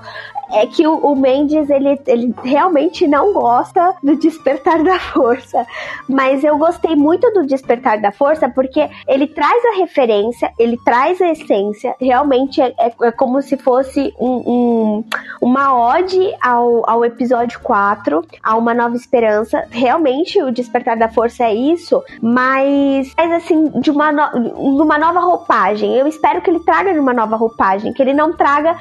é 0.52 0.66
que 0.66 0.86
o, 0.86 0.94
o, 0.96 1.16
Mendes 1.16 1.68
ele, 1.70 2.00
ele 2.06 2.34
realmente 2.42 3.06
não 3.06 3.32
gosta 3.32 3.94
do 4.02 4.16
Despertar 4.16 4.82
da 4.82 4.98
Força, 4.98 5.66
mas 6.08 6.42
eu 6.44 6.56
gostei 6.58 6.96
muito 6.96 7.30
do 7.32 7.46
Despertar 7.46 8.00
da 8.00 8.12
Força 8.12 8.48
porque 8.48 8.88
ele 9.06 9.26
traz 9.26 9.64
a 9.66 9.76
referência, 9.76 10.52
ele 10.58 10.78
traz 10.84 11.20
a 11.20 11.30
essência, 11.30 11.94
realmente 12.00 12.60
é, 12.60 12.74
é, 12.78 12.92
é 13.02 13.12
como 13.12 13.40
se 13.42 13.56
fosse 13.56 14.14
um, 14.18 14.30
um, 14.30 15.04
uma 15.40 15.74
ode 15.74 16.34
ao, 16.40 16.88
ao 16.88 17.04
episódio 17.04 17.60
4, 17.60 18.24
a 18.42 18.56
Uma 18.56 18.74
Nova 18.74 18.96
Esperança. 18.96 19.66
Realmente 19.70 20.42
o 20.42 20.50
Despertar 20.50 20.96
da 20.96 21.08
Força 21.08 21.44
é 21.44 21.54
isso, 21.54 22.02
mas, 22.20 23.12
mas 23.16 23.32
assim, 23.32 23.68
de 23.80 23.90
uma, 23.90 24.12
no, 24.12 24.80
uma 24.82 24.98
nova 24.98 25.20
roupagem. 25.20 25.96
Eu 25.96 26.06
espero 26.06 26.40
que 26.40 26.50
ele 26.50 26.60
traga 26.60 26.90
uma 27.00 27.12
nova 27.12 27.36
roupagem, 27.36 27.92
que 27.92 28.02
ele 28.02 28.14
não 28.14 28.32
traga 28.32 28.76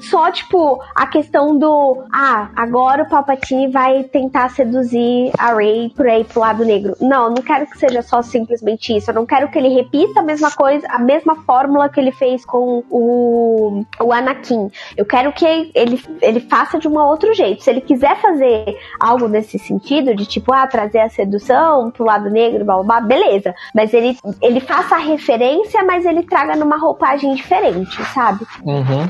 só, 0.00 0.30
tipo, 0.30 0.80
a 0.94 1.06
questão 1.06 1.58
do 1.58 2.04
ah, 2.12 2.50
agora 2.56 3.02
o 3.02 3.08
Palpatine 3.08 3.68
vai 3.68 4.04
tentar 4.04 4.50
seduzir 4.50 5.30
a 5.38 5.54
Rey 5.54 5.90
por 5.94 6.06
aí 6.06 6.24
pro 6.24 6.40
lado 6.40 6.64
negro. 6.64 6.96
Não, 7.00 7.28
não 7.30 7.42
quero 7.42 7.66
que 7.66 7.78
seja 7.78 8.02
só 8.02 8.22
simplesmente 8.22 8.96
isso. 8.96 9.10
Eu 9.10 9.14
não 9.14 9.26
quero 9.26 9.48
que 9.48 9.58
ele 9.58 9.68
repita 9.68 10.20
a 10.20 10.22
mesma 10.22 10.50
coisa, 10.50 10.86
a 10.88 10.98
mesma 10.98 11.36
fórmula 11.44 11.88
que 11.88 12.00
ele 12.00 12.12
fez 12.12 12.44
com 12.44 12.82
o, 12.90 13.84
o 14.00 14.12
Anakin. 14.12 14.70
Eu 14.96 15.04
quero 15.04 15.32
que 15.32 15.44
ele, 15.74 16.02
ele 16.20 16.40
faça 16.40 16.78
de 16.78 16.88
um 16.88 16.98
outro 16.98 17.32
jeito. 17.34 17.62
Se 17.62 17.70
ele 17.70 17.80
quiser 17.80 18.16
fazer 18.20 18.76
algo 19.00 19.28
nesse 19.28 19.58
sentido, 19.58 20.14
de 20.14 20.26
tipo, 20.26 20.52
ah, 20.52 20.66
trazer 20.66 21.00
a 21.00 21.08
sedução 21.08 21.90
pro 21.90 22.04
lado 22.04 22.30
negro, 22.30 22.64
blá, 22.64 22.82
blá, 22.82 23.00
blá 23.00 23.00
beleza. 23.00 23.54
Mas 23.74 23.94
ele, 23.94 24.18
ele 24.42 24.60
faça 24.60 24.96
a 24.96 24.98
referência, 24.98 25.84
mas 25.84 26.04
ele 26.04 26.22
traga 26.22 26.56
numa 26.56 26.76
roupagem 26.76 27.34
diferente, 27.34 28.02
sabe? 28.06 28.44
Uhum. 28.64 29.08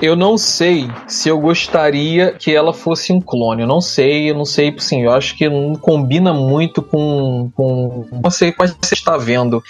Eu 0.00 0.16
não 0.16 0.23
sei 0.38 0.88
se 1.06 1.28
eu 1.28 1.38
gostaria 1.38 2.32
que 2.32 2.54
ela 2.54 2.72
fosse 2.72 3.12
um 3.12 3.20
clone. 3.20 3.62
Eu 3.62 3.68
não 3.68 3.80
sei, 3.80 4.30
eu 4.30 4.34
não 4.34 4.44
sei, 4.44 4.74
sim, 4.78 5.02
eu 5.02 5.12
acho 5.12 5.36
que 5.36 5.48
não 5.48 5.74
combina 5.74 6.32
muito 6.32 6.82
com. 6.82 7.50
com 7.54 8.06
não 8.10 8.30
sei 8.30 8.52
quais 8.52 8.76
você 8.80 8.94
está 8.94 9.16
vendo. 9.16 9.62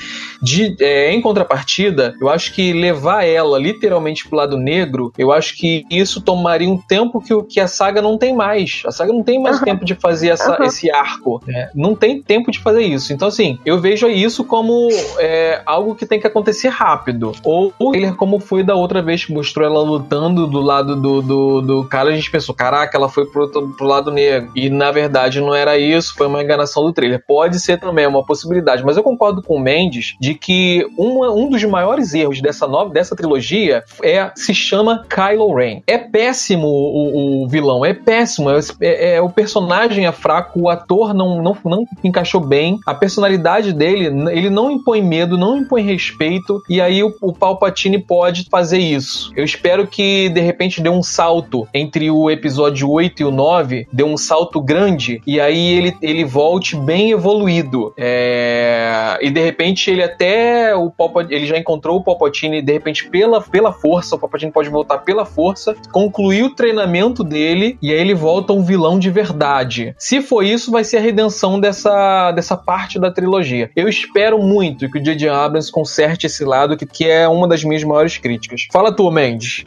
De, 0.42 0.76
é, 0.80 1.12
em 1.12 1.20
contrapartida, 1.20 2.14
eu 2.20 2.28
acho 2.28 2.52
que 2.52 2.72
levar 2.72 3.24
ela 3.24 3.58
literalmente 3.58 4.26
pro 4.28 4.36
lado 4.36 4.56
negro, 4.56 5.12
eu 5.18 5.32
acho 5.32 5.56
que 5.56 5.84
isso 5.90 6.20
tomaria 6.20 6.68
um 6.68 6.78
tempo 6.78 7.20
que, 7.20 7.42
que 7.44 7.60
a 7.60 7.66
saga 7.66 8.00
não 8.00 8.18
tem 8.18 8.34
mais. 8.34 8.82
A 8.86 8.90
saga 8.90 9.12
não 9.12 9.22
tem 9.22 9.40
mais 9.40 9.58
uhum. 9.58 9.64
tempo 9.64 9.84
de 9.84 9.94
fazer 9.94 10.28
essa, 10.28 10.58
uhum. 10.58 10.66
esse 10.66 10.90
arco. 10.90 11.42
Né? 11.46 11.70
Não 11.74 11.94
tem 11.94 12.22
tempo 12.22 12.50
de 12.50 12.58
fazer 12.58 12.82
isso. 12.82 13.12
Então, 13.12 13.28
assim, 13.28 13.58
eu 13.64 13.80
vejo 13.80 14.08
isso 14.08 14.44
como 14.44 14.88
é, 15.18 15.62
algo 15.64 15.94
que 15.94 16.06
tem 16.06 16.20
que 16.20 16.26
acontecer 16.26 16.68
rápido. 16.68 17.32
Ou 17.42 17.72
ele, 17.94 18.12
como 18.12 18.38
foi 18.38 18.62
da 18.62 18.74
outra 18.74 19.02
vez 19.02 19.24
que 19.24 19.32
mostrou 19.32 19.66
ela 19.66 19.80
lutando 19.80 20.43
do 20.46 20.60
lado 20.60 20.96
do, 20.96 21.22
do, 21.22 21.60
do 21.60 21.84
cara, 21.84 22.10
a 22.10 22.14
gente 22.14 22.30
pensou, 22.30 22.54
caraca, 22.54 22.96
ela 22.96 23.08
foi 23.08 23.26
pro, 23.26 23.48
pro 23.48 23.86
lado 23.86 24.10
negro. 24.10 24.50
E 24.54 24.68
na 24.68 24.90
verdade 24.90 25.40
não 25.40 25.54
era 25.54 25.78
isso, 25.78 26.14
foi 26.14 26.26
uma 26.26 26.42
enganação 26.42 26.84
do 26.84 26.92
trailer. 26.92 27.22
Pode 27.26 27.60
ser 27.60 27.78
também, 27.78 28.04
é 28.04 28.08
uma 28.08 28.24
possibilidade. 28.24 28.84
Mas 28.84 28.96
eu 28.96 29.02
concordo 29.02 29.42
com 29.42 29.56
o 29.56 29.60
Mendes 29.60 30.16
de 30.20 30.34
que 30.34 30.86
uma, 30.96 31.30
um 31.30 31.48
dos 31.48 31.62
maiores 31.64 32.14
erros 32.14 32.40
dessa 32.40 32.66
nova, 32.66 32.90
dessa 32.90 33.16
trilogia 33.16 33.82
é 34.02 34.30
se 34.34 34.54
chama 34.54 35.04
Kylo 35.08 35.54
Ren. 35.54 35.80
É 35.86 35.98
péssimo 35.98 36.66
o, 36.66 37.44
o 37.44 37.48
vilão, 37.48 37.84
é 37.84 37.94
péssimo. 37.94 38.50
É, 38.50 38.60
é, 38.80 39.14
é, 39.14 39.22
o 39.22 39.30
personagem 39.30 40.06
é 40.06 40.12
fraco, 40.12 40.60
o 40.60 40.68
ator 40.68 41.14
não, 41.14 41.42
não, 41.42 41.56
não 41.64 41.84
encaixou 42.02 42.40
bem, 42.40 42.78
a 42.86 42.94
personalidade 42.94 43.72
dele, 43.72 44.06
ele 44.30 44.50
não 44.50 44.70
impõe 44.70 45.02
medo, 45.02 45.38
não 45.38 45.56
impõe 45.56 45.82
respeito, 45.82 46.62
e 46.68 46.80
aí 46.80 47.02
o, 47.02 47.14
o 47.20 47.32
Palpatine 47.32 47.98
pode 47.98 48.46
fazer 48.50 48.78
isso. 48.78 49.32
Eu 49.36 49.44
espero 49.44 49.86
que 49.86 50.23
de 50.28 50.40
repente 50.40 50.80
dê 50.80 50.88
um 50.88 51.02
salto 51.02 51.66
entre 51.72 52.10
o 52.10 52.30
episódio 52.30 52.90
8 52.90 53.22
e 53.22 53.24
o 53.24 53.30
9, 53.30 53.86
dê 53.92 54.04
um 54.04 54.16
salto 54.16 54.60
grande, 54.60 55.20
e 55.26 55.40
aí 55.40 55.76
ele, 55.76 55.96
ele 56.00 56.24
volte 56.24 56.76
bem 56.76 57.10
evoluído. 57.10 57.92
É... 57.96 59.18
E 59.20 59.30
de 59.30 59.40
repente 59.40 59.90
ele 59.90 60.02
até 60.02 60.74
o 60.74 60.92
ele 61.28 61.46
já 61.46 61.58
encontrou 61.58 61.98
o 61.98 62.02
Palpatine, 62.02 62.62
de 62.62 62.72
repente 62.72 63.08
pela, 63.08 63.40
pela 63.40 63.72
força, 63.72 64.16
o 64.16 64.18
Palpatine 64.18 64.50
pode 64.50 64.68
voltar 64.68 64.98
pela 64.98 65.24
força, 65.24 65.76
concluir 65.92 66.44
o 66.44 66.54
treinamento 66.54 67.22
dele, 67.22 67.78
e 67.82 67.92
aí 67.92 67.98
ele 67.98 68.14
volta 68.14 68.52
um 68.52 68.62
vilão 68.62 68.98
de 68.98 69.10
verdade. 69.10 69.94
Se 69.98 70.20
for 70.20 70.42
isso, 70.42 70.70
vai 70.70 70.84
ser 70.84 70.98
a 70.98 71.00
redenção 71.00 71.60
dessa, 71.60 72.32
dessa 72.32 72.56
parte 72.56 72.98
da 72.98 73.10
trilogia. 73.10 73.70
Eu 73.74 73.88
espero 73.88 74.38
muito 74.38 74.90
que 74.90 74.98
o 74.98 75.02
J.J. 75.02 75.28
Abrams 75.28 75.70
conserte 75.70 76.26
esse 76.26 76.44
lado, 76.44 76.76
que, 76.76 76.86
que 76.86 77.08
é 77.08 77.28
uma 77.28 77.48
das 77.48 77.64
minhas 77.64 77.84
maiores 77.84 78.16
críticas. 78.18 78.66
Fala 78.72 78.94
tu, 78.94 79.10
Mendes. 79.10 79.64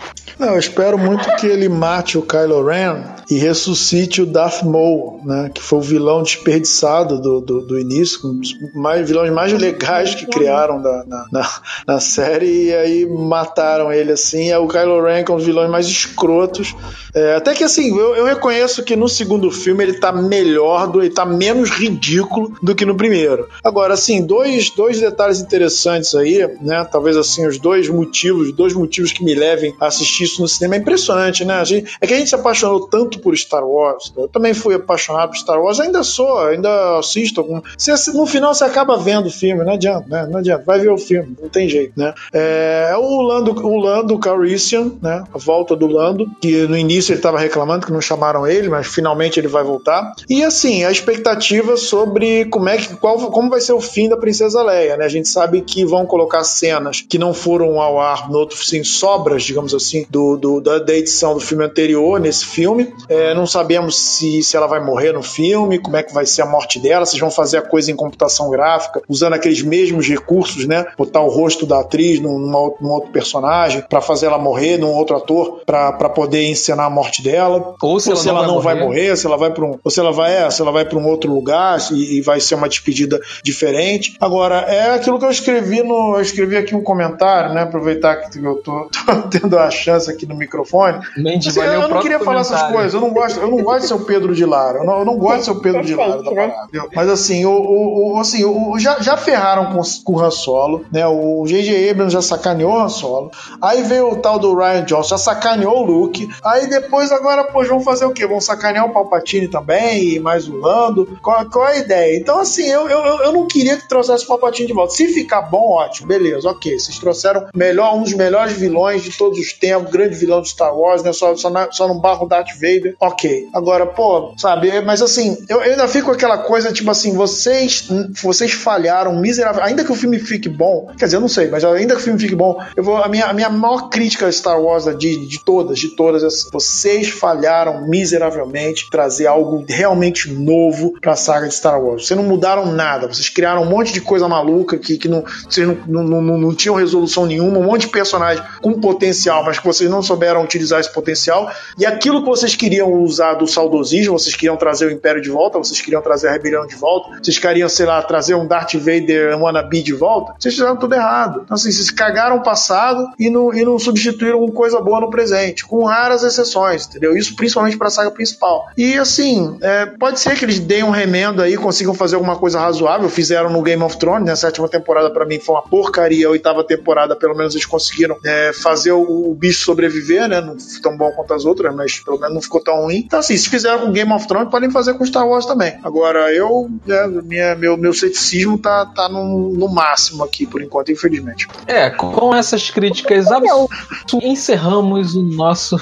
Não, 0.48 0.54
eu 0.54 0.60
espero 0.60 0.98
muito 0.98 1.30
que 1.36 1.46
ele 1.46 1.68
mate 1.68 2.18
o 2.18 2.22
Kylo 2.22 2.66
Ren 2.66 3.04
e 3.30 3.38
ressuscite 3.38 4.22
o 4.22 4.26
Darth 4.26 4.64
Maul, 4.64 5.20
né, 5.26 5.52
que 5.54 5.62
foi 5.62 5.80
o 5.80 5.82
vilão 5.82 6.24
desperdiçado 6.24 7.20
do, 7.22 7.42
do, 7.42 7.62
do 7.62 7.78
início, 7.78 8.26
um 8.26 8.40
dos 8.40 8.56
mais, 8.74 9.06
vilões 9.06 9.30
mais 9.34 9.52
legais 9.52 10.16
que 10.16 10.26
criaram 10.26 10.82
da, 10.82 11.04
na, 11.06 11.26
na, 11.30 11.50
na, 11.86 12.00
série, 12.00 12.68
e 12.68 12.74
aí 12.74 13.06
mataram 13.06 13.92
ele 13.92 14.14
assim. 14.14 14.50
É 14.50 14.58
o 14.58 14.70
Kylo 14.70 15.04
Ren 15.04 15.26
com 15.26 15.36
os 15.36 15.44
vilões 15.44 15.70
mais 15.70 15.86
escrotos. 15.86 16.74
É, 17.14 17.36
até 17.36 17.54
que 17.54 17.66
assim, 17.66 17.90
eu, 17.90 18.16
eu, 18.16 18.24
reconheço 18.24 18.84
que 18.84 18.96
no 18.96 19.10
segundo 19.10 19.52
filme 19.52 19.84
ele 19.84 20.00
tá 20.00 20.14
melhor, 20.14 20.90
ele 20.96 21.10
tá 21.10 21.26
menos 21.26 21.70
ridículo 21.70 22.56
do 22.64 22.74
que 22.74 22.86
no 22.86 22.96
primeiro. 22.96 23.50
Agora, 23.62 23.96
assim, 23.96 24.26
dois, 24.26 24.70
dois 24.70 25.02
detalhes 25.02 25.42
interessantes 25.42 26.16
aí, 26.16 26.48
né? 26.62 26.88
Talvez 26.90 27.18
assim, 27.18 27.46
os 27.46 27.60
dois 27.60 27.90
motivos, 27.90 28.54
dois 28.54 28.74
motivos 28.74 29.12
que 29.12 29.26
me 29.26 29.36
levem 29.36 29.76
a 29.80 29.88
assistir 29.88 30.37
no 30.40 30.48
cinema. 30.48 30.76
É 30.76 30.80
impressionante, 30.80 31.46
né? 31.46 31.64
Gente, 31.66 31.98
é 32.00 32.08
que 32.08 32.14
a 32.14 32.18
gente 32.18 32.30
se 32.30 32.36
apaixonou 32.36 32.88
tanto 32.88 33.20
por 33.20 33.36
Star 33.38 33.66
Wars. 33.66 34.14
Eu 34.18 34.28
também 34.28 34.54
fui 34.54 34.76
apaixonado 34.76 35.30
por 35.30 35.38
Star 35.38 35.62
Wars, 35.62 35.80
ainda 35.80 36.04
sou, 36.04 36.40
ainda 36.40 37.00
assisto. 37.00 37.42
Algum... 37.42 37.62
Você, 37.78 37.94
no 38.12 38.26
final 38.26 38.54
você 38.54 38.64
acaba 38.64 38.98
vendo 38.98 39.28
o 39.28 39.32
filme, 39.32 39.64
não 39.64 39.74
adianta, 39.74 40.08
né? 40.10 40.28
Não 40.30 40.40
adianta, 40.40 40.64
vai 40.66 40.80
ver 40.80 40.90
o 40.90 40.98
filme, 40.98 41.36
não 41.42 41.50
tem 41.50 41.68
jeito, 41.70 41.94
né? 41.96 42.14
É, 42.34 42.90
é 42.92 42.98
o 42.98 43.22
Lando, 43.22 43.52
o 43.66 43.78
Lando 43.78 44.18
Calrissian, 44.20 44.92
né? 45.02 45.24
A 45.34 45.38
volta 45.38 45.76
do 45.76 45.88
Lando, 45.88 46.30
que 46.42 46.68
no 46.68 46.78
início 46.78 47.12
ele 47.12 47.20
estava 47.20 47.40
reclamando 47.40 47.86
que 47.86 47.92
não 47.92 48.02
chamaram 48.02 48.46
ele, 48.48 48.70
mas 48.70 48.88
finalmente 48.88 49.40
ele 49.40 49.48
vai 49.48 49.64
voltar. 49.64 50.14
E 50.30 50.44
assim, 50.44 50.84
a 50.84 50.92
expectativa 50.92 51.78
sobre 51.78 52.46
como 52.46 52.70
é 52.70 52.78
que 52.78 52.96
qual, 52.96 53.18
como 53.32 53.50
vai 53.50 53.62
ser 53.62 53.74
o 53.74 53.82
fim 53.82 54.10
da 54.10 54.18
Princesa 54.18 54.62
Leia, 54.64 54.98
né? 54.98 55.06
A 55.06 55.10
gente 55.10 55.28
sabe 55.28 55.62
que 55.62 55.86
vão 55.86 56.06
colocar 56.06 56.44
cenas 56.44 57.02
que 57.02 57.18
não 57.18 57.34
foram 57.34 57.80
ao 57.80 58.00
ar 58.00 58.30
no 58.30 58.38
outro, 58.38 58.58
sim, 58.64 58.84
sobras, 58.84 59.44
digamos 59.44 59.74
assim, 59.74 60.06
do, 60.10 60.27
do 60.36 60.60
da, 60.60 60.80
da, 60.80 60.94
edição 60.96 61.36
do 61.36 61.40
filme 61.40 61.64
anterior 61.64 62.20
nesse 62.20 62.46
filme. 62.46 62.94
É, 63.08 63.34
não 63.34 63.46
sabemos 63.46 63.98
se, 63.98 64.42
se 64.44 64.58
ela 64.58 64.68
vai 64.68 64.84
morrer 64.84 65.14
no 65.14 65.24
filme, 65.24 65.80
como 65.80 65.96
é 65.96 66.04
que 66.04 66.14
vai 66.14 66.26
ser 66.26 66.42
a 66.42 66.46
morte 66.46 66.80
dela, 66.80 67.06
se 67.06 67.20
vão 67.20 67.32
fazer 67.32 67.58
a 67.58 67.62
coisa 67.62 67.92
em 67.92 67.96
computação 67.96 68.50
gráfica, 68.50 69.02
usando 69.08 69.34
aqueles 69.34 69.62
mesmos 69.62 70.08
recursos, 70.08 70.66
né? 70.66 70.86
Botar 70.98 71.22
o 71.22 71.30
rosto 71.30 71.66
da 71.66 71.80
atriz 71.80 72.20
num, 72.20 72.38
numa, 72.40 72.74
num 72.82 72.90
outro 72.90 73.12
personagem 73.12 73.84
para 73.88 74.02
fazer 74.02 74.26
ela 74.26 74.38
morrer, 74.38 74.78
num 74.78 74.92
outro 74.92 75.16
ator 75.16 75.62
para 75.66 76.10
poder 76.10 76.50
encenar 76.50 76.88
a 76.88 76.90
morte 76.90 77.24
dela. 77.24 77.76
Ou 77.82 78.00
se, 78.00 78.10
ou 78.10 78.14
ela, 78.14 78.22
se 78.22 78.28
não, 78.28 78.38
ela 78.38 78.48
não 78.48 78.60
vai, 78.60 78.76
morrer. 78.76 78.86
vai, 78.86 78.88
morrer. 78.88 79.18
se 79.18 79.28
ela 79.28 79.38
vai 79.38 79.52
para 79.52 79.66
um, 79.66 79.80
ou 79.84 79.92
se 79.92 80.00
ela 80.00 80.12
vai, 80.12 80.36
é, 80.36 80.50
se 80.50 80.62
ela 80.62 80.72
vai 80.72 80.86
para 80.86 80.98
um 80.98 81.08
outro 81.08 81.32
lugar 81.32 81.78
e, 81.92 82.18
e, 82.18 82.22
vai 82.22 82.40
ser 82.40 82.56
uma 82.56 82.68
despedida 82.68 83.20
diferente. 83.44 84.16
Agora 84.20 84.58
é 84.62 84.96
aquilo 84.96 85.20
que 85.20 85.26
eu 85.26 85.30
escrevi 85.30 85.84
no, 85.84 86.16
eu 86.16 86.22
escrevi 86.22 86.58
aqui 86.58 86.76
um 86.76 86.84
comentário, 86.84 87.54
né? 87.54 87.62
Aproveitar 87.62 88.16
que 88.16 88.38
eu 88.38 88.56
tô, 88.56 88.90
tô 89.06 89.22
tendo 89.30 89.58
a 89.58 89.70
chance 89.70 90.10
aqui 90.18 90.26
no 90.26 90.36
microfone. 90.36 91.00
Mendes, 91.16 91.58
assim, 91.58 91.68
eu 91.68 91.88
não 91.88 92.02
queria 92.02 92.20
falar 92.20 92.42
essas 92.42 92.64
coisas. 92.64 92.94
Eu 92.94 93.02
não 93.02 93.12
gosto, 93.12 93.40
eu 93.40 93.50
não 93.50 93.64
gosto 93.64 93.82
de 93.82 93.88
ser 93.88 93.94
o 93.94 94.00
Pedro 94.00 94.36
de 94.36 94.46
Lara. 94.46 94.80
Eu 94.80 94.86
não, 94.86 95.00
eu 95.00 95.06
não 95.06 95.18
gosto 95.18 95.40
de 95.40 95.46
ser 95.46 95.52
o 95.52 95.62
Pedro 95.62 95.84
de 95.84 95.96
Lara 95.96 96.22
da 96.22 96.32
parada. 96.32 96.68
Mas 96.94 97.10
assim, 97.10 97.46
o, 97.46 97.52
o, 97.52 98.16
o 98.16 98.20
assim, 98.20 98.44
o, 98.44 98.78
já, 98.80 99.00
já 99.00 99.16
ferraram 99.16 99.74
com, 99.74 99.82
com 100.04 100.14
o 100.14 100.20
Han 100.20 100.32
Solo, 100.32 100.86
né? 100.92 101.06
O 101.08 101.46
J.J. 101.46 101.90
Abrams 101.90 102.14
já 102.14 102.22
sacaneou 102.22 102.72
o 102.72 102.80
Han 102.80 102.90
Solo. 102.90 103.32
Aí 103.62 103.84
veio 103.84 104.12
o 104.12 104.16
tal 104.16 104.40
do 104.40 104.56
Ryan 104.56 104.84
Johnson, 104.84 105.10
já 105.10 105.18
sacaneou 105.18 105.78
o 105.78 105.86
Luke. 105.86 106.28
Aí 106.44 106.68
depois 106.68 107.12
agora, 107.12 107.44
pô, 107.44 107.64
vão 107.64 107.82
fazer 107.82 108.06
o 108.06 108.12
quê? 108.12 108.26
Vão 108.26 108.42
sacanear 108.42 108.86
o 108.86 108.94
Palpatine 108.94 109.48
também 109.48 110.16
e 110.16 110.20
mais 110.20 110.48
o 110.48 110.58
Lando. 110.58 111.18
Qual, 111.22 111.46
qual 111.50 111.68
é 111.68 111.74
a 111.74 111.78
ideia? 111.78 112.18
Então, 112.18 112.40
assim, 112.40 112.66
eu, 112.66 112.90
eu, 112.90 113.00
eu 113.24 113.32
não 113.32 113.48
queria 113.48 113.78
que 113.78 113.88
trouxesse 113.88 114.24
o 114.24 114.28
Palpatine 114.28 114.68
de 114.68 114.74
volta. 114.74 114.94
Se 114.94 115.08
ficar 115.08 115.42
bom, 115.42 115.72
ótimo, 115.72 116.08
beleza, 116.08 116.50
ok. 116.50 116.80
Vocês 116.80 116.98
trouxeram 116.98 117.48
melhor, 117.54 117.96
um 117.96 118.04
dos 118.04 118.14
melhores 118.14 118.54
vilões 118.54 119.04
de 119.04 119.16
todos 119.18 119.38
os 119.40 119.54
tempos, 119.54 119.92
grande 119.92 120.07
vilão 120.16 120.42
de 120.42 120.50
Star 120.50 120.78
Wars, 120.78 121.04
né? 121.04 121.14
Só, 121.14 121.36
só, 121.36 121.50
na, 121.50 121.72
só 121.72 121.88
no 121.88 122.00
barro 122.00 122.28
Darth 122.28 122.54
Vader. 122.54 122.96
Ok. 123.00 123.50
Agora, 123.54 123.86
pô, 123.86 124.34
sabe, 124.38 124.82
mas 124.82 125.02
assim, 125.02 125.38
eu, 125.50 125.62
eu 125.62 125.72
ainda 125.72 125.88
fico 125.88 126.08
com 126.08 126.12
aquela 126.12 126.38
coisa, 126.38 126.72
tipo 126.72 126.90
assim, 126.90 127.14
vocês, 127.14 127.88
vocês 128.22 128.52
falharam 128.52 129.20
miserável. 129.20 129.64
Ainda 129.64 129.84
que 129.84 129.92
o 129.92 129.96
filme 129.96 130.20
fique 130.20 130.48
bom, 130.48 130.90
quer 130.98 131.06
dizer, 131.06 131.18
eu 131.18 131.22
não 131.22 131.28
sei, 131.28 131.50
mas 131.50 131.64
ainda 131.64 131.96
que 131.96 132.02
o 132.02 132.04
filme 132.04 132.20
fique 132.20 132.36
bom, 132.36 132.62
eu 132.76 132.84
vou. 132.84 132.98
A 132.98 133.08
minha, 133.08 133.26
a 133.26 133.34
minha 133.34 133.50
maior 133.50 133.90
crítica 133.90 134.28
a 134.28 134.32
Star 134.32 134.62
Wars 134.62 134.86
de, 134.98 135.28
de 135.28 135.44
todas, 135.44 135.80
de 135.80 135.90
todas, 135.90 136.24
é 136.24 136.28
assim, 136.28 136.50
vocês 136.52 137.10
falharam 137.10 137.88
miseravelmente 137.88 138.90
trazer 138.90 139.28
algo 139.28 139.66
realmente 139.68 140.32
novo 140.32 140.94
pra 141.02 141.16
saga 141.16 141.48
de 141.48 141.54
Star 141.54 141.82
Wars. 141.84 142.08
Vocês 142.08 142.18
não 142.18 142.26
mudaram 142.26 142.72
nada, 142.72 143.08
vocês 143.08 143.30
criaram 143.30 143.64
um 143.64 143.70
monte 143.70 143.92
de 143.92 144.02
coisa 144.02 144.28
maluca 144.28 144.78
que, 144.78 144.98
que 144.98 145.08
não, 145.08 145.24
vocês 145.50 145.68
não, 145.68 146.04
não, 146.04 146.22
não, 146.22 146.38
não 146.38 146.56
tinham 146.56 146.76
resolução 146.76 147.26
nenhuma, 147.26 147.60
um 147.60 147.64
monte 147.64 147.82
de 147.82 147.90
personagens 147.90 148.46
com 148.62 148.74
potencial, 148.80 149.44
mas 149.44 149.60
que 149.60 149.66
vocês 149.66 149.90
não 149.90 149.97
souberam 150.02 150.44
utilizar 150.44 150.80
esse 150.80 150.92
potencial. 150.92 151.52
E 151.78 151.86
aquilo 151.86 152.22
que 152.22 152.28
vocês 152.28 152.56
queriam 152.56 152.92
usar 152.92 153.36
do 153.36 153.48
saudosismo, 153.48 154.18
vocês 154.18 154.36
queriam 154.36 154.58
trazer 154.58 154.88
o 154.88 154.92
Império 154.92 155.22
de 155.22 155.30
volta, 155.30 155.58
vocês 155.58 155.80
queriam 155.82 156.02
trazer 156.02 156.30
a 156.30 156.32
Rebelião 156.32 156.66
de 156.66 156.76
volta, 156.76 157.18
vocês 157.22 157.38
queriam, 157.38 157.70
sei 157.70 157.86
lá, 157.86 158.02
trazer 158.02 158.36
um 158.36 158.48
Darth 158.48 158.74
Vader 158.76 159.38
um 159.38 159.44
wannabe 159.44 159.82
de 159.82 159.94
volta, 159.94 160.34
vocês 160.40 160.54
fizeram 160.54 160.76
tudo 160.76 160.96
errado. 160.96 161.42
Então, 161.44 161.56
assim, 161.56 161.72
vocês 161.72 161.90
cagaram 161.90 162.38
o 162.38 162.44
passado 162.44 163.08
e 163.20 163.30
não, 163.30 163.54
e 163.54 163.64
não 163.64 163.78
substituíram 163.78 164.48
coisa 164.50 164.80
boa 164.82 165.00
no 165.02 165.10
presente, 165.10 165.66
com 165.66 165.84
raras 165.84 166.24
exceções, 166.24 166.88
entendeu? 166.88 167.16
Isso 167.16 167.36
principalmente 167.36 167.78
para 167.78 167.88
a 167.88 167.92
saga 167.92 168.12
principal. 168.12 168.68
E 168.78 168.98
assim, 168.98 169.58
é, 169.62 169.86
pode 169.86 170.20
ser 170.20 170.36
que 170.38 170.46
eles 170.46 170.60
deem 170.60 170.84
um 170.84 170.90
remendo 170.90 171.42
aí, 171.42 171.58
consigam 171.58 171.94
fazer 171.94 172.16
alguma 172.16 172.36
coisa 172.36 172.60
razoável. 172.60 173.10
Fizeram 173.10 173.50
no 173.50 173.62
Game 173.62 173.82
of 173.84 173.98
Thrones, 173.98 174.26
né? 174.26 174.32
A 174.32 174.36
sétima 174.36 174.68
temporada 174.68 175.10
para 175.10 175.26
mim 175.26 175.40
foi 175.40 175.56
uma 175.56 175.62
porcaria. 175.62 176.28
A 176.28 176.32
oitava 176.32 176.64
temporada, 176.64 177.16
pelo 177.16 177.36
menos, 177.36 177.54
eles 177.54 177.66
conseguiram 177.66 178.18
é, 178.24 178.52
fazer 178.54 178.92
o, 178.92 179.32
o, 179.32 179.36
bicho 179.36 179.60
sobreviver, 179.88 180.28
né? 180.28 180.42
Não 180.42 180.60
foi 180.60 180.82
tão 180.82 180.96
bom 180.98 181.12
quanto 181.12 181.34
as 181.34 181.46
outras, 181.46 181.74
mas 181.74 182.00
pelo 182.00 182.20
menos 182.20 182.36
não 182.36 182.42
ficou 182.42 182.62
tão 182.62 182.84
ruim. 182.84 182.98
Então, 182.98 183.20
assim, 183.20 183.36
se 183.36 183.50
fizeram 183.50 183.80
com 183.80 183.92
Game 183.92 184.12
of 184.12 184.28
Thrones, 184.28 184.50
podem 184.50 184.70
fazer 184.70 184.94
com 184.96 185.06
Star 185.06 185.28
Wars 185.28 185.46
também. 185.46 185.78
Agora, 185.84 186.32
eu, 186.34 186.70
é, 186.88 187.08
minha, 187.08 187.56
meu, 187.56 187.78
meu 187.78 187.94
ceticismo 187.94 188.58
tá, 188.58 188.86
tá 188.86 189.10
no, 189.10 189.54
no 189.54 189.68
máximo 189.68 190.24
aqui, 190.24 190.46
por 190.46 190.62
enquanto, 190.62 190.92
infelizmente. 190.92 191.48
É, 191.66 191.90
com 191.90 192.36
essas 192.36 192.70
críticas 192.70 193.32
absurdas, 193.32 193.78
encerramos 194.22 195.16
o 195.16 195.24
nosso 195.24 195.78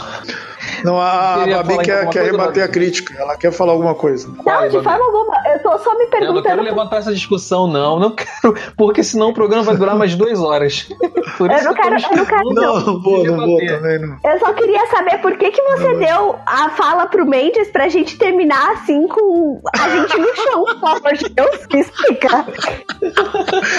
Não, 0.83 0.99
a, 0.99 1.43
a 1.43 1.63
Babi 1.63 1.77
quer, 1.83 2.09
quer 2.09 2.23
rebater 2.25 2.63
a 2.63 2.67
crítica. 2.67 3.15
Ela 3.17 3.37
quer 3.37 3.51
falar 3.51 3.73
alguma 3.73 3.95
coisa. 3.95 4.27
Não, 4.27 4.67
de 4.67 4.81
forma 4.81 5.05
alguma. 5.05 5.35
Eu 5.47 5.59
tô 5.59 5.77
só 5.79 5.97
me 5.97 6.07
perguntando. 6.07 6.23
Eu 6.25 6.33
não 6.33 6.43
quero 6.43 6.61
levantar 6.61 6.97
essa 6.97 7.13
discussão, 7.13 7.67
não. 7.67 7.99
Não 7.99 8.11
quero, 8.11 8.55
porque 8.77 9.03
senão 9.03 9.29
o 9.29 9.33
programa 9.33 9.63
vai 9.63 9.77
durar 9.77 9.95
mais 9.95 10.15
duas 10.15 10.39
horas. 10.39 10.87
Por 11.37 11.51
eu 11.51 11.63
não 11.63 11.73
quero, 11.73 11.95
eu 11.95 12.17
não 12.17 12.25
quero. 12.25 12.53
Não, 12.53 12.79
não 12.79 13.01
vou, 13.01 13.25
não 13.25 13.45
vou 13.45 13.65
também, 13.65 13.99
não. 13.99 14.17
Eu 14.23 14.39
só 14.39 14.53
queria 14.53 14.87
saber 14.87 15.17
por 15.19 15.37
que, 15.37 15.51
que 15.51 15.61
você 15.61 15.93
não, 15.93 15.99
deu 15.99 16.35
a 16.45 16.69
fala 16.69 17.07
pro 17.07 17.25
Mendes 17.25 17.69
pra 17.69 17.89
gente 17.89 18.17
terminar 18.17 18.73
assim 18.73 19.07
com 19.07 19.61
a 19.77 19.89
gente 19.89 20.17
no 20.17 20.35
chão, 20.35 20.65
pelo 20.65 20.87
amor 20.87 21.13
de 21.13 21.29
Deus, 21.29 21.65
que 21.65 21.77
explica. 21.77 22.45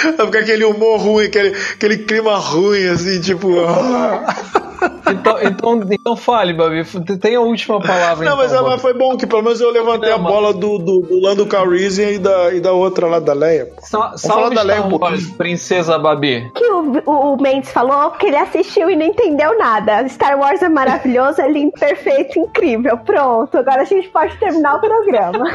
É 0.06 0.12
porque 0.12 0.38
aquele 0.38 0.64
humor 0.64 1.00
ruim, 1.00 1.24
aquele, 1.26 1.48
aquele 1.48 1.98
clima 1.98 2.36
ruim, 2.36 2.86
assim, 2.88 3.20
tipo. 3.20 3.48
então, 5.10 5.42
então, 5.42 5.82
então 5.90 6.16
fale, 6.16 6.52
Babi. 6.52 6.84
Tem 7.20 7.36
a 7.36 7.40
última 7.40 7.80
palavra. 7.80 8.24
Não, 8.24 8.44
então, 8.44 8.62
mas, 8.62 8.72
mas, 8.72 8.82
foi 8.82 8.94
bom 8.94 9.16
que 9.16 9.26
pelo 9.26 9.42
menos 9.42 9.60
eu 9.60 9.70
levantei 9.70 10.12
a 10.12 10.18
bola 10.18 10.52
do, 10.52 10.78
do, 10.78 11.00
do 11.00 11.20
Lando 11.20 11.46
Calrissian 11.46 12.10
e 12.10 12.18
da, 12.18 12.54
e 12.54 12.60
da 12.60 12.72
outra 12.72 13.06
lá 13.06 13.18
da 13.18 13.32
Leia. 13.32 13.70
Sa 13.80 14.16
salve 14.16 14.54
da 14.54 14.62
Leia 14.62 14.82
um 14.82 14.98
princesa 15.36 15.98
Babi. 15.98 16.50
Que 16.54 16.64
o, 16.64 17.02
o, 17.04 17.34
o 17.34 17.42
Mendes 17.42 17.70
falou 17.70 18.10
que 18.12 18.26
ele 18.26 18.36
assistiu 18.36 18.90
e 18.90 18.96
não 18.96 19.06
entendeu 19.06 19.58
nada. 19.58 20.06
Star 20.08 20.38
Wars 20.38 20.62
é 20.62 20.68
maravilhoso, 20.68 21.40
é 21.40 21.50
lindo, 21.50 21.72
perfeito, 21.72 22.38
incrível. 22.38 22.96
Pronto, 22.98 23.58
agora 23.58 23.82
a 23.82 23.84
gente 23.84 24.08
pode 24.08 24.36
terminar 24.38 24.76
o 24.76 24.80
programa. 24.80 25.46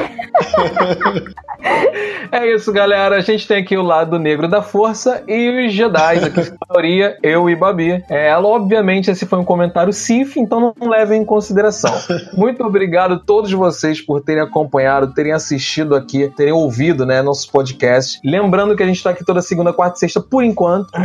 é 2.31 2.53
isso, 2.53 2.71
galera. 2.71 3.17
A 3.17 3.21
gente 3.21 3.47
tem 3.47 3.61
aqui 3.61 3.77
o 3.77 3.81
lado 3.81 4.19
negro 4.19 4.47
da 4.47 4.61
força 4.61 5.23
e 5.27 5.67
os 5.67 5.73
Jedi, 5.73 6.25
aqui, 6.25 6.51
maioria, 6.69 7.17
eu 7.23 7.49
e 7.49 7.55
Babi. 7.55 8.03
É, 8.09 8.29
ela, 8.29 8.47
obviamente, 8.47 9.11
esse 9.11 9.25
foi 9.25 9.39
um 9.39 9.45
comentário 9.45 9.93
CIF, 9.93 10.39
então 10.39 10.73
não 10.79 10.89
levem 10.89 11.20
em 11.21 11.25
consideração. 11.25 11.91
Muito 12.35 12.63
obrigado 12.63 13.13
a 13.13 13.19
todos 13.19 13.51
vocês 13.51 14.01
por 14.01 14.21
terem 14.21 14.43
acompanhado, 14.43 15.13
terem 15.13 15.31
assistido 15.31 15.95
aqui, 15.95 16.29
terem 16.35 16.53
ouvido, 16.53 17.05
né, 17.05 17.21
nossos 17.21 17.45
podcasts. 17.45 18.19
Lembrando 18.23 18.75
que 18.75 18.83
a 18.83 18.85
gente 18.85 18.97
está 18.97 19.11
aqui 19.11 19.23
toda 19.23 19.41
segunda, 19.41 19.71
quarta 19.73 19.97
e 19.97 19.99
sexta 19.99 20.21
por 20.21 20.43
enquanto. 20.43 20.89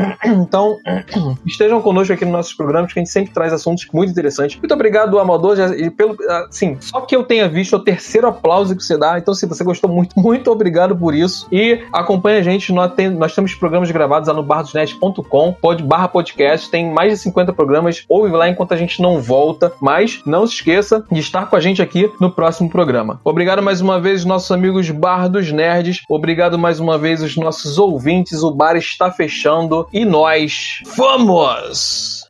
Então, 0.46 0.76
estejam 1.46 1.80
conosco 1.80 2.12
aqui 2.12 2.24
nos 2.24 2.32
nossos 2.32 2.54
programas, 2.54 2.92
que 2.92 2.98
a 2.98 3.02
gente 3.02 3.12
sempre 3.12 3.32
traz 3.32 3.52
assuntos 3.52 3.86
muito 3.92 4.10
interessantes. 4.10 4.56
Muito 4.56 4.72
obrigado, 4.72 5.18
Amador, 5.18 5.56
já, 5.56 5.68
e 5.68 5.90
pelo, 5.90 6.16
assim, 6.48 6.76
só 6.80 7.00
que 7.00 7.14
eu 7.14 7.24
tenha 7.24 7.48
visto 7.48 7.76
o 7.76 7.80
terceiro 7.82 8.26
aplauso 8.26 8.76
que 8.76 8.82
você 8.82 8.98
dá. 8.98 9.18
Então, 9.18 9.34
se 9.34 9.46
você 9.46 9.64
gostou 9.64 9.90
muito, 9.90 10.18
muito 10.18 10.50
obrigado 10.50 10.96
por 10.96 11.14
isso. 11.14 11.46
E 11.50 11.84
acompanha 11.92 12.38
a 12.38 12.42
gente, 12.42 12.72
nós, 12.72 12.92
tem, 12.94 13.10
nós 13.10 13.34
temos 13.34 13.54
programas 13.54 13.90
gravados 13.90 14.28
lá 14.28 14.34
no 14.34 14.42
bardosnet.com, 14.42 15.52
pod, 15.54 15.82
barra 15.82 16.08
podcast, 16.08 16.70
tem 16.70 16.90
mais 16.90 17.12
de 17.12 17.18
50 17.18 17.52
programas 17.52 18.04
ouve 18.08 18.32
lá 18.32 18.48
enquanto 18.48 18.72
a 18.72 18.76
gente 18.76 19.00
não 19.00 19.20
volta, 19.20 19.72
mas 19.80 20.05
não 20.24 20.46
se 20.46 20.54
esqueça 20.54 21.04
de 21.11 21.20
estar 21.20 21.46
com 21.46 21.57
a 21.57 21.61
gente 21.61 21.82
aqui 21.82 22.11
no 22.20 22.30
próximo 22.30 22.70
programa. 22.70 23.20
Obrigado 23.24 23.62
mais 23.62 23.80
uma 23.80 24.00
vez, 24.00 24.24
nossos 24.24 24.50
amigos 24.50 24.90
Bar 24.90 25.28
dos 25.28 25.50
Nerds. 25.50 26.02
Obrigado 26.09 26.59
mais 26.59 26.80
uma 26.80 26.98
vez, 26.98 27.22
os 27.22 27.36
nossos 27.36 27.78
ouvintes. 27.78 28.42
O 28.42 28.50
bar 28.50 28.76
está 28.76 29.11
fechando 29.11 29.86
e 29.92 30.04
nós 30.04 30.80
vamos! 30.96 32.28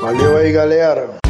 Valeu 0.00 0.36
aí, 0.38 0.52
galera 0.52 1.25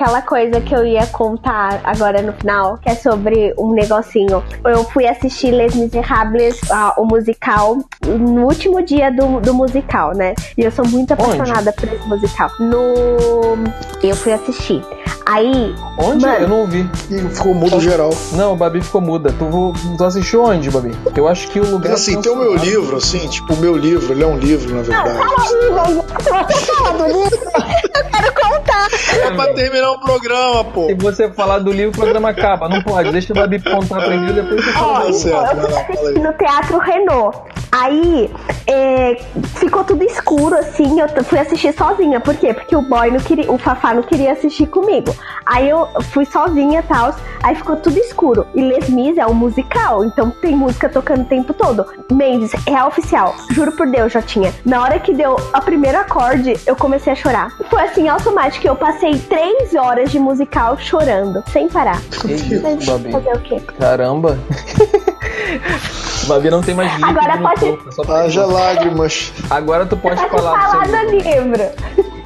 aquela 0.00 0.22
coisa 0.22 0.62
que 0.62 0.74
eu 0.74 0.86
ia 0.86 1.06
contar 1.08 1.82
agora 1.84 2.22
no 2.22 2.32
final, 2.32 2.78
que 2.78 2.88
é 2.88 2.94
sobre 2.94 3.54
um 3.58 3.72
negocinho. 3.72 4.42
Eu 4.64 4.82
fui 4.84 5.06
assistir 5.06 5.50
Les 5.50 5.74
Miserables, 5.74 6.58
uh, 6.62 6.98
o 6.98 7.04
musical, 7.04 7.76
no 8.06 8.46
último 8.46 8.82
dia 8.82 9.12
do, 9.12 9.40
do 9.40 9.52
musical, 9.52 10.14
né? 10.14 10.34
E 10.56 10.62
eu 10.62 10.70
sou 10.70 10.86
muito 10.86 11.12
apaixonada 11.12 11.70
Onde? 11.70 11.72
por 11.72 11.94
esse 11.94 12.08
musical. 12.08 12.50
No. 12.58 13.58
Eu 14.02 14.16
fui 14.16 14.32
assistir. 14.32 14.82
Aí. 15.26 15.74
Onde? 15.98 16.24
Mano, 16.24 16.38
eu 16.38 16.48
não 16.48 16.60
ouvi. 16.60 16.88
E 17.10 17.20
ficou 17.28 17.54
mudo 17.54 17.78
geral. 17.80 18.10
Não, 18.32 18.54
o 18.54 18.56
Babi 18.56 18.80
ficou 18.80 19.00
muda. 19.00 19.32
Tu, 19.32 19.96
tu 19.96 20.04
assistiu 20.04 20.44
onde, 20.44 20.70
Babi? 20.70 20.92
Eu 21.14 21.28
acho 21.28 21.48
que 21.48 21.60
o 21.60 21.70
lugar. 21.70 21.92
Assim, 21.92 22.20
tem 22.20 22.32
o 22.32 22.36
meu 22.36 22.56
livro, 22.56 22.96
assim, 22.96 23.28
tipo, 23.28 23.52
o 23.52 23.56
meu 23.58 23.76
livro, 23.76 24.12
ele 24.12 24.22
é 24.22 24.26
um 24.26 24.38
livro, 24.38 24.74
na 24.74 24.82
verdade. 24.82 25.10
Não, 25.10 26.02
fala 26.04 26.44
você 26.48 26.72
fala 26.72 26.98
do 26.98 27.06
livro, 27.06 27.38
eu 27.94 28.04
quero 28.10 28.34
contar. 28.34 28.88
É 29.22 29.30
pra 29.30 29.52
terminar 29.52 29.89
o 29.92 30.00
programa, 30.00 30.64
pô. 30.64 30.86
Se 30.86 30.94
você 30.94 31.30
falar 31.30 31.58
do 31.58 31.72
livro, 31.72 31.90
o 31.90 31.94
programa 31.94 32.30
acaba. 32.30 32.68
Não 32.68 32.82
pode. 32.82 33.10
Deixa 33.10 33.32
o 33.32 33.36
Babi 33.36 33.62
contar 33.62 34.00
primeiro, 34.02 34.34
depois 34.34 34.64
você 34.64 34.72
fala. 34.72 35.08
Ah, 35.08 35.12
certo. 35.12 35.56
Eu 35.90 36.12
fui 36.12 36.22
no 36.22 36.32
Teatro 36.34 36.78
Renault. 36.78 37.38
Aí 37.72 38.30
é, 38.66 39.16
ficou 39.54 39.84
tudo 39.84 40.02
escuro, 40.04 40.56
assim. 40.56 41.00
Eu 41.00 41.24
fui 41.24 41.38
assistir 41.38 41.72
sozinha. 41.72 42.20
Por 42.20 42.34
quê? 42.34 42.52
Porque 42.52 42.74
o 42.74 42.82
boy 42.82 43.10
não 43.10 43.20
queria, 43.20 43.50
o 43.50 43.58
Fafá 43.58 43.94
não 43.94 44.02
queria 44.02 44.32
assistir 44.32 44.66
comigo. 44.66 45.14
Aí 45.46 45.68
eu 45.68 45.86
fui 46.12 46.24
sozinha 46.24 46.80
e 46.80 46.82
tal. 46.82 47.14
Aí 47.42 47.54
ficou 47.54 47.76
tudo 47.76 47.96
escuro. 47.98 48.46
E 48.54 48.60
Les 48.60 48.88
Mis 48.88 49.16
é 49.16 49.26
um 49.26 49.34
musical, 49.34 50.04
então 50.04 50.30
tem 50.30 50.54
música 50.54 50.88
tocando 50.88 51.22
o 51.22 51.24
tempo 51.24 51.54
todo. 51.54 51.86
Mendes, 52.10 52.52
é 52.66 52.84
oficial. 52.84 53.34
Juro 53.50 53.72
por 53.72 53.86
Deus, 53.88 54.12
já 54.12 54.20
tinha. 54.20 54.52
Na 54.64 54.82
hora 54.82 54.98
que 54.98 55.14
deu 55.14 55.36
a 55.52 55.60
primeiro 55.60 55.98
acorde, 55.98 56.54
eu 56.66 56.74
comecei 56.76 57.12
a 57.12 57.16
chorar. 57.16 57.50
Foi 57.68 57.82
assim, 57.82 58.08
automático. 58.08 58.66
Eu 58.66 58.76
passei 58.76 59.18
três 59.18 59.74
horas 59.74 60.10
de 60.10 60.18
musical 60.18 60.76
chorando, 60.78 61.42
sem 61.52 61.68
parar. 61.68 62.00
Que 62.00 62.32
isso, 62.32 62.60
Babi? 62.60 63.12
Fazer 63.12 63.32
o 63.32 63.40
quê? 63.40 63.60
Caramba. 63.78 64.38
Babi 66.26 66.50
não 66.50 66.60
tem 66.60 66.74
mais. 66.74 67.02
Agora 67.02 67.38
pode. 67.38 67.59
Corpo, 67.60 68.12
Haja 68.12 68.46
lágrimas. 68.46 69.32
Agora 69.50 69.84
tu 69.86 69.96
pode 69.96 70.16
pode 70.16 70.30
falar, 70.30 70.70
falar 70.70 71.04
do 71.06 71.10
livro. 71.18 72.19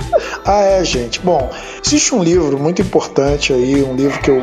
Ah, 0.45 0.61
é, 0.61 0.85
gente. 0.85 1.21
Bom, 1.21 1.51
existe 1.85 2.15
um 2.15 2.23
livro 2.23 2.59
muito 2.59 2.83
importante 2.83 3.53
aí, 3.53 3.83
um 3.83 3.95
livro 3.95 4.21
que 4.21 4.31
eu, 4.31 4.43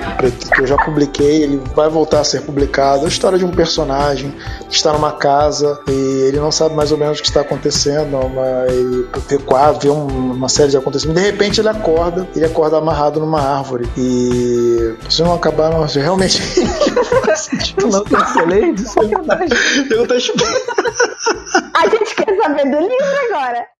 que 0.53 0.61
eu 0.61 0.67
já 0.67 0.77
publiquei, 0.77 1.43
ele 1.43 1.61
vai 1.75 1.89
voltar 1.89 2.21
a 2.21 2.23
ser 2.23 2.41
publicado. 2.41 3.03
É 3.03 3.05
a 3.05 3.07
história 3.07 3.37
de 3.37 3.45
um 3.45 3.51
personagem 3.51 4.33
que 4.69 4.75
está 4.75 4.91
numa 4.93 5.11
casa 5.13 5.79
e 5.87 6.27
ele 6.27 6.39
não 6.39 6.51
sabe 6.51 6.75
mais 6.75 6.91
ou 6.91 6.97
menos 6.97 7.19
o 7.19 7.21
que 7.21 7.27
está 7.27 7.41
acontecendo, 7.41 8.17
uma, 8.17 8.65
ele 8.67 9.07
vê, 9.27 9.37
vê 9.79 9.89
uma 9.89 10.49
série 10.49 10.69
de 10.69 10.77
acontecimentos. 10.77 11.21
De 11.21 11.29
repente 11.29 11.61
ele 11.61 11.69
acorda, 11.69 12.27
ele 12.35 12.45
acorda 12.45 12.77
amarrado 12.77 13.19
numa 13.19 13.41
árvore. 13.41 13.87
E 13.97 14.95
se 15.09 15.21
não 15.21 15.33
acabar, 15.33 15.69
não, 15.69 15.85
realmente. 15.85 16.41
não 17.91 18.03
cancelei 18.03 18.73
de 18.73 18.81
sacanagem. 18.81 19.57
Eu 19.89 20.07
tô 20.07 20.13
A 20.13 21.89
gente 21.89 22.15
quer 22.15 22.37
saber 22.37 22.69
do 22.69 22.79
livro 22.79 23.05
agora. 23.29 23.71